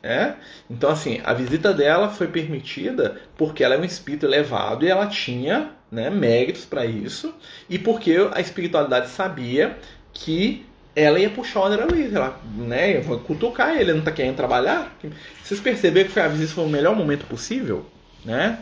É? 0.02 0.36
Então, 0.70 0.90
assim, 0.90 1.20
a 1.26 1.34
visita 1.34 1.74
dela 1.74 2.08
foi 2.10 2.28
permitida 2.28 3.20
porque 3.36 3.64
ela 3.64 3.76
é 3.76 3.78
um 3.78 3.84
espírito 3.84 4.26
elevado 4.26 4.86
e 4.86 4.90
ela 4.90 5.08
tinha 5.08 5.72
né, 5.92 6.10
méritos 6.10 6.64
para 6.64 6.86
isso, 6.86 7.34
e 7.70 7.80
porque 7.80 8.16
a 8.32 8.40
espiritualidade 8.40 9.10
sabia 9.10 9.78
que 10.14 10.66
ela 11.04 11.20
ia 11.20 11.30
puxar 11.30 11.60
o 11.60 11.66
André 11.66 11.86
Luiz, 11.86 12.12
ela 12.12 12.42
né, 12.56 12.94
ia 12.94 13.02
cutucar 13.20 13.76
ele, 13.76 13.92
ele 13.92 13.94
não 13.94 14.02
tá 14.02 14.12
querendo 14.12 14.36
trabalhar. 14.36 14.98
Vocês 15.44 15.60
perceberam 15.60 16.10
que 16.10 16.20
a 16.20 16.28
visita 16.28 16.54
foi 16.54 16.66
o 16.66 16.70
melhor 16.70 16.96
momento 16.96 17.28
possível, 17.28 17.86
né? 18.26 18.58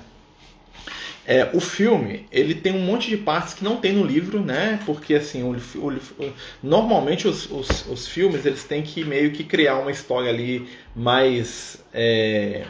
É, 1.25 1.49
o 1.53 1.61
filme 1.61 2.27
ele 2.31 2.53
tem 2.53 2.73
um 2.73 2.85
monte 2.85 3.09
de 3.09 3.17
partes 3.17 3.53
que 3.53 3.63
não 3.63 3.77
tem 3.77 3.93
no 3.93 4.05
livro, 4.05 4.41
né? 4.41 4.79
Porque 4.85 5.15
assim, 5.15 5.43
o, 5.43 5.55
o, 5.55 6.33
normalmente 6.61 7.25
os, 7.25 7.49
os, 7.49 7.87
os, 7.87 8.05
filmes 8.05 8.45
eles 8.45 8.65
têm 8.65 8.83
que 8.83 9.03
meio 9.05 9.31
que 9.31 9.43
criar 9.43 9.77
uma 9.77 9.89
história 9.89 10.29
ali 10.29 10.67
mais 10.93 11.83
é, 11.93 12.65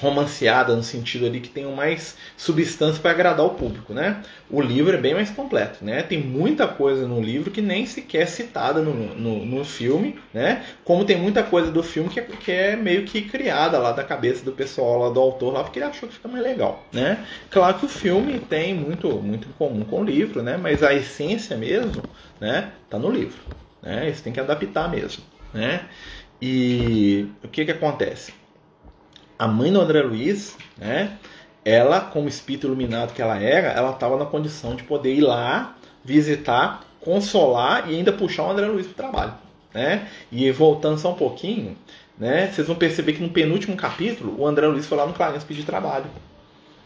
romanceada 0.00 0.74
no 0.74 0.82
sentido 0.82 1.26
ali 1.26 1.40
que 1.40 1.48
tenham 1.48 1.72
mais 1.72 2.16
substância 2.36 3.00
para 3.00 3.10
agradar 3.10 3.44
o 3.44 3.50
público, 3.50 3.92
né? 3.92 4.22
O 4.50 4.60
livro 4.60 4.96
é 4.96 5.00
bem 5.00 5.14
mais 5.14 5.30
completo, 5.30 5.84
né? 5.84 6.02
Tem 6.02 6.18
muita 6.18 6.66
coisa 6.66 7.06
no 7.06 7.20
livro 7.20 7.50
que 7.50 7.60
nem 7.60 7.84
sequer 7.86 8.22
é 8.22 8.26
citada 8.26 8.80
no, 8.80 8.94
no, 8.94 9.44
no 9.44 9.64
filme, 9.64 10.18
né? 10.32 10.64
Como 10.84 11.04
tem 11.04 11.16
muita 11.16 11.42
coisa 11.42 11.70
do 11.70 11.82
filme 11.82 12.08
que 12.08 12.20
é, 12.20 12.22
que 12.22 12.50
é, 12.50 12.76
meio 12.76 13.04
que 13.04 13.22
criada 13.22 13.78
lá 13.78 13.92
da 13.92 14.02
cabeça 14.02 14.44
do 14.44 14.52
pessoal 14.52 15.00
lá 15.00 15.10
do 15.10 15.20
autor 15.20 15.52
lá 15.52 15.62
porque 15.62 15.78
ele 15.78 15.86
achou 15.86 16.08
que 16.08 16.14
fica 16.14 16.28
mais 16.28 16.42
legal, 16.42 16.84
né? 16.92 17.24
Claro 17.50 17.78
que 17.78 17.86
o 17.86 17.88
filme 17.88 18.38
tem 18.40 18.74
muito 18.74 19.08
muito 19.20 19.48
em 19.48 19.52
comum 19.52 19.84
com 19.84 20.00
o 20.00 20.04
livro, 20.04 20.42
né? 20.42 20.56
Mas 20.56 20.82
a 20.82 20.94
essência 20.94 21.56
mesmo, 21.56 22.02
né? 22.40 22.72
Tá 22.88 22.98
no 22.98 23.10
livro, 23.10 23.40
né? 23.82 24.08
Isso 24.08 24.22
tem 24.22 24.32
que 24.32 24.40
adaptar 24.40 24.90
mesmo, 24.90 25.22
né? 25.52 25.82
E 26.40 27.26
o 27.44 27.48
que 27.48 27.66
que 27.66 27.70
acontece? 27.70 28.39
A 29.40 29.48
mãe 29.48 29.72
do 29.72 29.80
André 29.80 30.02
Luiz, 30.02 30.54
né? 30.76 31.16
Ela, 31.64 31.98
como 31.98 32.28
espírito 32.28 32.66
iluminado 32.66 33.14
que 33.14 33.22
ela 33.22 33.38
era, 33.38 33.68
ela 33.68 33.92
estava 33.92 34.18
na 34.18 34.26
condição 34.26 34.74
de 34.74 34.82
poder 34.82 35.14
ir 35.14 35.22
lá, 35.22 35.76
visitar, 36.04 36.84
consolar 37.00 37.90
e 37.90 37.96
ainda 37.96 38.12
puxar 38.12 38.44
o 38.44 38.50
André 38.50 38.66
Luiz 38.66 38.86
para 38.86 38.92
o 38.92 39.10
trabalho, 39.10 39.34
né? 39.72 40.06
E 40.30 40.50
voltando 40.50 40.98
só 40.98 41.12
um 41.12 41.14
pouquinho, 41.14 41.74
né? 42.18 42.50
Vocês 42.52 42.66
vão 42.66 42.76
perceber 42.76 43.14
que 43.14 43.22
no 43.22 43.30
penúltimo 43.30 43.74
capítulo, 43.76 44.38
o 44.38 44.46
André 44.46 44.66
Luiz 44.66 44.84
foi 44.84 44.98
lá 44.98 45.06
no 45.06 45.14
Clarence 45.14 45.46
pedir 45.46 45.64
trabalho, 45.64 46.04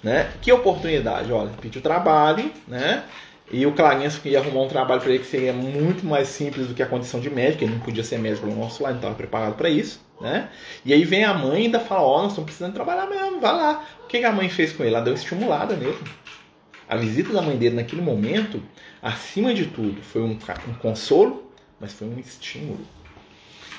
né? 0.00 0.30
Que 0.40 0.52
oportunidade, 0.52 1.32
olha, 1.32 1.50
pediu 1.60 1.82
trabalho, 1.82 2.52
né? 2.68 3.02
E 3.50 3.66
o 3.66 3.72
Clarence 3.72 4.20
ia 4.28 4.38
arrumar 4.38 4.62
um 4.62 4.68
trabalho 4.68 5.00
para 5.00 5.10
ele 5.10 5.18
que 5.18 5.26
seria 5.26 5.52
muito 5.52 6.06
mais 6.06 6.28
simples 6.28 6.68
do 6.68 6.74
que 6.74 6.84
a 6.84 6.86
condição 6.86 7.18
de 7.18 7.28
médico, 7.28 7.64
ele 7.64 7.72
não 7.72 7.80
podia 7.80 8.04
ser 8.04 8.18
médico 8.20 8.46
no 8.46 8.54
nosso 8.54 8.80
lado, 8.80 8.92
não 8.92 9.00
estava 9.00 9.14
preparado 9.16 9.56
para 9.56 9.68
isso. 9.68 10.03
Né? 10.20 10.48
E 10.84 10.92
aí 10.92 11.04
vem 11.04 11.24
a 11.24 11.34
mãe 11.34 11.62
e 11.62 11.64
ainda 11.66 11.80
fala, 11.80 12.02
ó, 12.02 12.18
oh, 12.18 12.22
nós 12.22 12.32
estamos 12.32 12.46
precisando 12.46 12.72
trabalhar 12.72 13.06
mesmo, 13.06 13.40
vai 13.40 13.52
lá. 13.52 13.84
O 14.04 14.06
que, 14.06 14.18
que 14.18 14.24
a 14.24 14.32
mãe 14.32 14.48
fez 14.48 14.72
com 14.72 14.82
ele? 14.82 14.94
Ela 14.94 15.04
deu 15.04 15.14
estimulada 15.14 15.76
nele. 15.76 15.98
A 16.88 16.96
visita 16.96 17.32
da 17.32 17.42
mãe 17.42 17.56
dele 17.56 17.76
naquele 17.76 18.02
momento, 18.02 18.62
acima 19.02 19.52
de 19.52 19.66
tudo, 19.66 20.02
foi 20.02 20.22
um, 20.22 20.38
um 20.68 20.74
consolo, 20.74 21.50
mas 21.80 21.92
foi 21.92 22.06
um 22.06 22.18
estímulo. 22.18 22.80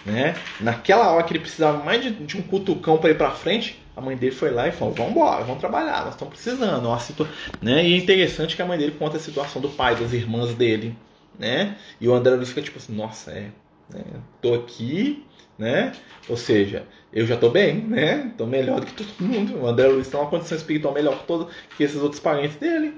Né? 0.06 0.36
Naquela 0.60 1.12
hora 1.12 1.24
que 1.24 1.34
ele 1.34 1.40
precisava 1.40 1.84
mais 1.84 2.02
de, 2.02 2.12
de 2.12 2.38
um 2.38 2.42
cutucão 2.42 2.98
para 2.98 3.10
ir 3.10 3.18
para 3.18 3.32
frente, 3.32 3.84
a 3.96 4.02
mãe 4.02 4.16
dele 4.16 4.36
foi 4.36 4.52
lá 4.52 4.68
e 4.68 4.72
falou: 4.72 4.94
Vamos 4.94 5.12
embora, 5.12 5.44
vamos 5.44 5.60
trabalhar, 5.60 6.04
nós 6.04 6.14
estamos 6.14 6.34
precisando. 6.34 6.86
Ó, 6.88 6.98
situ... 7.00 7.28
né? 7.62 7.88
E 7.88 7.94
é 7.94 7.98
interessante 7.98 8.56
que 8.56 8.62
a 8.62 8.66
mãe 8.66 8.78
dele 8.78 8.96
conta 9.00 9.18
a 9.18 9.20
situação 9.20 9.62
do 9.62 9.70
pai, 9.70 9.96
das 9.96 10.14
irmãs 10.14 10.54
dele. 10.54 10.96
Né? 11.40 11.76
E 12.00 12.08
o 12.08 12.14
André 12.14 12.36
Luiz 12.36 12.50
fica 12.50 12.62
tipo 12.62 12.78
assim: 12.78 12.94
Nossa, 12.94 13.32
é, 13.32 13.50
né? 13.94 14.04
tô 14.42 14.54
aqui, 14.54 15.26
né? 15.58 15.94
Ou 16.28 16.38
seja, 16.38 16.86
eu 17.14 17.26
já 17.26 17.38
tô 17.38 17.50
bem, 17.50 17.82
né? 17.82 18.34
Tô 18.38 18.46
melhor 18.46 18.80
do 18.80 18.86
que 18.86 18.94
todo 18.94 19.22
mundo. 19.22 19.60
O 19.60 19.68
André 19.68 19.88
Luiz 19.88 20.08
tem 20.08 20.20
uma 20.20 20.30
condição 20.30 20.58
espiritual 20.58 20.94
melhor 20.94 21.20
que, 21.20 21.26
todo, 21.26 21.48
que 21.78 21.84
esses 21.84 22.02
outros 22.02 22.20
parentes 22.20 22.58
dele. 22.58 22.96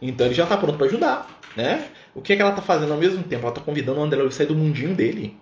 Então 0.00 0.26
ele 0.26 0.34
já 0.34 0.46
tá 0.46 0.56
pronto 0.56 0.78
para 0.78 0.86
ajudar, 0.86 1.40
né? 1.56 1.88
O 2.14 2.22
que, 2.22 2.32
é 2.32 2.36
que 2.36 2.42
ela 2.42 2.52
tá 2.52 2.62
fazendo 2.62 2.92
ao 2.92 2.98
mesmo 2.98 3.22
tempo? 3.22 3.44
Ela 3.44 3.54
tá 3.54 3.60
convidando 3.60 4.00
o 4.00 4.02
André 4.02 4.20
Luiz 4.20 4.34
a 4.34 4.38
sair 4.38 4.46
do 4.46 4.54
mundinho 4.54 4.94
dele. 4.94 5.36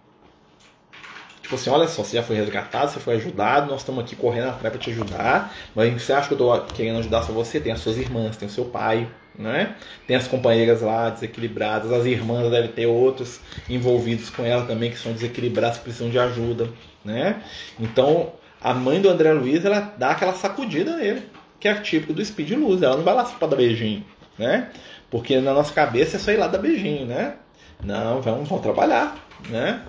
Tipo 1.49 1.55
assim, 1.57 1.71
olha 1.71 1.89
só, 1.89 2.05
você 2.05 2.17
já 2.17 2.23
foi 2.23 2.37
resgatado, 2.37 2.91
você 2.91 3.01
foi 3.01 3.15
ajudado, 3.15 3.71
nós 3.71 3.81
estamos 3.81 4.05
aqui 4.05 4.15
correndo 4.15 4.49
atrás 4.49 4.71
para 4.71 4.79
te 4.79 4.91
ajudar. 4.91 5.55
Mas 5.75 5.91
você 5.95 6.13
acha 6.13 6.29
que 6.29 6.35
eu 6.35 6.37
tô 6.37 6.61
querendo 6.75 6.99
ajudar 6.99 7.23
só 7.23 7.33
você? 7.33 7.59
Tem 7.59 7.73
as 7.73 7.81
suas 7.81 7.97
irmãs, 7.97 8.37
tem 8.37 8.47
o 8.47 8.51
seu 8.51 8.67
pai, 8.67 9.09
né? 9.35 9.75
Tem 10.07 10.15
as 10.15 10.29
companheiras 10.29 10.83
lá 10.83 11.09
desequilibradas, 11.09 11.91
as 11.91 12.05
irmãs 12.05 12.51
devem 12.51 12.71
ter 12.71 12.85
outros 12.85 13.41
envolvidos 13.67 14.29
com 14.29 14.45
ela 14.45 14.67
também 14.67 14.91
que 14.91 14.99
são 14.99 15.11
desequilibrados, 15.11 15.79
precisam 15.79 16.11
de 16.11 16.19
ajuda, 16.19 16.69
né? 17.03 17.43
Então, 17.81 18.31
a 18.61 18.75
mãe 18.75 19.01
do 19.01 19.09
André 19.09 19.33
Luiz, 19.33 19.65
ela 19.65 19.95
dá 19.97 20.11
aquela 20.11 20.35
sacudida 20.35 20.99
nele, 20.99 21.23
que 21.59 21.67
é 21.67 21.73
típico 21.77 22.13
do 22.13 22.23
Speed 22.23 22.51
Luz. 22.51 22.83
Ela 22.83 22.99
não 22.99 23.05
vai 23.05 23.15
lá 23.15 23.25
só 23.25 23.39
para 23.39 23.49
dar 23.49 23.57
beijinho, 23.57 24.05
né? 24.39 24.69
Porque 25.11 25.41
na 25.41 25.55
nossa 25.55 25.73
cabeça 25.73 26.19
é 26.19 26.21
só 26.21 26.31
ir 26.31 26.37
lá 26.37 26.47
dar 26.47 26.59
beijinho, 26.59 27.07
né? 27.07 27.37
Não, 27.83 28.21
vamos, 28.21 28.47
vamos 28.47 28.63
trabalhar, 28.63 29.17
né? 29.49 29.81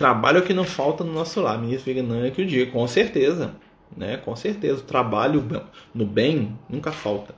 Trabalho 0.00 0.40
que 0.40 0.54
não 0.54 0.64
falta 0.64 1.04
no 1.04 1.12
nosso 1.12 1.42
lar. 1.42 1.60
Ministro 1.60 1.92
é 2.24 2.30
que 2.30 2.40
o 2.40 2.46
dia, 2.46 2.64
com 2.70 2.88
certeza, 2.88 3.52
né? 3.94 4.16
Com 4.16 4.34
certeza, 4.34 4.78
o 4.78 4.82
trabalho 4.82 5.46
no 5.94 6.06
bem 6.06 6.58
nunca 6.70 6.90
falta. 6.90 7.34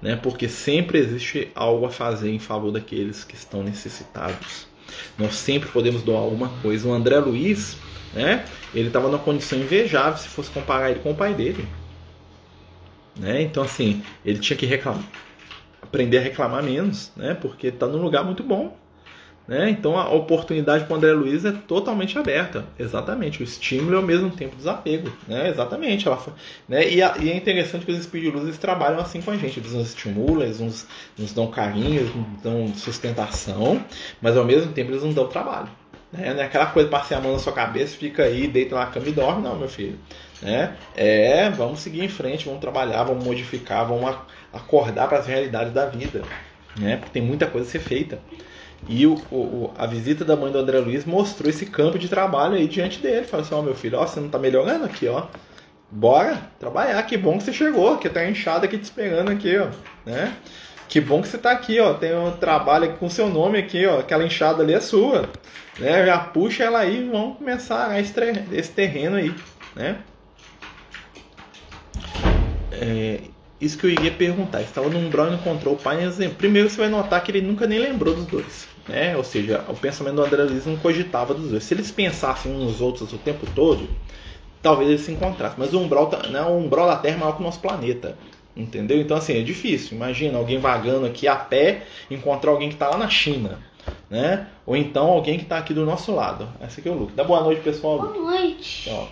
né? 0.00 0.16
Porque 0.16 0.48
sempre 0.48 0.96
existe 0.96 1.52
algo 1.54 1.84
a 1.84 1.90
fazer 1.90 2.30
em 2.30 2.38
favor 2.38 2.72
daqueles 2.72 3.22
que 3.22 3.34
estão 3.34 3.62
necessitados. 3.62 4.66
Nós 5.18 5.34
sempre 5.34 5.68
podemos 5.68 6.00
doar 6.00 6.22
alguma 6.22 6.48
coisa. 6.62 6.88
O 6.88 6.92
André 6.94 7.18
Luiz, 7.18 7.76
né? 8.14 8.46
Ele 8.74 8.86
estava 8.86 9.06
numa 9.08 9.18
condição 9.18 9.58
invejável 9.58 10.16
se 10.16 10.28
fosse 10.28 10.50
comparar 10.50 10.90
ele 10.90 11.00
com 11.00 11.10
o 11.10 11.14
pai 11.14 11.34
dele. 11.34 11.68
Né? 13.14 13.42
Então, 13.42 13.62
assim, 13.62 14.02
ele 14.24 14.38
tinha 14.38 14.56
que 14.56 14.64
reclamar, 14.64 15.04
aprender 15.82 16.16
a 16.16 16.22
reclamar 16.22 16.62
menos, 16.62 17.12
né? 17.14 17.34
Porque 17.34 17.66
está 17.66 17.86
num 17.86 18.00
lugar 18.00 18.24
muito 18.24 18.42
bom. 18.42 18.74
Né? 19.46 19.68
Então 19.68 19.98
a 19.98 20.08
oportunidade 20.10 20.84
para 20.84 20.94
o 20.94 20.96
André 20.96 21.12
Luiz 21.12 21.44
é 21.44 21.52
totalmente 21.52 22.18
aberta. 22.18 22.64
Exatamente. 22.78 23.42
O 23.42 23.44
estímulo 23.44 23.92
e 23.92 23.96
ao 23.96 24.02
mesmo 24.02 24.30
tempo 24.30 24.56
desapego. 24.56 25.12
Né? 25.28 25.48
Exatamente. 25.50 26.08
Ela, 26.08 26.18
né? 26.68 26.88
E, 26.88 27.02
a, 27.02 27.16
e, 27.18 27.30
é 27.30 27.36
interessante 27.36 27.84
que 27.84 27.92
os 27.92 27.98
espíritos 27.98 28.56
trabalham 28.56 29.00
assim 29.00 29.20
com 29.20 29.30
a 29.30 29.36
gente. 29.36 29.60
Eles 29.60 29.72
nos 29.72 29.88
estimulam, 29.88 30.42
eles 30.42 30.60
nos, 30.60 30.86
nos 31.18 31.32
dão 31.32 31.46
carinho, 31.48 32.00
eles 32.00 32.14
nos 32.14 32.42
dão 32.42 32.68
sustentação, 32.74 33.84
mas 34.20 34.36
ao 34.36 34.44
mesmo 34.44 34.72
tempo 34.72 34.90
eles 34.90 35.02
nos 35.02 35.14
dão 35.14 35.26
trabalho. 35.26 35.68
Né? 36.10 36.32
Não 36.32 36.40
é 36.40 36.46
aquela 36.46 36.66
coisa, 36.66 36.88
passei 36.88 37.16
a 37.16 37.20
mão 37.20 37.32
na 37.32 37.38
sua 37.38 37.52
cabeça, 37.52 37.96
fica 37.96 38.22
aí, 38.22 38.48
deita 38.48 38.76
na 38.76 38.86
cama 38.86 39.08
e 39.08 39.12
dorme, 39.12 39.42
não, 39.42 39.56
meu 39.56 39.68
filho. 39.68 39.98
Né? 40.40 40.74
É, 40.96 41.50
vamos 41.50 41.80
seguir 41.80 42.02
em 42.02 42.08
frente, 42.08 42.46
vamos 42.46 42.60
trabalhar, 42.60 43.02
vamos 43.04 43.24
modificar, 43.24 43.86
vamos 43.86 44.16
acordar 44.52 45.08
para 45.08 45.18
as 45.18 45.26
realidades 45.26 45.72
da 45.72 45.86
vida. 45.86 46.22
Né? 46.78 46.96
Porque 46.96 47.12
tem 47.12 47.22
muita 47.22 47.46
coisa 47.46 47.66
a 47.66 47.70
ser 47.70 47.80
feita. 47.80 48.18
E 48.88 49.06
o, 49.06 49.14
o, 49.30 49.72
a 49.76 49.86
visita 49.86 50.24
da 50.24 50.36
mãe 50.36 50.52
do 50.52 50.58
André 50.58 50.78
Luiz 50.78 51.04
mostrou 51.04 51.48
esse 51.48 51.66
campo 51.66 51.98
de 51.98 52.08
trabalho 52.08 52.54
aí 52.54 52.68
diante 52.68 53.00
dele. 53.00 53.24
Falou 53.24 53.44
assim, 53.44 53.54
ó, 53.54 53.60
oh, 53.60 53.62
meu 53.62 53.74
filho, 53.74 53.98
ó, 53.98 54.06
você 54.06 54.20
não 54.20 54.28
tá 54.28 54.38
melhorando 54.38 54.84
aqui, 54.84 55.08
ó. 55.08 55.26
Bora 55.90 56.38
trabalhar, 56.58 57.02
que 57.04 57.16
bom 57.16 57.38
que 57.38 57.44
você 57.44 57.52
chegou, 57.52 57.98
que 57.98 58.08
tá 58.08 58.28
inchado 58.28 58.64
aqui 58.64 58.76
te 58.76 58.84
esperando 58.84 59.30
aqui, 59.30 59.56
ó, 59.56 59.68
né? 60.04 60.34
Que 60.88 61.00
bom 61.00 61.22
que 61.22 61.28
você 61.28 61.38
tá 61.38 61.50
aqui, 61.50 61.80
ó. 61.80 61.94
Tem 61.94 62.14
um 62.14 62.32
trabalho 62.32 62.92
com 62.94 63.08
seu 63.08 63.28
nome 63.28 63.58
aqui, 63.58 63.86
ó. 63.86 64.00
Aquela 64.00 64.24
enxada 64.24 64.62
ali 64.62 64.74
é 64.74 64.80
sua. 64.80 65.28
Né? 65.78 66.04
Já 66.06 66.18
puxa 66.18 66.64
ela 66.64 66.80
aí 66.80 67.00
e 67.00 67.08
vamos 67.08 67.38
começar 67.38 67.88
a 67.88 68.00
esse 68.00 68.70
terreno 68.70 69.16
aí, 69.16 69.34
né? 69.74 69.98
É, 72.70 73.20
isso 73.60 73.78
que 73.78 73.86
eu 73.86 73.90
iria 73.90 74.10
perguntar. 74.10 74.62
Estava 74.62 74.88
no 74.88 74.98
umbral 74.98 75.30
e 75.30 75.34
encontrou 75.34 75.74
o 75.74 75.76
pai. 75.76 75.98
Primeiro 76.36 76.68
você 76.68 76.76
vai 76.76 76.88
notar 76.88 77.22
que 77.22 77.30
ele 77.30 77.40
nunca 77.40 77.66
nem 77.66 77.78
lembrou 77.78 78.14
dos 78.14 78.26
dois. 78.26 78.68
Né? 78.88 79.16
Ou 79.16 79.24
seja, 79.24 79.64
o 79.68 79.74
pensamento 79.74 80.16
do 80.16 80.24
André 80.24 80.42
Luiz 80.42 80.66
não 80.66 80.76
cogitava 80.76 81.32
dos 81.34 81.50
dois. 81.50 81.64
Se 81.64 81.74
eles 81.74 81.90
pensassem 81.90 82.52
uns 82.52 82.64
nos 82.64 82.80
outros 82.80 83.12
o 83.12 83.18
tempo 83.18 83.46
todo, 83.54 83.88
talvez 84.62 84.88
eles 84.88 85.00
se 85.02 85.12
encontrassem. 85.12 85.56
Mas 85.58 85.72
o 85.72 85.80
umbral, 85.80 86.10
né, 86.30 86.42
o 86.42 86.56
umbral 86.56 86.86
da 86.86 86.96
Terra 86.96 87.16
é 87.16 87.18
maior 87.20 87.32
que 87.32 87.40
o 87.40 87.44
nosso 87.44 87.60
planeta. 87.60 88.16
Entendeu? 88.56 89.00
Então, 89.00 89.16
assim, 89.16 89.38
é 89.38 89.42
difícil. 89.42 89.96
Imagina 89.96 90.38
alguém 90.38 90.58
vagando 90.58 91.06
aqui 91.06 91.26
a 91.26 91.34
pé 91.34 91.82
encontrar 92.10 92.52
alguém 92.52 92.68
que 92.68 92.74
está 92.74 92.88
lá 92.88 92.96
na 92.96 93.08
China. 93.08 93.58
Né? 94.08 94.46
Ou 94.64 94.76
então 94.76 95.08
alguém 95.08 95.38
que 95.38 95.44
está 95.44 95.58
aqui 95.58 95.74
do 95.74 95.84
nosso 95.84 96.14
lado. 96.14 96.48
Esse 96.64 96.80
aqui 96.80 96.88
é 96.88 96.92
o 96.92 96.94
Luke. 96.94 97.12
Dá 97.14 97.24
boa 97.24 97.42
noite, 97.42 97.62
pessoal. 97.62 97.98
Boa 97.98 98.12
noite. 98.12 98.88
Ó. 98.90 99.06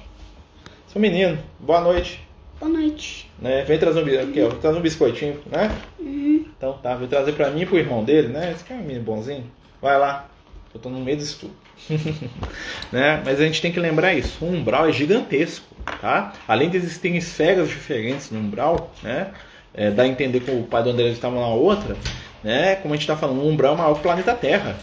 Seu 0.87 1.01
menino, 1.01 1.39
boa 1.59 1.81
noite. 1.81 2.21
Boa 2.63 2.73
noite. 2.73 3.29
Né? 3.41 3.65
Vem 3.65 3.77
trazer 3.77 4.05
um, 4.05 4.23
aqui, 4.23 4.41
ó, 4.41 4.51
trazer 4.51 4.79
um 4.79 4.83
biscoitinho, 4.83 5.37
né? 5.51 5.69
Uhum. 5.99 6.47
Então 6.57 6.75
tá, 6.75 6.95
vem 6.95 7.09
trazer 7.09 7.33
pra 7.33 7.51
mim 7.51 7.63
e 7.63 7.67
pro 7.67 7.77
irmão 7.77 8.05
dele, 8.05 8.29
né? 8.29 8.53
Esse 8.53 8.63
aqui 8.63 8.73
é 8.73 8.77
um 8.77 8.83
menino 8.83 9.05
bonzinho. 9.05 9.51
Vai 9.81 9.99
lá. 9.99 10.29
Eu 10.73 10.79
tô 10.79 10.89
no 10.89 11.01
meio 11.01 11.17
disso 11.17 11.41
tudo. 11.41 11.55
né? 12.93 13.21
Mas 13.25 13.41
a 13.41 13.45
gente 13.45 13.61
tem 13.61 13.73
que 13.73 13.81
lembrar 13.81 14.15
isso. 14.15 14.45
O 14.45 14.49
umbral 14.49 14.89
é 14.89 14.93
gigantesco, 14.93 15.67
tá? 16.01 16.35
Além 16.47 16.71
de 16.71 16.77
existirem 16.77 17.17
esferas 17.17 17.69
diferentes 17.69 18.31
no 18.31 18.39
umbral, 18.39 18.93
né? 19.03 19.33
É, 19.75 19.91
dá 19.91 20.05
a 20.05 20.07
entender 20.07 20.39
que 20.39 20.53
o 20.53 20.63
pai 20.63 20.85
do 20.85 20.91
André 20.91 21.09
estava 21.09 21.35
na 21.35 21.49
outra, 21.49 21.97
né? 22.45 22.77
Como 22.77 22.95
a 22.95 22.97
gente 22.97 23.03
está 23.03 23.17
falando, 23.17 23.41
o 23.41 23.49
umbral 23.49 23.75
é 23.75 23.79
maior 23.79 23.95
que 23.95 23.99
o 23.99 24.03
planeta 24.05 24.35
Terra. 24.35 24.77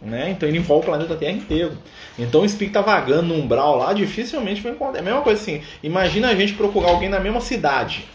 Né? 0.00 0.30
Então 0.30 0.48
ele 0.48 0.58
envolve 0.58 0.84
o 0.84 0.90
planeta 0.90 1.14
Terra 1.16 1.32
inteiro. 1.32 1.76
Então 2.18 2.42
o 2.42 2.44
espírito 2.44 2.74
tá 2.74 2.82
vagando 2.82 3.22
no 3.22 3.34
umbral 3.34 3.76
lá, 3.76 3.92
dificilmente 3.92 4.60
vai 4.60 4.72
encontrar. 4.72 4.98
É 4.98 5.00
a 5.00 5.04
mesma 5.04 5.22
coisa 5.22 5.40
assim. 5.40 5.62
Imagina 5.82 6.28
a 6.28 6.34
gente 6.34 6.54
procurar 6.54 6.90
alguém 6.90 7.08
na 7.08 7.18
mesma 7.18 7.40
cidade. 7.40 8.06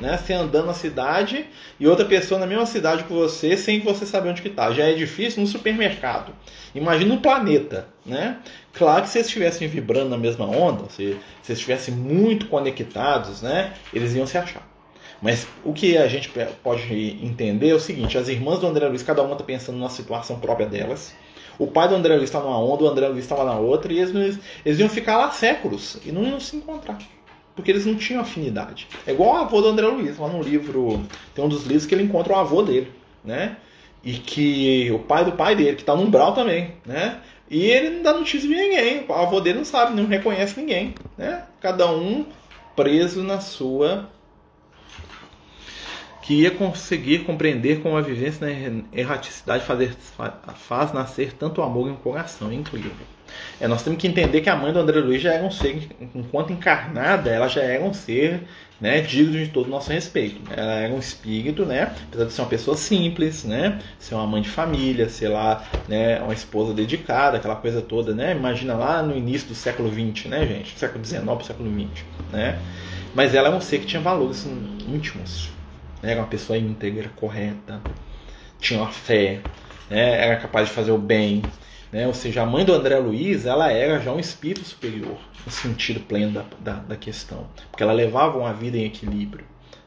Né? 0.00 0.16
Você 0.16 0.32
andando 0.32 0.66
na 0.66 0.74
cidade 0.74 1.46
e 1.78 1.86
outra 1.86 2.04
pessoa 2.04 2.40
na 2.40 2.46
mesma 2.46 2.66
cidade 2.66 3.04
que 3.04 3.12
você, 3.12 3.56
sem 3.56 3.80
você 3.80 4.06
saber 4.06 4.30
onde 4.30 4.42
que 4.42 4.48
tá. 4.48 4.72
Já 4.72 4.84
é 4.84 4.94
difícil 4.94 5.42
no 5.42 5.46
supermercado. 5.46 6.32
Imagina 6.74 7.14
um 7.14 7.18
planeta, 7.18 7.86
né? 8.04 8.38
Claro 8.72 9.02
que 9.02 9.10
se 9.10 9.18
eles 9.18 9.26
estivessem 9.26 9.68
vibrando 9.68 10.08
na 10.08 10.16
mesma 10.16 10.46
onda, 10.46 10.88
se, 10.88 11.16
se 11.42 11.52
estivessem 11.52 11.92
muito 11.92 12.46
conectados, 12.46 13.42
né? 13.42 13.74
Eles 13.92 14.14
iam 14.14 14.26
se 14.26 14.38
achar. 14.38 14.66
Mas 15.20 15.46
o 15.64 15.72
que 15.72 15.98
a 15.98 16.08
gente 16.08 16.30
pode 16.62 17.18
entender 17.22 17.70
é 17.70 17.74
o 17.74 17.80
seguinte: 17.80 18.16
as 18.16 18.28
irmãs 18.28 18.58
do 18.58 18.66
André 18.66 18.86
Luiz, 18.88 19.02
cada 19.02 19.22
uma 19.22 19.32
está 19.32 19.44
pensando 19.44 19.78
na 19.78 19.90
situação 19.90 20.40
própria 20.40 20.66
delas. 20.66 21.14
O 21.60 21.66
pai 21.66 21.86
do 21.86 21.94
André 21.94 22.16
Luiz 22.16 22.30
estava 22.30 22.46
numa 22.46 22.58
onda, 22.58 22.84
o 22.84 22.88
André 22.88 23.06
Luiz 23.06 23.22
estava 23.22 23.44
na 23.44 23.54
outra, 23.54 23.92
e 23.92 23.98
eles, 23.98 24.38
eles 24.64 24.78
iam 24.78 24.88
ficar 24.88 25.18
lá 25.18 25.30
séculos 25.30 25.98
e 26.06 26.10
não 26.10 26.24
iam 26.24 26.40
se 26.40 26.56
encontrar. 26.56 26.98
Porque 27.54 27.70
eles 27.70 27.84
não 27.84 27.96
tinham 27.96 28.22
afinidade. 28.22 28.88
É 29.06 29.12
igual 29.12 29.34
o 29.34 29.36
avô 29.36 29.60
do 29.60 29.68
André 29.68 29.86
Luiz, 29.86 30.16
lá 30.16 30.26
no 30.26 30.42
livro. 30.42 31.02
Tem 31.34 31.44
um 31.44 31.48
dos 31.48 31.66
livros 31.66 31.84
que 31.84 31.94
ele 31.94 32.04
encontra 32.04 32.32
o 32.32 32.36
avô 32.36 32.62
dele, 32.62 32.90
né? 33.22 33.58
E 34.02 34.14
que 34.14 34.90
o 34.90 35.00
pai 35.00 35.22
do 35.22 35.32
pai 35.32 35.54
dele, 35.54 35.76
que 35.76 35.82
está 35.82 35.94
no 35.94 36.04
umbral 36.04 36.32
também, 36.32 36.72
né? 36.86 37.20
E 37.50 37.66
ele 37.66 37.90
não 37.90 38.02
dá 38.04 38.14
notícia 38.14 38.48
de 38.48 38.54
ninguém. 38.54 39.04
O 39.06 39.12
avô 39.12 39.38
dele 39.38 39.58
não 39.58 39.64
sabe, 39.66 39.94
não 39.94 40.06
reconhece 40.08 40.58
ninguém, 40.58 40.94
né? 41.18 41.44
Cada 41.60 41.92
um 41.92 42.24
preso 42.74 43.22
na 43.22 43.38
sua 43.38 44.08
que 46.22 46.42
ia 46.42 46.50
conseguir 46.50 47.20
compreender 47.20 47.80
como 47.80 47.96
a 47.96 48.00
vivência 48.00 48.46
na 48.46 48.82
erraticidade 48.92 49.64
fazer, 49.64 49.94
faz 50.54 50.92
nascer 50.92 51.32
tanto 51.32 51.62
amor 51.62 51.88
em 51.88 51.92
um 51.92 51.96
coração. 51.96 52.50
É 52.50 52.54
incrível. 52.54 52.92
É, 53.60 53.68
nós 53.68 53.82
temos 53.82 53.98
que 54.00 54.06
entender 54.06 54.40
que 54.40 54.50
a 54.50 54.56
mãe 54.56 54.72
do 54.72 54.78
André 54.78 55.00
Luiz 55.00 55.22
já 55.22 55.32
era 55.32 55.44
um 55.44 55.50
ser, 55.50 55.88
enquanto 56.14 56.52
encarnada, 56.52 57.30
ela 57.30 57.48
já 57.48 57.62
era 57.62 57.84
um 57.84 57.92
ser 57.92 58.42
né, 58.80 59.00
digno 59.02 59.32
de 59.32 59.48
todo 59.48 59.66
o 59.66 59.70
nosso 59.70 59.92
respeito. 59.92 60.40
Ela 60.50 60.72
era 60.72 60.92
um 60.92 60.98
espírito, 60.98 61.66
né, 61.66 61.94
apesar 62.08 62.24
de 62.24 62.32
ser 62.32 62.40
uma 62.40 62.48
pessoa 62.48 62.76
simples, 62.76 63.44
né, 63.44 63.78
ser 63.98 64.14
uma 64.14 64.26
mãe 64.26 64.40
de 64.40 64.48
família, 64.48 65.08
ser 65.08 65.28
lá, 65.28 65.64
né, 65.86 66.20
uma 66.22 66.32
esposa 66.32 66.72
dedicada, 66.72 67.36
aquela 67.36 67.56
coisa 67.56 67.82
toda, 67.82 68.14
né, 68.14 68.32
imagina 68.34 68.74
lá 68.74 69.02
no 69.02 69.16
início 69.16 69.48
do 69.48 69.54
século 69.54 69.90
XX, 69.90 70.26
né, 70.26 70.46
gente, 70.46 70.78
século 70.78 71.04
XIX 71.04 71.22
século 71.44 71.70
XX, 71.70 72.04
né, 72.32 72.58
mas 73.14 73.34
ela 73.34 73.48
era 73.48 73.56
um 73.56 73.60
ser 73.60 73.80
que 73.80 73.86
tinha 73.86 74.00
valores 74.00 74.48
íntimos, 74.88 75.50
era 76.02 76.20
uma 76.20 76.26
pessoa 76.26 76.58
íntegra, 76.58 77.10
correta, 77.16 77.80
tinha 78.58 78.80
uma 78.80 78.90
fé, 78.90 79.40
né? 79.88 80.26
era 80.26 80.36
capaz 80.36 80.68
de 80.68 80.74
fazer 80.74 80.90
o 80.90 80.98
bem. 80.98 81.42
Né? 81.92 82.06
Ou 82.06 82.14
seja, 82.14 82.42
a 82.42 82.46
mãe 82.46 82.64
do 82.64 82.72
André 82.72 82.98
Luiz 82.98 83.46
ela 83.46 83.70
era 83.72 83.98
já 83.98 84.12
um 84.12 84.20
espírito 84.20 84.64
superior, 84.64 85.18
no 85.44 85.52
sentido 85.52 86.00
pleno 86.00 86.32
da, 86.32 86.44
da, 86.60 86.72
da 86.80 86.96
questão, 86.96 87.46
porque 87.70 87.82
ela 87.82 87.92
levava 87.92 88.38
uma 88.38 88.52
vida 88.52 88.76
em 88.76 88.84
equilíbrio. 88.84 89.44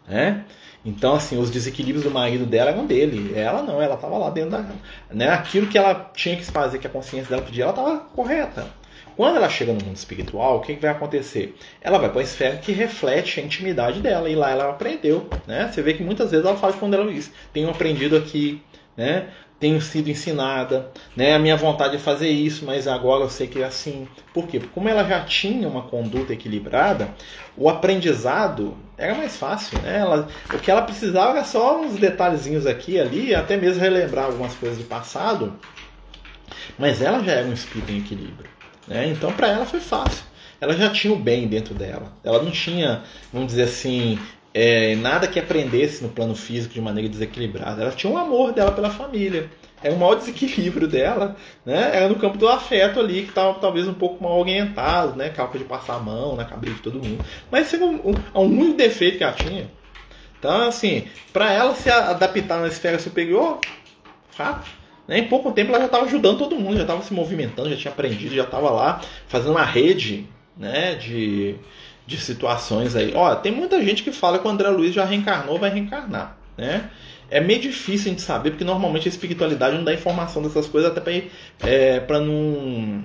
Né? 0.07 0.43
Então, 0.85 1.15
assim, 1.15 1.39
os 1.39 1.49
desequilíbrios 1.49 2.03
do 2.03 2.11
marido 2.11 2.45
dela 2.45 2.71
eram 2.71 2.85
dele. 2.85 3.33
Ela 3.37 3.61
não, 3.63 3.81
ela 3.81 3.95
estava 3.95 4.17
lá 4.17 4.29
dentro 4.29 4.51
da. 4.51 4.65
Né? 5.09 5.29
Aquilo 5.29 5.67
que 5.67 5.77
ela 5.77 6.11
tinha 6.13 6.35
que 6.35 6.43
fazer, 6.43 6.77
que 6.77 6.87
a 6.87 6.89
consciência 6.89 7.29
dela 7.29 7.41
pedia, 7.41 7.63
ela 7.63 7.71
estava 7.71 7.99
correta. 7.99 8.67
Quando 9.15 9.37
ela 9.37 9.49
chega 9.49 9.73
no 9.73 9.83
mundo 9.83 9.95
espiritual, 9.95 10.57
o 10.57 10.61
que, 10.61 10.75
que 10.75 10.81
vai 10.81 10.91
acontecer? 10.91 11.55
Ela 11.81 11.97
vai 11.97 12.09
para 12.09 12.21
a 12.21 12.23
esfera 12.23 12.57
que 12.57 12.71
reflete 12.71 13.39
a 13.39 13.43
intimidade 13.43 14.01
dela, 14.01 14.29
e 14.29 14.35
lá 14.35 14.49
ela 14.51 14.69
aprendeu. 14.69 15.29
Né? 15.47 15.69
Você 15.71 15.81
vê 15.81 15.93
que 15.93 16.03
muitas 16.03 16.31
vezes 16.31 16.45
ela 16.45 16.57
fala 16.57 16.73
quando 16.73 16.95
ela 16.95 17.11
diz: 17.11 17.31
Tenho 17.53 17.69
aprendido 17.69 18.17
aqui, 18.17 18.61
né? 18.97 19.27
tenho 19.63 19.81
sido 19.81 20.09
ensinada, 20.09 20.91
né? 21.15 21.33
a 21.33 21.39
minha 21.39 21.55
vontade 21.55 21.95
é 21.95 21.99
fazer 21.99 22.27
isso, 22.27 22.65
mas 22.65 22.85
agora 22.85 23.23
eu 23.23 23.29
sei 23.29 23.47
que 23.47 23.61
é 23.61 23.65
assim. 23.65 24.05
Por 24.33 24.45
quê? 24.45 24.59
Porque 24.59 24.73
como 24.73 24.89
ela 24.89 25.05
já 25.05 25.23
tinha 25.23 25.69
uma 25.69 25.83
conduta 25.83 26.33
equilibrada, 26.33 27.07
o 27.55 27.69
aprendizado 27.69 28.75
era 28.97 29.15
mais 29.15 29.37
fácil. 29.37 29.79
Né? 29.81 29.99
Ela, 29.99 30.27
o 30.53 30.59
que 30.59 30.69
ela 30.69 30.81
precisava 30.81 31.37
era 31.37 31.45
só 31.45 31.79
uns 31.79 31.95
detalhezinhos 31.95 32.65
aqui 32.65 32.93
e 32.93 32.99
ali, 32.99 33.33
até 33.33 33.55
mesmo 33.55 33.79
relembrar 33.79 34.25
algumas 34.25 34.53
coisas 34.53 34.77
do 34.77 34.83
passado, 34.83 35.57
mas 36.77 37.01
ela 37.01 37.23
já 37.23 37.31
era 37.31 37.47
um 37.47 37.53
espírito 37.53 37.89
em 37.89 37.99
equilíbrio. 37.99 38.52
Né? 38.87 39.09
Então, 39.09 39.31
para 39.31 39.47
ela 39.49 39.65
foi 39.65 39.79
fácil. 39.79 40.23
Ela 40.59 40.73
já 40.73 40.89
tinha 40.89 41.13
o 41.13 41.17
bem 41.17 41.47
dentro 41.47 41.73
dela. 41.73 42.13
Ela 42.23 42.41
não 42.41 42.51
tinha, 42.51 43.03
vamos 43.31 43.49
dizer 43.49 43.63
assim, 43.63 44.17
é, 44.53 44.95
nada 44.95 45.27
que 45.27 45.39
aprendesse 45.39 46.03
no 46.03 46.09
plano 46.09 46.35
físico 46.35 46.73
de 46.73 46.79
maneira 46.79 47.09
desequilibrada. 47.09 47.81
Ela 47.81 47.91
tinha 47.91 48.11
um 48.11 48.17
amor 48.17 48.53
dela 48.53 48.71
pela 48.71 48.89
família. 48.89 49.49
Era 49.83 49.93
o 49.93 49.99
maior 49.99 50.15
desequilíbrio 50.15 50.87
dela, 50.87 51.35
né? 51.65 51.91
Era 51.93 52.07
no 52.07 52.15
campo 52.15 52.37
do 52.37 52.47
afeto 52.47 53.01
ali, 53.01 53.23
que 53.23 53.29
estava 53.29 53.59
talvez 53.59 53.85
um 53.85 53.93
pouco 53.93 54.23
mal 54.23 54.39
orientado, 54.39 55.17
né? 55.17 55.29
Calca 55.29 55.57
de 55.57 55.65
passar 55.65 55.95
a 55.95 55.99
mão 55.99 56.37
na 56.37 56.45
cabeça 56.45 56.75
de 56.75 56.81
todo 56.81 57.03
mundo. 57.03 57.25
Mas 57.51 57.73
é 57.73 57.77
um, 57.77 57.95
um, 57.95 58.13
um 58.35 58.45
único 58.45 58.77
defeito 58.77 59.17
que 59.17 59.23
ela 59.25 59.33
tinha. 59.33 59.69
Então, 60.39 60.67
assim, 60.67 61.07
para 61.33 61.51
ela 61.51 61.75
se 61.75 61.89
adaptar 61.89 62.61
na 62.61 62.67
esfera 62.67 62.99
superior, 62.99 63.59
fato 64.29 64.82
né? 65.13 65.19
Em 65.19 65.27
pouco 65.27 65.51
tempo 65.51 65.69
ela 65.69 65.79
já 65.79 65.85
estava 65.85 66.05
ajudando 66.05 66.39
todo 66.39 66.55
mundo, 66.55 66.75
já 66.75 66.81
estava 66.81 67.03
se 67.03 67.13
movimentando, 67.13 67.69
já 67.69 67.75
tinha 67.75 67.91
aprendido, 67.91 68.33
já 68.33 68.43
estava 68.43 68.71
lá 68.71 68.99
fazendo 69.27 69.51
uma 69.51 69.63
rede 69.63 70.27
né, 70.57 70.95
de, 70.95 71.55
de 72.07 72.17
situações 72.17 72.95
aí. 72.95 73.13
Ó, 73.15 73.35
tem 73.35 73.51
muita 73.51 73.79
gente 73.83 74.01
que 74.01 74.11
fala 74.11 74.39
que 74.39 74.47
o 74.47 74.49
André 74.49 74.69
Luiz 74.69 74.93
já 74.93 75.05
reencarnou, 75.05 75.59
vai 75.59 75.69
reencarnar. 75.69 76.35
né? 76.57 76.89
É 77.29 77.39
meio 77.39 77.61
difícil 77.61 78.07
a 78.07 78.09
gente 78.09 78.21
saber, 78.23 78.51
porque 78.51 78.63
normalmente 78.63 79.07
a 79.07 79.11
espiritualidade 79.11 79.75
não 79.75 79.83
dá 79.83 79.93
informação 79.93 80.41
dessas 80.41 80.67
coisas 80.67 80.91
até 80.91 80.99
para 80.99 81.69
é, 81.69 82.19
não 82.19 83.03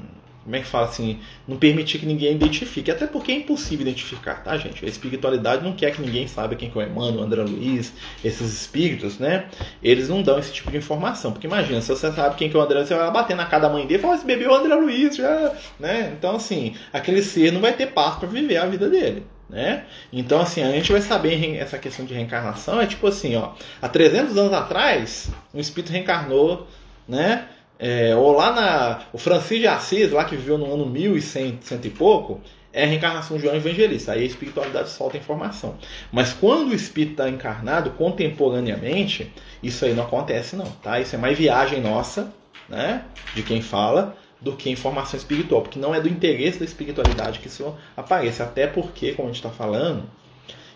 como 0.49 0.57
é 0.57 0.61
que 0.61 0.67
fala 0.67 0.87
assim, 0.87 1.21
não 1.47 1.59
permitir 1.59 1.99
que 1.99 2.07
ninguém 2.07 2.33
identifique, 2.33 2.91
até 2.91 3.07
porque 3.07 3.31
é 3.31 3.35
impossível 3.35 3.87
identificar, 3.87 4.43
tá, 4.43 4.57
gente? 4.57 4.83
A 4.83 4.89
espiritualidade 4.89 5.63
não 5.63 5.75
quer 5.75 5.93
que 5.93 6.01
ninguém 6.01 6.27
saiba 6.27 6.55
quem 6.55 6.71
que 6.71 6.79
é 6.79 6.85
o 6.85 6.87
Emmanuel, 6.87 7.21
o 7.21 7.23
André 7.23 7.43
Luiz, 7.43 7.93
esses 8.25 8.51
espíritos, 8.51 9.19
né? 9.19 9.45
Eles 9.83 10.09
não 10.09 10.23
dão 10.23 10.39
esse 10.39 10.51
tipo 10.51 10.71
de 10.71 10.79
informação, 10.79 11.33
porque 11.33 11.47
imagina, 11.47 11.83
se 11.83 11.89
você 11.89 12.11
sabe 12.11 12.37
quem 12.37 12.49
que 12.49 12.57
é 12.57 12.59
o 12.59 12.63
André 12.63 12.77
Luiz, 12.79 12.89
você 12.89 12.95
vai 12.95 13.11
bater 13.11 13.37
na 13.37 13.45
cara 13.45 13.65
da 13.65 13.69
mãe 13.69 13.87
dele 13.87 13.99
e 13.99 14.03
falar, 14.03 14.15
esse 14.15 14.25
bebê 14.25 14.45
é 14.45 14.49
o 14.49 14.55
André 14.55 14.75
Luiz, 14.75 15.17
já, 15.17 15.53
né? 15.79 16.15
Então, 16.17 16.37
assim, 16.37 16.75
aquele 16.95 17.23
ser 17.23 17.53
não 17.53 17.61
vai 17.61 17.75
ter 17.75 17.89
paz 17.89 18.17
para 18.17 18.27
viver 18.27 18.57
a 18.57 18.65
vida 18.65 18.89
dele. 18.89 19.25
Né? 19.51 19.85
Então, 20.11 20.41
assim, 20.41 20.63
a 20.63 20.71
gente 20.73 20.91
vai 20.91 21.03
saber 21.03 21.57
essa 21.57 21.77
questão 21.77 22.07
de 22.07 22.15
reencarnação. 22.15 22.81
É 22.81 22.87
tipo 22.87 23.07
assim, 23.07 23.37
ó, 23.37 23.53
há 23.81 23.89
300 23.89 24.37
anos 24.37 24.53
atrás, 24.53 25.31
um 25.55 25.61
espírito 25.61 25.91
reencarnou, 25.91 26.67
né? 27.07 27.47
É, 27.79 28.15
ou 28.17 28.33
lá 28.33 28.53
na. 28.53 29.03
O 29.13 29.19
Francisco 29.19 29.61
de 29.61 29.67
Assis, 29.69 30.11
lá 30.11 30.25
que 30.25 30.37
viveu 30.37 30.59
no 30.59 30.73
ano 30.73 30.87
1100 30.87 31.59
cento 31.63 31.87
e 31.87 31.91
pouco, 31.91 32.41
é 32.73 32.85
a 32.85 32.87
reencarnação 32.87 33.37
de 33.37 33.45
João 33.45 33.55
Evangelista. 33.55 34.13
Aí 34.13 34.23
a 34.23 34.27
espiritualidade 34.27 34.91
solta 34.91 35.17
a 35.17 35.21
informação. 35.21 35.77
Mas 36.11 36.33
quando 36.33 36.71
o 36.71 36.75
espírito 36.75 37.13
está 37.13 37.29
encarnado 37.29 37.91
contemporaneamente, 37.91 39.33
isso 39.63 39.85
aí 39.85 39.95
não 39.95 40.05
acontece, 40.05 40.57
não. 40.57 40.67
Tá? 40.67 41.01
Isso 41.01 41.15
é 41.15 41.19
mais 41.19 41.39
viagem 41.39 41.81
nossa, 41.81 42.33
né? 42.69 43.05
De 43.35 43.43
quem 43.43 43.63
fala, 43.63 44.17
do 44.41 44.53
que 44.53 44.71
informação 44.71 45.17
espiritual. 45.17 45.63
Porque 45.63 45.79
não 45.79 45.95
é 45.95 46.01
do 46.01 46.09
interesse 46.09 46.59
da 46.59 46.65
espiritualidade 46.65 47.39
que 47.39 47.47
isso 47.47 47.75
apareça. 47.97 48.45
Até 48.45 48.67
porque, 48.67 49.13
como 49.13 49.29
a 49.29 49.33
gente 49.33 49.45
está 49.45 49.51
falando, 49.51 50.05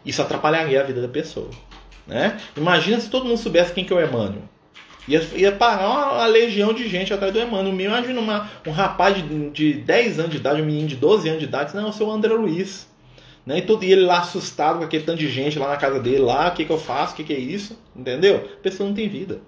isso 0.06 0.22
atrapalharia 0.22 0.80
a 0.80 0.84
vida 0.84 1.02
da 1.02 1.08
pessoa. 1.08 1.50
Né? 2.06 2.36
Imagina 2.56 3.00
se 3.00 3.10
todo 3.10 3.26
mundo 3.26 3.38
soubesse 3.38 3.72
quem 3.72 3.84
que 3.84 3.92
é 3.92 3.96
o 3.96 4.00
Emmanuel. 4.00 4.51
Ia, 5.08 5.20
ia 5.34 5.52
parar 5.52 5.88
uma, 5.88 6.12
uma, 6.12 6.26
legião 6.26 6.72
de 6.72 6.88
gente 6.88 7.12
atrás 7.12 7.32
do 7.32 7.40
Emmanuel. 7.40 7.74
Me 7.74 7.84
imagina 7.84 8.20
uma, 8.20 8.50
um 8.66 8.70
rapaz 8.70 9.16
de, 9.16 9.50
de 9.50 9.72
10 9.74 10.18
anos 10.20 10.30
de 10.30 10.36
idade, 10.36 10.62
um 10.62 10.66
menino 10.66 10.88
de 10.88 10.96
12 10.96 11.28
anos 11.28 11.40
de 11.40 11.46
idade, 11.46 11.74
não, 11.74 11.86
eu 11.86 11.92
sou 11.92 12.08
o 12.08 12.12
André 12.12 12.32
Luiz. 12.32 12.86
Né? 13.44 13.58
E, 13.58 13.62
tudo, 13.62 13.84
e 13.84 13.90
ele 13.90 14.02
lá 14.02 14.20
assustado 14.20 14.78
com 14.78 14.84
aquele 14.84 15.02
tanto 15.02 15.18
de 15.18 15.28
gente 15.28 15.58
lá 15.58 15.68
na 15.68 15.76
casa 15.76 15.98
dele, 15.98 16.18
lá, 16.18 16.48
o 16.48 16.52
que, 16.52 16.64
que 16.64 16.70
eu 16.70 16.78
faço, 16.78 17.14
o 17.14 17.16
que, 17.16 17.24
que 17.24 17.32
é 17.32 17.38
isso? 17.38 17.76
Entendeu? 17.94 18.36
A 18.36 18.62
pessoa 18.62 18.88
não 18.88 18.94
tem 18.94 19.08
vida. 19.08 19.40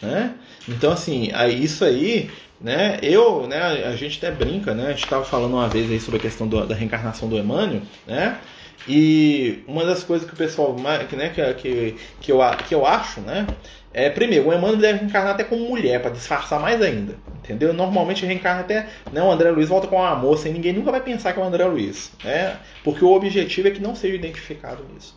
Né? 0.00 0.34
Então, 0.68 0.92
assim, 0.92 1.30
aí, 1.32 1.62
isso 1.62 1.84
aí, 1.84 2.30
né? 2.60 2.98
Eu, 3.02 3.46
né, 3.46 3.60
a 3.60 3.96
gente 3.96 4.18
até 4.18 4.30
brinca, 4.30 4.74
né? 4.74 4.86
A 4.86 4.90
gente 4.90 5.04
estava 5.04 5.24
falando 5.24 5.54
uma 5.54 5.68
vez 5.68 5.90
aí 5.90 5.98
sobre 6.00 6.18
a 6.18 6.22
questão 6.22 6.46
do, 6.46 6.66
da 6.66 6.74
reencarnação 6.74 7.28
do 7.28 7.36
Emmanuel, 7.36 7.82
né? 8.06 8.38
E 8.86 9.62
uma 9.66 9.84
das 9.84 10.04
coisas 10.04 10.28
que 10.28 10.34
o 10.34 10.36
pessoal, 10.36 10.74
né, 10.74 11.06
que, 11.32 11.54
que, 11.54 11.96
que, 12.20 12.32
eu, 12.32 12.38
que 12.68 12.74
eu 12.74 12.84
acho, 12.84 13.20
né, 13.20 13.46
é, 13.94 14.10
primeiro, 14.10 14.48
o 14.48 14.52
Emmanuel 14.52 14.76
deve 14.76 14.98
reencarnar 14.98 15.34
até 15.34 15.44
como 15.44 15.68
mulher, 15.68 16.02
para 16.02 16.10
disfarçar 16.10 16.58
mais 16.58 16.82
ainda. 16.82 17.14
Entendeu? 17.38 17.72
Normalmente 17.72 18.26
reencarna 18.26 18.62
até. 18.62 18.88
Né, 19.12 19.22
o 19.22 19.30
André 19.30 19.52
Luiz 19.52 19.68
volta 19.68 19.86
com 19.86 19.96
uma 19.96 20.16
moça 20.16 20.48
e 20.48 20.52
ninguém 20.52 20.72
nunca 20.72 20.90
vai 20.90 21.00
pensar 21.00 21.32
que 21.32 21.38
é 21.38 21.42
o 21.42 21.46
André 21.46 21.64
Luiz. 21.64 22.10
Né? 22.24 22.58
Porque 22.82 23.04
o 23.04 23.12
objetivo 23.12 23.68
é 23.68 23.70
que 23.70 23.80
não 23.80 23.94
seja 23.94 24.16
identificado 24.16 24.84
nisso. 24.92 25.16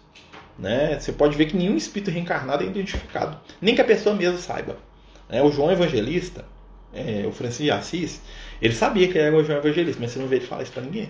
Né? 0.60 1.00
Você 1.00 1.12
pode 1.12 1.36
ver 1.36 1.48
que 1.48 1.58
nenhum 1.58 1.76
espírito 1.76 2.12
reencarnado 2.12 2.64
é 2.64 2.68
identificado. 2.68 3.40
Nem 3.60 3.74
que 3.74 3.82
a 3.82 3.86
pessoa 3.86 4.16
mesmo 4.16 4.38
saiba. 4.38 4.78
Né? 5.28 5.42
O 5.42 5.52
João 5.52 5.72
Evangelista, 5.72 6.46
é, 6.94 7.26
o 7.28 7.32
Francisco 7.32 7.64
de 7.64 7.72
Assis, 7.72 8.22
ele 8.62 8.76
sabia 8.76 9.08
que 9.08 9.18
era 9.18 9.36
o 9.36 9.44
João 9.44 9.58
Evangelista, 9.58 10.00
mas 10.00 10.12
você 10.12 10.20
não 10.20 10.28
vê 10.28 10.36
ele 10.36 10.46
falar 10.46 10.62
isso 10.62 10.72
para 10.72 10.84
ninguém. 10.84 11.10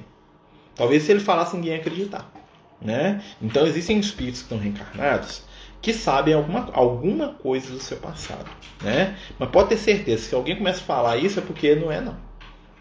Talvez 0.74 1.04
se 1.04 1.12
ele 1.12 1.20
falasse, 1.20 1.56
ninguém 1.56 1.74
ia 1.74 1.80
acreditar. 1.80 2.32
Né? 2.80 3.24
Então 3.42 3.66
existem 3.66 4.00
espíritos 4.00 4.42
que 4.42 4.46
estão 4.46 4.60
reencarnados 4.60 5.44
que 5.82 5.94
sabem 5.94 6.34
alguma, 6.34 6.70
alguma 6.74 7.30
coisa 7.30 7.72
do 7.72 7.80
seu 7.80 7.98
passado, 7.98 8.50
né? 8.82 9.16
Mas 9.38 9.50
pode 9.50 9.70
ter 9.70 9.78
certeza, 9.78 10.24
se 10.24 10.36
alguém 10.36 10.56
começa 10.56 10.80
a 10.82 10.84
falar 10.84 11.18
isso 11.18 11.40
é 11.40 11.42
porque 11.42 11.76
não 11.76 11.92
é 11.92 12.02
não, 12.02 12.18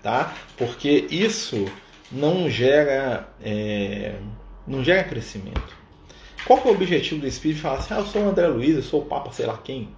tá? 0.03 0.35
Porque 0.57 1.07
isso 1.11 1.67
não 2.11 2.49
gera, 2.49 3.29
é, 3.43 4.15
não 4.67 4.83
gera 4.83 5.05
crescimento. 5.05 5.77
Qual 6.47 6.61
é 6.61 6.69
o 6.69 6.71
objetivo 6.71 7.21
do 7.21 7.27
espírito? 7.27 7.61
Falar 7.61 7.79
assim, 7.79 7.95
ah, 7.95 7.99
eu 7.99 8.07
sou 8.07 8.23
o 8.23 8.29
André 8.29 8.47
Luiz, 8.47 8.77
eu 8.77 8.83
sou 8.83 9.03
o 9.03 9.07
Papa 9.07 9.33
sei 9.33 9.47
lá 9.47 9.59
quem. 9.59 9.89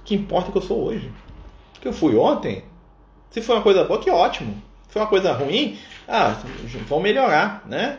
O 0.00 0.04
que 0.04 0.14
importa 0.14 0.50
é 0.50 0.52
que 0.52 0.58
eu 0.58 0.62
sou 0.62 0.84
hoje. 0.84 1.10
Que 1.80 1.88
eu 1.88 1.92
fui 1.92 2.14
ontem. 2.16 2.64
Se 3.30 3.40
foi 3.40 3.56
uma 3.56 3.62
coisa 3.62 3.84
boa, 3.84 3.98
que 3.98 4.10
ótimo. 4.10 4.54
Se 4.86 4.92
foi 4.92 5.02
uma 5.02 5.08
coisa 5.08 5.32
ruim, 5.32 5.78
ah, 6.06 6.36
vão 6.86 7.00
melhorar, 7.00 7.64
né? 7.66 7.98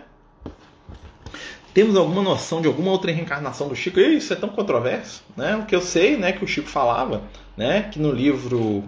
Temos 1.74 1.96
alguma 1.96 2.22
noção 2.22 2.62
de 2.62 2.68
alguma 2.68 2.92
outra 2.92 3.12
reencarnação 3.12 3.68
do 3.68 3.76
Chico? 3.76 4.00
Isso 4.00 4.32
é 4.32 4.36
tão 4.36 4.50
controverso, 4.50 5.24
né? 5.36 5.56
O 5.56 5.66
que 5.66 5.76
eu 5.76 5.82
sei, 5.82 6.16
né, 6.16 6.32
que 6.32 6.44
o 6.44 6.48
Chico 6.48 6.70
falava, 6.70 7.24
né, 7.58 7.90
que 7.92 8.00
no 8.00 8.12
livro 8.12 8.84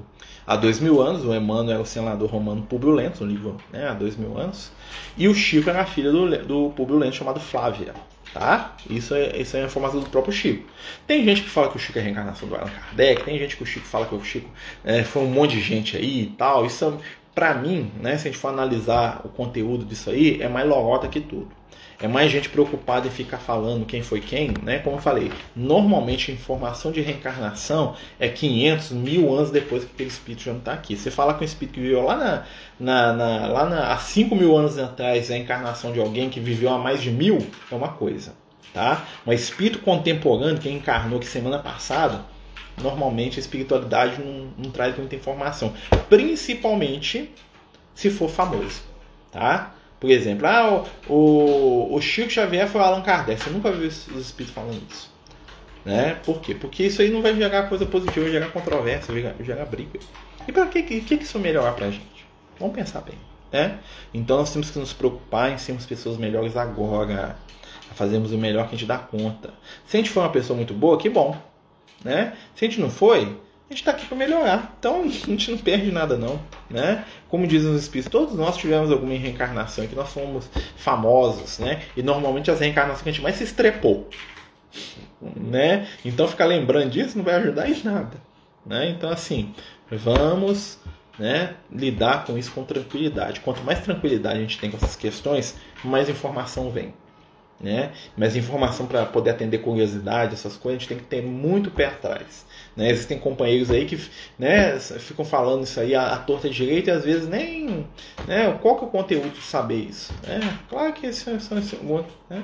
Há 0.46 0.56
Dois 0.56 0.80
Mil 0.80 1.02
Anos, 1.02 1.26
o 1.26 1.34
Emmanuel 1.34 1.80
é 1.80 1.82
o 1.82 1.86
senador 1.86 2.30
romano 2.30 2.62
Públio 2.62 2.94
Lento, 2.94 3.26
no 3.26 3.32
livro 3.32 3.58
né, 3.74 3.88
Há 3.88 3.94
Dois 3.94 4.16
Mil 4.16 4.38
Anos, 4.38 4.72
e 5.18 5.28
o 5.28 5.34
Chico 5.34 5.68
era 5.68 5.82
a 5.82 5.86
filha 5.86 6.12
do, 6.12 6.30
do 6.46 6.70
Públio 6.76 7.00
Lento 7.00 7.16
chamado 7.16 7.40
Flávia, 7.40 7.96
tá? 8.32 8.76
Isso 8.88 9.16
é, 9.16 9.36
isso 9.36 9.58
é 9.58 9.64
a 9.64 9.66
informação 9.66 10.00
do 10.00 10.10
próprio 10.10 10.32
Chico. 10.32 10.70
Tem 11.08 11.26
gente 11.26 11.42
que 11.42 11.50
fala 11.50 11.70
que 11.70 11.78
o 11.78 11.80
Chico 11.80 11.98
é 11.98 12.02
a 12.02 12.04
reencarnação 12.04 12.48
do 12.48 12.54
Allan 12.54 12.70
Kardec, 12.70 13.24
tem 13.24 13.40
gente 13.40 13.58
que 13.58 13.64
o 13.64 13.66
Chico 13.66 13.88
fala 13.88 14.06
que 14.06 14.14
o 14.14 14.24
Chico 14.24 14.50
é, 14.84 15.04
foi 15.04 15.24
um 15.24 15.32
monte 15.32 15.56
de 15.56 15.62
gente 15.62 15.98
aí 15.98 16.22
e 16.22 16.28
tal. 16.28 16.64
Isso, 16.68 17.00
para 17.34 17.56
mim, 17.56 17.92
né, 18.00 18.16
se 18.16 18.28
a 18.28 18.32
gente 18.32 18.40
for 18.40 18.50
analisar 18.50 19.22
o 19.26 19.30
conteúdo 19.30 19.84
disso 19.84 20.12
aí, 20.12 20.40
é 20.40 20.48
mais 20.48 20.68
lorota 20.70 21.08
que 21.08 21.20
tudo. 21.20 21.50
É 22.00 22.08
mais 22.08 22.30
gente 22.30 22.50
preocupada 22.50 23.08
em 23.08 23.12
ficar 23.12 23.38
falando 23.38 23.86
quem 23.86 24.04
foi 24.04 24.20
quem, 24.20 24.54
né? 24.64 24.80
Como 24.80 24.98
eu 24.98 25.02
falei, 25.02 25.32
normalmente 25.56 26.30
a 26.30 26.34
informação 26.34 26.92
de 26.92 27.00
reencarnação 27.02 27.96
é 28.20 28.28
500, 28.28 28.92
mil 28.92 29.34
anos 29.34 29.50
depois 29.50 29.86
que 29.86 29.92
aquele 29.94 30.10
espírito 30.10 30.44
já 30.44 30.52
não 30.52 30.60
está 30.60 30.74
aqui. 30.74 30.98
Você 30.98 31.10
fala 31.10 31.34
com 31.34 31.42
um 31.42 31.46
espírito 31.46 31.76
que 31.76 31.80
viveu 31.80 32.02
lá, 32.02 32.18
na, 32.18 32.44
na, 32.80 33.14
na, 33.14 33.48
lá 33.48 33.66
na, 33.70 33.94
há 33.94 33.98
5 33.98 34.36
mil 34.36 34.56
anos 34.58 34.78
atrás, 34.78 35.32
a 35.32 35.38
encarnação 35.38 35.94
de 35.94 36.00
alguém 36.00 36.30
que 36.30 36.40
viveu 36.40 36.70
há 36.70 36.78
mais 36.78 37.02
de 37.02 37.12
mil, 37.12 37.38
é 37.72 37.76
uma 37.76 37.90
coisa. 37.90 38.34
Tá? 38.74 39.06
Mas 39.26 39.44
espírito 39.44 39.80
contemporâneo 39.80 40.60
que 40.60 40.70
encarnou 40.70 41.18
que 41.18 41.26
semana 41.26 41.60
passada, 41.60 42.26
normalmente 42.82 43.38
a 43.38 43.40
espiritualidade 43.40 44.22
não, 44.22 44.50
não 44.58 44.70
traz 44.70 44.98
muita 44.98 45.16
informação. 45.16 45.74
Principalmente 46.10 47.32
se 47.94 48.10
for 48.10 48.30
famoso. 48.30 48.82
Tá? 49.32 49.74
Por 50.06 50.12
exemplo, 50.12 50.46
ah, 50.46 50.84
o, 51.10 51.96
o, 51.96 52.00
Chico 52.00 52.30
Xavier 52.30 52.68
foi 52.68 52.80
o 52.80 52.84
Allan 52.84 53.02
Kardec. 53.02 53.42
Você 53.42 53.50
nunca 53.50 53.72
viu 53.72 53.88
os 53.88 54.08
espíritos 54.16 54.54
falando 54.54 54.80
isso. 54.88 55.12
Né? 55.84 56.20
Por 56.24 56.40
quê? 56.42 56.54
Porque 56.54 56.84
isso 56.84 57.02
aí 57.02 57.10
não 57.10 57.24
vai 57.24 57.36
gerar 57.36 57.64
coisa 57.64 57.88
positiva, 57.88 58.22
vai 58.22 58.32
gerar 58.32 58.52
controvérsia, 58.52 59.12
vai 59.12 59.36
gerar, 59.44 59.66
briga. 59.66 60.00
E 60.48 60.52
para 60.52 60.68
que, 60.68 60.84
que, 60.84 61.02
que 61.02 61.16
isso 61.16 61.40
melhorar 61.40 61.72
pra 61.72 61.90
gente? 61.90 62.24
Vamos 62.60 62.76
pensar 62.76 63.02
bem. 63.02 63.16
Né? 63.52 63.80
Então 64.14 64.38
nós 64.38 64.54
temos 64.54 64.70
que 64.70 64.78
nos 64.78 64.94
preocupar 64.94 65.52
em 65.52 65.58
sermos 65.58 65.88
pessoas 65.88 66.18
melhores 66.18 66.56
agora. 66.56 67.36
A 67.90 67.94
fazermos 67.96 68.32
o 68.32 68.38
melhor 68.38 68.68
que 68.70 68.76
a 68.76 68.78
gente 68.78 68.88
dá 68.88 69.00
conta. 69.00 69.56
Se 69.88 69.98
a 69.98 70.00
gente 70.00 70.12
for 70.12 70.20
uma 70.20 70.32
pessoa 70.32 70.56
muito 70.56 70.76
boa, 70.76 71.00
que 71.00 71.10
bom. 71.10 71.36
Né? 72.04 72.38
Se 72.54 72.64
a 72.64 72.68
gente 72.68 72.80
não 72.80 72.92
foi, 72.92 73.36
a 73.70 73.74
gente 73.74 73.82
está 73.82 73.92
aqui 73.92 74.06
para 74.06 74.18
melhorar. 74.18 74.76
Então 74.80 75.02
a 75.06 75.08
gente 75.08 75.52
não 75.52 75.58
perde 75.58 75.92
nada 75.92 76.18
não, 76.18 76.40
né? 76.70 77.06
Como 77.30 77.48
dizem 77.48 77.72
os 77.72 77.82
espíritos, 77.82 78.12
todos 78.12 78.36
nós 78.36 78.58
tivemos 78.58 78.92
alguma 78.92 79.14
reencarnação 79.14 79.88
que 79.88 79.96
nós 79.96 80.12
fomos 80.12 80.50
famosos, 80.78 81.60
né? 81.60 81.84
E 81.96 82.04
normalmente 82.04 82.52
as 82.52 82.60
reencarnações 82.60 83.02
que 83.02 83.10
a 83.10 83.12
gente 83.12 83.24
mais 83.24 83.36
se 83.36 83.44
estrepou, 83.44 84.10
né? 85.36 85.88
Então 86.04 86.28
ficar 86.28 86.46
lembrando 86.46 86.92
disso 86.92 87.18
não 87.18 87.26
vai 87.26 87.36
ajudar 87.36 87.70
em 87.70 87.84
nada, 87.84 88.18
né? 88.66 88.90
Então 88.90 89.10
assim, 89.10 89.54
vamos, 89.90 90.80
né, 91.18 91.56
lidar 91.72 92.26
com 92.26 92.38
isso 92.38 92.52
com 92.52 92.64
tranquilidade. 92.64 93.40
Quanto 93.40 93.64
mais 93.64 93.80
tranquilidade 93.80 94.38
a 94.38 94.42
gente 94.42 94.60
tem 94.60 94.70
com 94.70 94.78
essas 94.78 94.96
questões, 94.96 95.56
mais 95.84 96.10
informação 96.10 96.70
vem 96.70 96.94
né? 97.60 97.92
Mas 98.18 98.36
informação 98.36 98.86
para 98.86 99.06
poder 99.06 99.32
atender 99.32 99.60
curiosidade, 99.60 100.34
essas 100.34 100.58
coisas, 100.58 100.78
a 100.78 100.80
gente 100.80 100.90
tem 100.90 100.98
que 100.98 101.06
ter 101.06 101.22
muito 101.22 101.72
pé 101.72 101.86
atrás. 101.86 102.46
Né? 102.76 102.90
Existem 102.90 103.18
companheiros 103.18 103.72
aí 103.72 103.86
que 103.86 104.00
né, 104.38 104.78
ficam 104.80 105.24
falando 105.24 105.64
isso 105.64 105.80
aí 105.80 105.96
à, 105.96 106.14
à 106.14 106.18
torta 106.18 106.50
direita 106.50 106.92
e 106.92 106.94
às 106.94 107.04
vezes 107.04 107.28
nem. 107.28 107.88
Né, 108.28 108.52
qual 108.62 108.78
que 108.78 108.84
é 108.84 108.88
o 108.88 108.92
conteúdo 108.92 109.32
de 109.32 109.42
saber 109.42 109.88
isso? 109.90 110.14
É, 110.28 110.40
claro 110.70 110.94
que 110.94 111.08
esse, 111.08 111.30
esse, 111.30 111.54
esse, 111.54 111.78
né? 112.30 112.44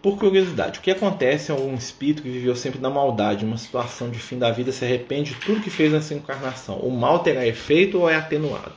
Por 0.00 0.16
curiosidade, 0.16 0.78
o 0.78 0.82
que 0.82 0.92
acontece 0.92 1.50
é 1.50 1.54
um 1.54 1.74
espírito 1.74 2.22
que 2.22 2.30
viveu 2.30 2.54
sempre 2.54 2.80
na 2.80 2.88
maldade, 2.88 3.44
uma 3.44 3.56
situação 3.58 4.08
de 4.08 4.18
fim 4.20 4.38
da 4.38 4.48
vida, 4.48 4.70
se 4.70 4.84
arrepende 4.84 5.34
de 5.34 5.40
tudo 5.40 5.60
que 5.60 5.70
fez 5.70 5.92
nessa 5.92 6.14
encarnação. 6.14 6.76
O 6.76 6.90
mal 6.90 7.18
terá 7.18 7.44
efeito 7.44 7.98
ou 7.98 8.08
é 8.08 8.14
atenuado? 8.14 8.74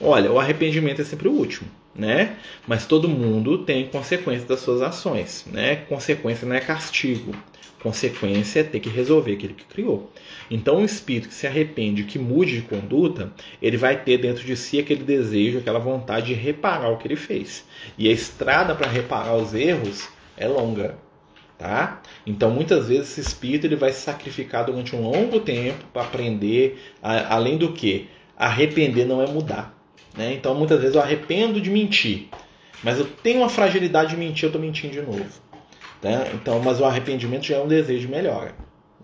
Olha, 0.00 0.32
o 0.32 0.40
arrependimento 0.40 1.02
é 1.02 1.04
sempre 1.04 1.28
o 1.28 1.32
último 1.32 1.68
né? 1.98 2.36
Mas 2.66 2.86
todo 2.86 3.08
mundo 3.08 3.58
tem 3.58 3.86
consequência 3.88 4.46
das 4.46 4.60
suas 4.60 4.82
ações, 4.82 5.46
né? 5.52 5.76
Consequência 5.88 6.46
não 6.46 6.54
é 6.56 6.60
castigo. 6.60 7.34
Consequência 7.82 8.60
é 8.60 8.62
ter 8.64 8.80
que 8.80 8.88
resolver 8.88 9.34
aquilo 9.34 9.54
que 9.54 9.64
criou. 9.64 10.10
Então, 10.50 10.78
o 10.80 10.84
espírito 10.84 11.28
que 11.28 11.34
se 11.34 11.46
arrepende, 11.46 12.04
que 12.04 12.18
mude 12.18 12.56
de 12.56 12.62
conduta, 12.62 13.32
ele 13.62 13.76
vai 13.76 14.02
ter 14.02 14.18
dentro 14.18 14.44
de 14.44 14.56
si 14.56 14.78
aquele 14.78 15.04
desejo, 15.04 15.58
aquela 15.58 15.78
vontade 15.78 16.26
de 16.26 16.34
reparar 16.34 16.88
o 16.90 16.96
que 16.96 17.06
ele 17.06 17.16
fez. 17.16 17.64
E 17.96 18.08
a 18.08 18.12
estrada 18.12 18.74
para 18.74 18.88
reparar 18.88 19.36
os 19.36 19.54
erros 19.54 20.08
é 20.36 20.48
longa. 20.48 20.98
tá? 21.58 22.02
Então 22.26 22.50
muitas 22.50 22.88
vezes 22.88 23.10
esse 23.10 23.20
espírito 23.20 23.66
ele 23.66 23.76
vai 23.76 23.92
se 23.92 24.00
sacrificar 24.00 24.64
durante 24.64 24.94
um 24.94 25.02
longo 25.02 25.40
tempo 25.40 25.84
para 25.92 26.02
aprender, 26.02 26.78
a, 27.02 27.34
além 27.34 27.56
do 27.56 27.72
que 27.72 28.08
arrepender 28.36 29.06
não 29.06 29.22
é 29.22 29.26
mudar, 29.26 29.75
né? 30.16 30.32
Então 30.32 30.54
muitas 30.54 30.80
vezes 30.80 30.94
eu 30.94 31.02
arrependo 31.02 31.60
de 31.60 31.70
mentir, 31.70 32.28
mas 32.82 32.98
eu 32.98 33.06
tenho 33.06 33.40
uma 33.40 33.48
fragilidade 33.48 34.10
de 34.10 34.16
mentir, 34.16 34.44
eu 34.44 34.48
estou 34.48 34.60
mentindo 34.60 34.92
de 34.92 35.02
novo, 35.02 35.24
tá? 36.00 36.28
Então, 36.34 36.60
mas 36.60 36.80
o 36.80 36.84
arrependimento 36.84 37.44
já 37.44 37.56
é 37.56 37.60
um 37.60 37.68
desejo 37.68 38.06
de 38.06 38.08
melhora. 38.08 38.54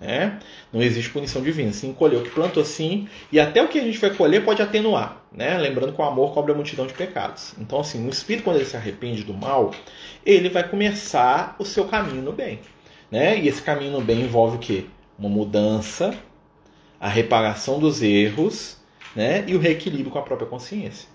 Né? 0.03 0.41
Não 0.73 0.83
existe 0.83 1.11
punição 1.11 1.41
divina. 1.41 1.73
Se 1.73 1.87
colheu 1.93 2.21
o 2.21 2.23
que 2.25 2.31
plantou 2.31 2.65
sim, 2.65 3.09
e 3.31 3.39
até 3.39 3.63
o 3.63 3.69
que 3.69 3.79
a 3.79 3.83
gente 3.83 3.99
vai 3.99 4.11
colher 4.11 4.45
pode 4.45 4.61
atenuar. 4.61 5.25
Né? 5.31 5.57
Lembrando 5.59 5.93
que 5.93 6.01
o 6.01 6.05
amor 6.05 6.35
cobre 6.35 6.51
a 6.51 6.55
multidão 6.57 6.89
de 6.89 6.93
pecados. 6.93 7.55
Então, 7.57 7.79
assim, 7.79 8.05
o 8.05 8.11
espírito, 8.11 8.43
quando 8.43 8.57
ele 8.57 8.65
se 8.65 8.77
arrepende 8.77 9.23
do 9.23 9.33
mal, 9.33 9.73
ele 10.27 10.49
vai 10.49 10.69
começar 10.69 11.55
o 11.57 11.65
seu 11.65 11.85
caminho 11.85 12.21
no 12.21 12.33
bem. 12.33 12.59
Né? 13.13 13.39
E 13.39 13.47
esse 13.47 13.63
caminho 13.63 13.93
no 13.93 14.01
bem 14.01 14.23
envolve 14.23 14.57
o 14.57 14.59
quê? 14.59 14.87
Uma 15.17 15.29
mudança, 15.29 16.13
a 16.99 17.09
reparação 17.09 17.79
dos 17.79 18.03
erros 18.03 18.82
né? 19.15 19.45
e 19.47 19.55
o 19.55 19.59
reequilíbrio 19.59 20.11
com 20.11 20.19
a 20.19 20.23
própria 20.23 20.49
consciência. 20.49 21.09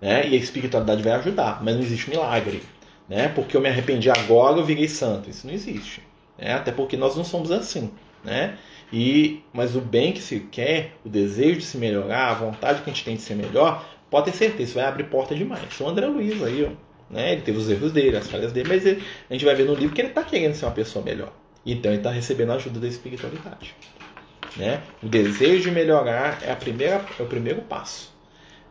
Né? 0.00 0.28
E 0.28 0.34
a 0.34 0.38
espiritualidade 0.38 1.02
vai 1.02 1.12
ajudar, 1.12 1.62
mas 1.62 1.74
não 1.74 1.82
existe 1.82 2.10
milagre. 2.10 2.62
Né? 3.08 3.28
Porque 3.28 3.56
eu 3.56 3.60
me 3.60 3.68
arrependi 3.68 4.10
agora, 4.10 4.58
eu 4.58 4.64
virei 4.64 4.88
santo. 4.88 5.30
Isso 5.30 5.46
não 5.46 5.54
existe. 5.54 6.02
Né? 6.38 6.54
Até 6.54 6.70
porque 6.70 6.96
nós 6.96 7.16
não 7.16 7.24
somos 7.24 7.50
assim 7.50 7.90
né? 8.24 8.56
E, 8.92 9.42
mas 9.52 9.76
o 9.76 9.80
bem 9.80 10.12
que 10.12 10.20
se 10.20 10.40
quer, 10.40 10.94
o 11.04 11.08
desejo 11.08 11.58
de 11.58 11.64
se 11.64 11.76
melhorar, 11.76 12.30
a 12.30 12.34
vontade 12.34 12.82
que 12.82 12.90
a 12.90 12.92
gente 12.92 13.04
tem 13.04 13.16
de 13.16 13.22
ser 13.22 13.34
melhor, 13.34 13.86
pode 14.10 14.30
ter 14.30 14.36
certeza, 14.36 14.62
isso 14.62 14.74
vai 14.74 14.84
abrir 14.84 15.04
porta 15.04 15.34
demais. 15.34 15.78
O 15.80 15.86
André 15.86 16.06
Luiz 16.06 16.42
aí, 16.42 16.64
ó, 16.64 16.70
né? 17.12 17.32
Ele 17.32 17.42
teve 17.42 17.58
os 17.58 17.68
erros 17.68 17.92
dele, 17.92 18.16
as 18.16 18.28
falhas 18.28 18.52
dele, 18.52 18.68
mas 18.68 18.86
ele, 18.86 19.02
a 19.28 19.32
gente 19.32 19.44
vai 19.44 19.54
ver 19.54 19.64
no 19.64 19.74
livro 19.74 19.94
que 19.94 20.00
ele 20.00 20.08
está 20.08 20.22
querendo 20.22 20.54
ser 20.54 20.64
uma 20.64 20.72
pessoa 20.72 21.04
melhor. 21.04 21.32
Então 21.66 21.90
ele 21.90 22.00
está 22.00 22.10
recebendo 22.10 22.52
a 22.52 22.54
ajuda 22.54 22.80
da 22.80 22.88
espiritualidade. 22.88 23.74
Né? 24.58 24.82
O 25.02 25.06
desejo 25.06 25.62
de 25.62 25.70
melhorar 25.70 26.42
é, 26.42 26.50
a 26.50 26.56
primeira, 26.56 27.04
é 27.18 27.22
o 27.22 27.26
primeiro 27.26 27.62
passo. 27.62 28.12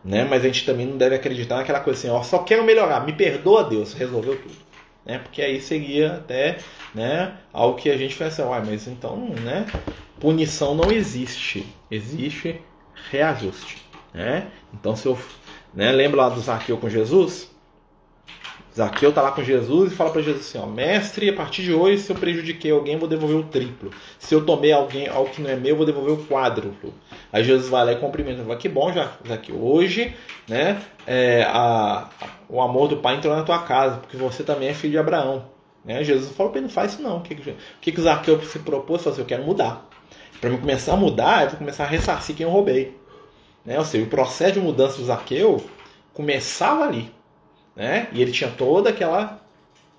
Né? 0.03 0.25
Mas 0.29 0.43
a 0.43 0.47
gente 0.47 0.65
também 0.65 0.85
não 0.85 0.97
deve 0.97 1.15
acreditar 1.15 1.57
naquela 1.57 1.79
coisa 1.79 1.99
assim, 1.99 2.09
ó, 2.09 2.21
só 2.21 2.39
quero 2.39 2.63
melhorar, 2.63 3.05
me 3.05 3.13
perdoa 3.13 3.63
Deus, 3.63 3.93
resolveu 3.93 4.37
tudo 4.37 4.67
né? 5.07 5.19
Porque 5.19 5.41
aí 5.41 5.61
seria 5.61 6.17
até, 6.17 6.57
né, 6.93 7.33
algo 7.53 7.79
que 7.79 7.89
a 7.89 7.97
gente 7.97 8.15
vai 8.19 8.27
assim, 8.27 8.41
ah, 8.41 8.61
mas 8.63 8.87
então, 8.87 9.29
né, 9.41 9.65
punição 10.19 10.75
não 10.75 10.91
existe, 10.91 11.65
existe 11.89 12.59
reajuste, 13.09 13.81
né? 14.13 14.47
Então 14.73 14.95
se 14.95 15.07
eu, 15.07 15.17
né, 15.73 15.91
lembra 15.93 16.23
lá 16.23 16.29
do 16.29 16.41
Zaqueu 16.41 16.77
com 16.77 16.89
Jesus? 16.89 17.49
Zaqueu 18.77 19.09
está 19.09 19.23
lá 19.23 19.31
com 19.31 19.43
Jesus 19.43 19.91
e 19.91 19.95
fala 19.95 20.11
para 20.11 20.21
Jesus 20.21 20.45
assim: 20.45 20.59
ó, 20.59 20.67
Mestre, 20.67 21.29
a 21.29 21.33
partir 21.33 21.63
de 21.63 21.73
hoje, 21.73 21.97
se 21.97 22.11
eu 22.11 22.15
prejudiquei 22.15 22.69
alguém, 22.69 22.95
vou 22.95 23.09
devolver 23.09 23.37
o 23.37 23.43
triplo. 23.43 23.89
Se 24.19 24.35
eu 24.35 24.45
tomei 24.45 24.71
alguém 24.71 25.07
algo 25.07 25.31
que 25.31 25.41
não 25.41 25.49
é 25.49 25.55
meu, 25.55 25.75
vou 25.75 25.85
devolver 25.85 26.13
o 26.13 26.25
quádruplo. 26.27 26.93
Aí 27.33 27.43
Jesus 27.43 27.69
vai 27.69 27.83
lá 27.83 27.93
e 27.93 27.95
cumprimenta. 27.95 28.43
Fala, 28.43 28.55
que 28.55 28.69
bom, 28.69 28.93
Zaqueu. 29.27 29.59
Hoje, 29.59 30.15
né, 30.47 30.79
é, 31.07 31.43
a, 31.49 32.07
o 32.47 32.61
amor 32.61 32.87
do 32.87 32.97
Pai 32.97 33.15
entrou 33.15 33.35
na 33.35 33.41
tua 33.41 33.63
casa, 33.63 33.97
porque 33.97 34.15
você 34.15 34.43
também 34.43 34.69
é 34.69 34.75
filho 34.75 34.91
de 34.91 34.99
Abraão. 34.99 35.45
Né? 35.83 36.03
Jesus 36.03 36.35
falou 36.35 36.51
para 36.51 36.59
ele: 36.59 36.67
não 36.67 36.73
faz 36.73 36.93
isso 36.93 37.01
não. 37.01 37.17
O 37.17 37.21
que, 37.21 37.33
que, 37.33 37.55
que, 37.81 37.91
que 37.91 37.99
o 37.99 38.03
Zaqueu 38.03 38.39
se 38.43 38.59
propôs? 38.59 39.01
Falou 39.01 39.13
assim: 39.13 39.21
eu 39.23 39.27
quero 39.27 39.43
mudar. 39.43 39.89
Para 40.39 40.51
mim 40.51 40.57
começar 40.57 40.93
a 40.93 40.97
mudar, 40.97 41.45
eu 41.45 41.49
vou 41.49 41.57
começar 41.57 41.85
a 41.85 41.87
ressarcir 41.87 42.35
quem 42.35 42.45
eu 42.45 42.51
roubei. 42.51 42.95
Né? 43.65 43.79
Ou 43.79 43.85
seja, 43.85 44.05
o 44.05 44.07
processo 44.07 44.53
de 44.53 44.59
mudança 44.59 44.97
do 44.97 45.05
Zaqueu 45.05 45.65
começava 46.13 46.83
ali. 46.83 47.16
Né? 47.77 48.07
E 48.11 48.21
ele 48.21 48.31
tinha 48.31 48.49
toda 48.49 48.89
aquela 48.89 49.39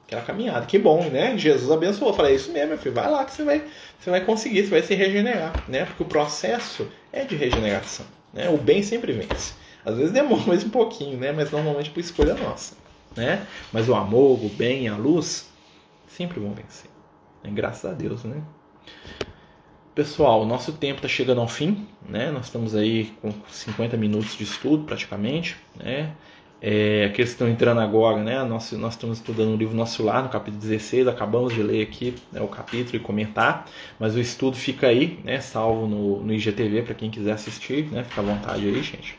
aquela 0.04 0.22
caminhada. 0.22 0.66
Que 0.66 0.78
bom, 0.78 1.04
né? 1.10 1.36
Jesus 1.36 1.70
abençoou. 1.70 2.10
Eu 2.10 2.16
falei, 2.16 2.32
é 2.32 2.36
isso 2.36 2.50
mesmo, 2.50 2.70
meu 2.70 2.78
filho. 2.78 2.94
Vai 2.94 3.10
lá 3.10 3.24
que 3.24 3.32
você 3.32 3.44
vai, 3.44 3.62
você 4.00 4.10
vai 4.10 4.24
conseguir, 4.24 4.62
você 4.62 4.70
vai 4.70 4.82
se 4.82 4.94
regenerar, 4.94 5.64
né? 5.68 5.84
Porque 5.84 6.02
o 6.02 6.06
processo 6.06 6.88
é 7.12 7.24
de 7.24 7.36
regeneração, 7.36 8.06
né? 8.32 8.48
O 8.48 8.56
bem 8.56 8.82
sempre 8.82 9.12
vence. 9.12 9.52
Às 9.84 9.96
vezes 9.96 10.12
demora 10.12 10.42
mais 10.46 10.64
um 10.64 10.70
pouquinho, 10.70 11.18
né? 11.18 11.30
Mas 11.30 11.50
normalmente 11.50 11.90
por 11.90 12.00
escolha 12.00 12.34
nossa, 12.34 12.74
né? 13.14 13.46
Mas 13.72 13.88
o 13.88 13.94
amor, 13.94 14.42
o 14.44 14.48
bem, 14.48 14.88
a 14.88 14.96
luz 14.96 15.48
sempre 16.08 16.40
vão 16.40 16.52
vencer. 16.52 16.90
Né? 17.44 17.50
Graças 17.52 17.88
a 17.88 17.94
Deus, 17.94 18.24
né? 18.24 18.42
Pessoal, 19.94 20.46
nosso 20.46 20.72
tempo 20.72 20.96
está 20.96 21.08
chegando 21.08 21.40
ao 21.40 21.48
fim, 21.48 21.86
né? 22.08 22.30
Nós 22.30 22.46
estamos 22.46 22.74
aí 22.74 23.12
com 23.20 23.32
50 23.50 23.96
minutos 23.96 24.36
de 24.36 24.44
estudo 24.44 24.84
praticamente, 24.84 25.56
né? 25.76 26.14
É, 26.61 27.04
aqueles 27.04 27.30
que 27.30 27.34
estão 27.34 27.48
entrando 27.48 27.80
agora, 27.80 28.20
né? 28.22 28.42
Nós, 28.42 28.72
nós 28.72 28.94
estamos 28.94 29.18
estudando 29.18 29.54
o 29.54 29.56
livro 29.56 29.76
Nosso 29.76 30.02
Lar, 30.02 30.24
no 30.24 30.28
capítulo 30.28 30.61
16, 30.61 31.06
acabamos 31.06 31.54
de 31.54 31.62
ler 31.62 31.82
aqui 31.82 32.14
né, 32.32 32.40
o 32.40 32.48
capítulo 32.48 32.96
e 32.96 32.98
comentar, 32.98 33.66
mas 33.98 34.16
o 34.16 34.20
estudo 34.20 34.56
fica 34.56 34.88
aí, 34.88 35.20
né? 35.24 35.40
Salvo 35.40 35.86
no, 35.86 36.20
no 36.20 36.32
IGTV 36.34 36.82
para 36.82 36.94
quem 36.94 37.11
quiser 37.11 37.32
assistir, 37.32 37.84
né? 37.92 38.02
Fica 38.02 38.20
à 38.20 38.24
vontade 38.24 38.66
aí, 38.66 38.82
gente. 38.82 39.16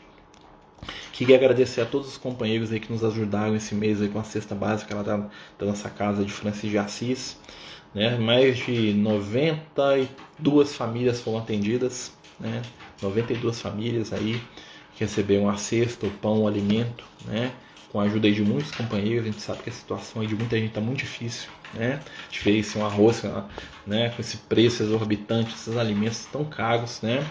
Queria 1.12 1.36
agradecer 1.36 1.80
a 1.80 1.86
todos 1.86 2.08
os 2.08 2.16
companheiros 2.18 2.72
aí 2.72 2.80
que 2.80 2.92
nos 2.92 3.04
ajudaram 3.04 3.54
esse 3.54 3.74
mês 3.74 4.00
aí 4.00 4.08
com 4.08 4.18
a 4.18 4.24
cesta 4.24 4.54
básica 4.54 4.94
lá 4.94 5.02
da, 5.02 5.16
da 5.58 5.66
nossa 5.66 5.88
casa 5.90 6.24
de 6.24 6.32
Francis 6.32 6.70
de 6.70 6.78
Assis. 6.78 7.38
Né? 7.94 8.16
Mais 8.18 8.58
de 8.58 8.94
92 8.94 10.74
famílias 10.74 11.20
foram 11.20 11.38
atendidas, 11.38 12.12
né? 12.38 12.62
92 13.02 13.60
famílias 13.60 14.12
aí 14.12 14.40
receber 14.98 15.38
uma 15.38 15.56
cesta, 15.56 16.06
o 16.06 16.10
pão, 16.10 16.42
o 16.42 16.48
alimento, 16.48 17.04
né? 17.26 17.52
Com 17.90 18.00
a 18.00 18.04
ajuda 18.04 18.30
de 18.30 18.42
muitos 18.42 18.70
companheiros, 18.70 19.24
a 19.24 19.30
gente 19.30 19.40
sabe 19.42 19.62
que 19.62 19.70
a 19.70 19.72
situação 19.72 20.24
de 20.24 20.34
muita 20.36 20.56
gente 20.56 20.68
está 20.68 20.80
muito 20.80 20.98
difícil, 20.98 21.48
né? 21.74 22.00
A 22.00 22.24
gente 22.30 22.40
fez 22.40 22.76
um 22.76 22.84
arroz, 22.84 23.22
né? 23.86 24.10
Com 24.10 24.20
esse 24.20 24.36
preço 24.36 24.82
exorbitante, 24.82 25.54
esses 25.54 25.76
alimentos 25.76 26.24
tão 26.26 26.44
caros, 26.44 27.02
né? 27.02 27.26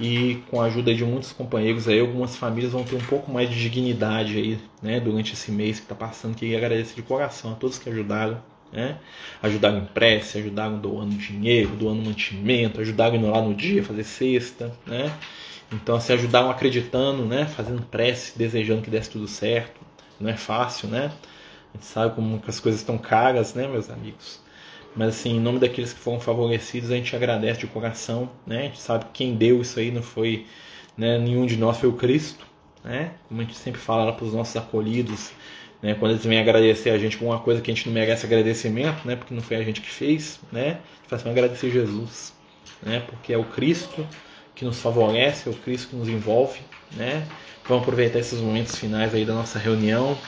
E 0.00 0.42
com 0.48 0.60
a 0.60 0.66
ajuda 0.66 0.94
de 0.94 1.04
muitos 1.04 1.32
companheiros 1.32 1.88
aí, 1.88 1.98
algumas 1.98 2.36
famílias 2.36 2.72
vão 2.72 2.84
ter 2.84 2.94
um 2.94 3.00
pouco 3.00 3.32
mais 3.32 3.50
de 3.50 3.60
dignidade 3.60 4.36
aí, 4.36 4.58
né? 4.80 5.00
Durante 5.00 5.32
esse 5.32 5.50
mês 5.50 5.78
que 5.78 5.84
está 5.84 5.94
passando, 5.94 6.36
queria 6.36 6.58
agradecer 6.58 6.94
de 6.94 7.02
coração 7.02 7.52
a 7.52 7.54
todos 7.56 7.78
que 7.78 7.90
ajudaram, 7.90 8.40
né? 8.72 8.98
Ajudaram 9.42 9.78
em 9.78 9.86
prece, 9.86 10.38
ajudaram 10.38 10.78
doando 10.78 11.16
dinheiro, 11.16 11.70
doando 11.70 12.02
mantimento, 12.02 12.80
ajudaram 12.80 13.16
indo 13.16 13.28
lá 13.28 13.42
no 13.42 13.52
dia 13.52 13.82
fazer 13.82 14.04
cesta, 14.04 14.72
né? 14.86 15.12
Então 15.72 16.00
se 16.00 16.12
ajudaram 16.12 16.50
acreditando, 16.50 17.24
né? 17.24 17.46
Fazendo 17.46 17.82
prece, 17.82 18.38
desejando 18.38 18.82
que 18.82 18.90
desse 18.90 19.10
tudo 19.10 19.28
certo. 19.28 19.80
Não 20.18 20.30
é 20.30 20.36
fácil, 20.36 20.88
né? 20.88 21.12
A 21.72 21.76
gente 21.76 21.86
sabe 21.86 22.14
como 22.14 22.42
as 22.46 22.58
coisas 22.58 22.80
estão 22.80 22.96
caras, 22.96 23.54
né, 23.54 23.68
meus 23.68 23.90
amigos? 23.90 24.40
Mas 24.96 25.08
assim, 25.10 25.36
em 25.36 25.40
nome 25.40 25.58
daqueles 25.58 25.92
que 25.92 26.00
foram 26.00 26.18
favorecidos, 26.18 26.90
a 26.90 26.94
gente 26.94 27.14
agradece 27.14 27.60
de 27.60 27.66
coração, 27.66 28.30
né? 28.46 28.60
A 28.60 28.62
gente 28.62 28.80
sabe 28.80 29.04
que 29.06 29.10
quem 29.12 29.34
deu 29.34 29.60
isso 29.60 29.78
aí 29.78 29.90
não 29.90 30.02
foi 30.02 30.46
né, 30.96 31.18
nenhum 31.18 31.46
de 31.46 31.56
nós, 31.56 31.78
foi 31.78 31.88
o 31.88 31.92
Cristo, 31.92 32.44
né? 32.82 33.12
Como 33.28 33.40
a 33.40 33.44
gente 33.44 33.56
sempre 33.56 33.80
fala 33.80 34.12
para 34.12 34.24
os 34.24 34.32
nossos 34.32 34.56
acolhidos, 34.56 35.30
né? 35.82 35.94
Quando 35.94 36.12
eles 36.12 36.24
vêm 36.24 36.40
agradecer 36.40 36.90
a 36.90 36.98
gente 36.98 37.16
por 37.16 37.26
uma 37.26 37.38
coisa 37.38 37.60
que 37.60 37.70
a 37.70 37.74
gente 37.74 37.86
não 37.86 37.92
merece 37.92 38.26
agradecimento, 38.26 39.06
né? 39.06 39.14
Porque 39.14 39.34
não 39.34 39.42
foi 39.42 39.58
a 39.58 39.62
gente 39.62 39.80
que 39.80 39.90
fez, 39.90 40.40
né? 40.50 40.80
A 41.10 41.14
gente 41.14 41.14
assim, 41.14 41.30
agradecer 41.30 41.70
Jesus, 41.70 42.34
né? 42.82 43.00
Porque 43.06 43.32
é 43.32 43.38
o 43.38 43.44
Cristo 43.44 44.06
que 44.58 44.64
nos 44.64 44.80
favorece, 44.80 45.48
é 45.48 45.52
o 45.52 45.54
Cristo 45.54 45.90
que 45.90 45.96
nos 45.96 46.08
envolve, 46.08 46.58
né? 46.96 47.24
Vamos 47.68 47.84
aproveitar 47.84 48.18
esses 48.18 48.40
momentos 48.40 48.74
finais 48.74 49.14
aí 49.14 49.24
da 49.24 49.32
nossa 49.32 49.56
reunião 49.56 50.18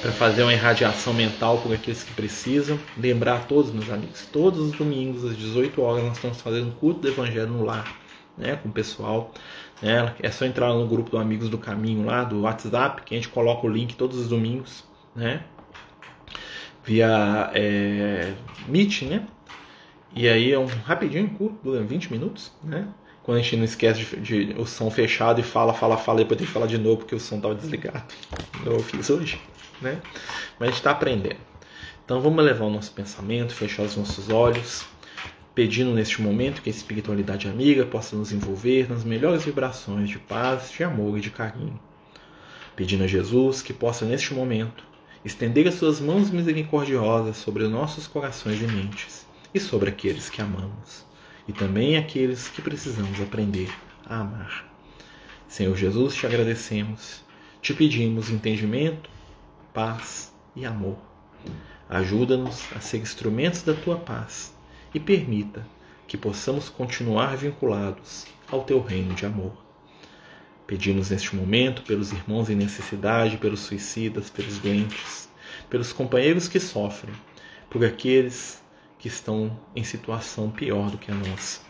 para 0.00 0.12
fazer 0.12 0.44
uma 0.44 0.52
irradiação 0.52 1.12
mental 1.12 1.58
por 1.58 1.74
aqueles 1.74 2.04
que 2.04 2.12
precisam. 2.12 2.78
Lembrar 2.96 3.36
a 3.36 3.40
todos, 3.40 3.72
meus 3.72 3.90
amigos, 3.90 4.28
todos 4.32 4.60
os 4.60 4.72
domingos 4.72 5.24
às 5.24 5.36
18 5.36 5.82
horas 5.82 6.04
nós 6.04 6.16
estamos 6.16 6.40
fazendo 6.40 6.72
culto 6.76 7.00
do 7.00 7.08
Evangelho 7.08 7.48
no 7.48 7.64
lar, 7.64 7.92
né? 8.38 8.54
Com 8.54 8.68
o 8.68 8.72
pessoal. 8.72 9.34
Né? 9.80 10.14
É 10.20 10.30
só 10.30 10.44
entrar 10.44 10.72
no 10.72 10.86
grupo 10.86 11.10
do 11.10 11.18
Amigos 11.18 11.48
do 11.48 11.58
Caminho 11.58 12.06
lá, 12.06 12.22
do 12.22 12.42
WhatsApp, 12.42 13.02
que 13.02 13.14
a 13.14 13.16
gente 13.16 13.30
coloca 13.30 13.66
o 13.66 13.70
link 13.70 13.96
todos 13.96 14.16
os 14.16 14.28
domingos, 14.28 14.84
né? 15.16 15.42
Via 16.84 17.50
é, 17.52 18.32
Meet, 18.68 19.02
né? 19.02 19.26
E 20.14 20.28
aí 20.28 20.52
é 20.52 20.58
um 20.58 20.66
rapidinho, 20.66 21.28
curto, 21.30 21.58
dura 21.64 21.82
20 21.82 22.12
minutos, 22.12 22.52
né? 22.62 22.86
Quando 23.22 23.38
a 23.38 23.40
gente 23.40 23.56
não 23.56 23.64
esquece 23.64 24.16
de, 24.16 24.46
de, 24.46 24.60
o 24.60 24.66
som 24.66 24.90
fechado 24.90 25.40
e 25.40 25.44
fala, 25.44 25.72
fala, 25.72 25.96
fala, 25.96 26.18
depois 26.18 26.38
tem 26.38 26.46
que 26.46 26.52
falar 26.52 26.66
de 26.66 26.78
novo 26.78 26.98
porque 26.98 27.14
o 27.14 27.20
som 27.20 27.36
estava 27.36 27.54
desligado. 27.54 28.12
Eu 28.64 28.80
fiz 28.80 29.08
hoje, 29.10 29.40
né? 29.80 30.00
Mas 30.58 30.68
a 30.68 30.70
gente 30.70 30.80
está 30.80 30.90
aprendendo. 30.90 31.38
Então 32.04 32.20
vamos 32.20 32.44
levar 32.44 32.64
o 32.64 32.70
nosso 32.70 32.90
pensamento, 32.92 33.54
fechar 33.54 33.84
os 33.84 33.96
nossos 33.96 34.28
olhos, 34.28 34.84
pedindo 35.54 35.92
neste 35.92 36.20
momento 36.20 36.62
que 36.62 36.68
a 36.68 36.72
espiritualidade 36.72 37.48
amiga 37.48 37.86
possa 37.86 38.16
nos 38.16 38.32
envolver 38.32 38.90
nas 38.90 39.04
melhores 39.04 39.44
vibrações 39.44 40.08
de 40.08 40.18
paz, 40.18 40.72
de 40.72 40.82
amor 40.82 41.16
e 41.16 41.20
de 41.20 41.30
carinho. 41.30 41.78
Pedindo 42.74 43.04
a 43.04 43.06
Jesus 43.06 43.62
que 43.62 43.72
possa 43.72 44.04
neste 44.04 44.34
momento 44.34 44.84
estender 45.24 45.68
as 45.68 45.74
suas 45.74 46.00
mãos 46.00 46.30
misericordiosas 46.30 47.36
sobre 47.36 47.68
nossos 47.68 48.08
corações 48.08 48.60
e 48.60 48.66
mentes 48.66 49.24
e 49.54 49.60
sobre 49.60 49.90
aqueles 49.90 50.28
que 50.28 50.42
amamos 50.42 51.11
e 51.46 51.52
também 51.52 51.96
aqueles 51.96 52.48
que 52.48 52.62
precisamos 52.62 53.20
aprender 53.20 53.70
a 54.06 54.20
amar. 54.20 54.72
Senhor 55.48 55.76
Jesus, 55.76 56.14
te 56.14 56.26
agradecemos, 56.26 57.24
te 57.60 57.74
pedimos 57.74 58.30
entendimento, 58.30 59.10
paz 59.74 60.32
e 60.56 60.64
amor. 60.64 60.98
Ajuda-nos 61.88 62.66
a 62.74 62.80
ser 62.80 62.98
instrumentos 62.98 63.62
da 63.62 63.74
tua 63.74 63.96
paz 63.96 64.54
e 64.94 65.00
permita 65.00 65.66
que 66.06 66.16
possamos 66.16 66.68
continuar 66.68 67.36
vinculados 67.36 68.26
ao 68.50 68.64
teu 68.64 68.80
reino 68.80 69.14
de 69.14 69.26
amor. 69.26 69.52
Pedimos 70.66 71.10
neste 71.10 71.34
momento 71.36 71.82
pelos 71.82 72.12
irmãos 72.12 72.48
em 72.48 72.54
necessidade, 72.54 73.36
pelos 73.36 73.60
suicidas, 73.60 74.30
pelos 74.30 74.58
doentes, 74.58 75.28
pelos 75.68 75.92
companheiros 75.92 76.48
que 76.48 76.60
sofrem, 76.60 77.14
por 77.68 77.84
aqueles 77.84 78.61
que 79.02 79.08
estão 79.08 79.58
em 79.74 79.82
situação 79.82 80.48
pior 80.48 80.88
do 80.88 80.96
que 80.96 81.10
a 81.10 81.14
nossa. 81.14 81.60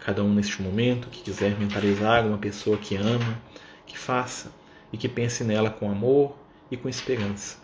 Cada 0.00 0.22
um 0.22 0.34
neste 0.34 0.60
momento 0.60 1.08
que 1.08 1.22
quiser 1.22 1.58
mentalizar 1.58 2.26
uma 2.26 2.36
pessoa 2.36 2.76
que 2.76 2.94
ama, 2.94 3.40
que 3.86 3.98
faça 3.98 4.52
e 4.92 4.98
que 4.98 5.08
pense 5.08 5.42
nela 5.42 5.70
com 5.70 5.90
amor 5.90 6.36
e 6.70 6.76
com 6.76 6.86
esperança, 6.86 7.56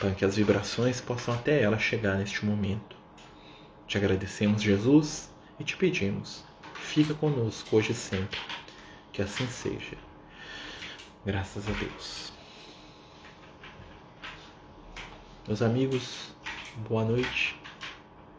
para 0.00 0.12
que 0.12 0.24
as 0.24 0.36
vibrações 0.36 0.98
possam 0.98 1.34
até 1.34 1.60
ela 1.60 1.78
chegar 1.78 2.16
neste 2.16 2.46
momento. 2.46 2.96
Te 3.86 3.98
agradecemos, 3.98 4.62
Jesus, 4.62 5.30
e 5.60 5.64
te 5.64 5.76
pedimos, 5.76 6.42
fica 6.72 7.12
conosco 7.12 7.76
hoje 7.76 7.92
e 7.92 7.94
sempre. 7.94 8.40
Que 9.12 9.20
assim 9.20 9.46
seja. 9.46 9.98
Graças 11.26 11.68
a 11.68 11.72
Deus. 11.72 12.32
Meus 15.46 15.60
amigos, 15.60 16.34
boa 16.88 17.04
noite. 17.04 17.63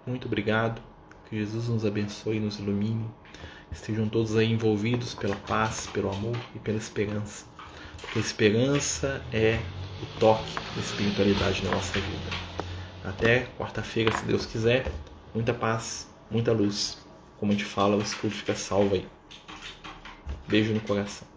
Muito 0.06 0.28
obrigado. 0.28 0.82
Que 1.30 1.38
Jesus 1.38 1.68
nos 1.68 1.86
abençoe 1.86 2.38
e 2.38 2.40
nos 2.40 2.60
ilumine. 2.60 3.10
Estejam 3.72 4.08
todos 4.08 4.36
aí 4.38 4.52
envolvidos 4.52 5.16
pela 5.16 5.36
paz, 5.36 5.88
pelo 5.88 6.10
amor 6.10 6.38
e 6.56 6.60
pela 6.60 6.78
esperança. 6.78 7.46
Porque 8.00 8.20
a 8.20 8.22
esperança 8.22 9.22
é 9.34 9.60
o 10.02 10.20
toque 10.20 10.54
da 10.76 10.82
espiritualidade 10.82 11.64
na 11.64 11.72
nossa 11.72 12.00
vida. 12.00 12.30
Até 13.04 13.48
quarta-feira, 13.58 14.16
se 14.16 14.24
Deus 14.26 14.46
quiser. 14.46 14.92
Muita 15.34 15.54
paz, 15.54 16.08
muita 16.30 16.52
luz. 16.52 16.98
Como 17.40 17.52
a 17.52 17.56
gente 17.56 17.66
fala, 17.66 17.96
o 17.96 18.02
escudo 18.02 18.34
fica 18.34 18.56
salvo 18.56 18.96
aí. 18.96 19.08
Beijo 20.48 20.74
no 20.74 20.82
coração. 20.82 21.35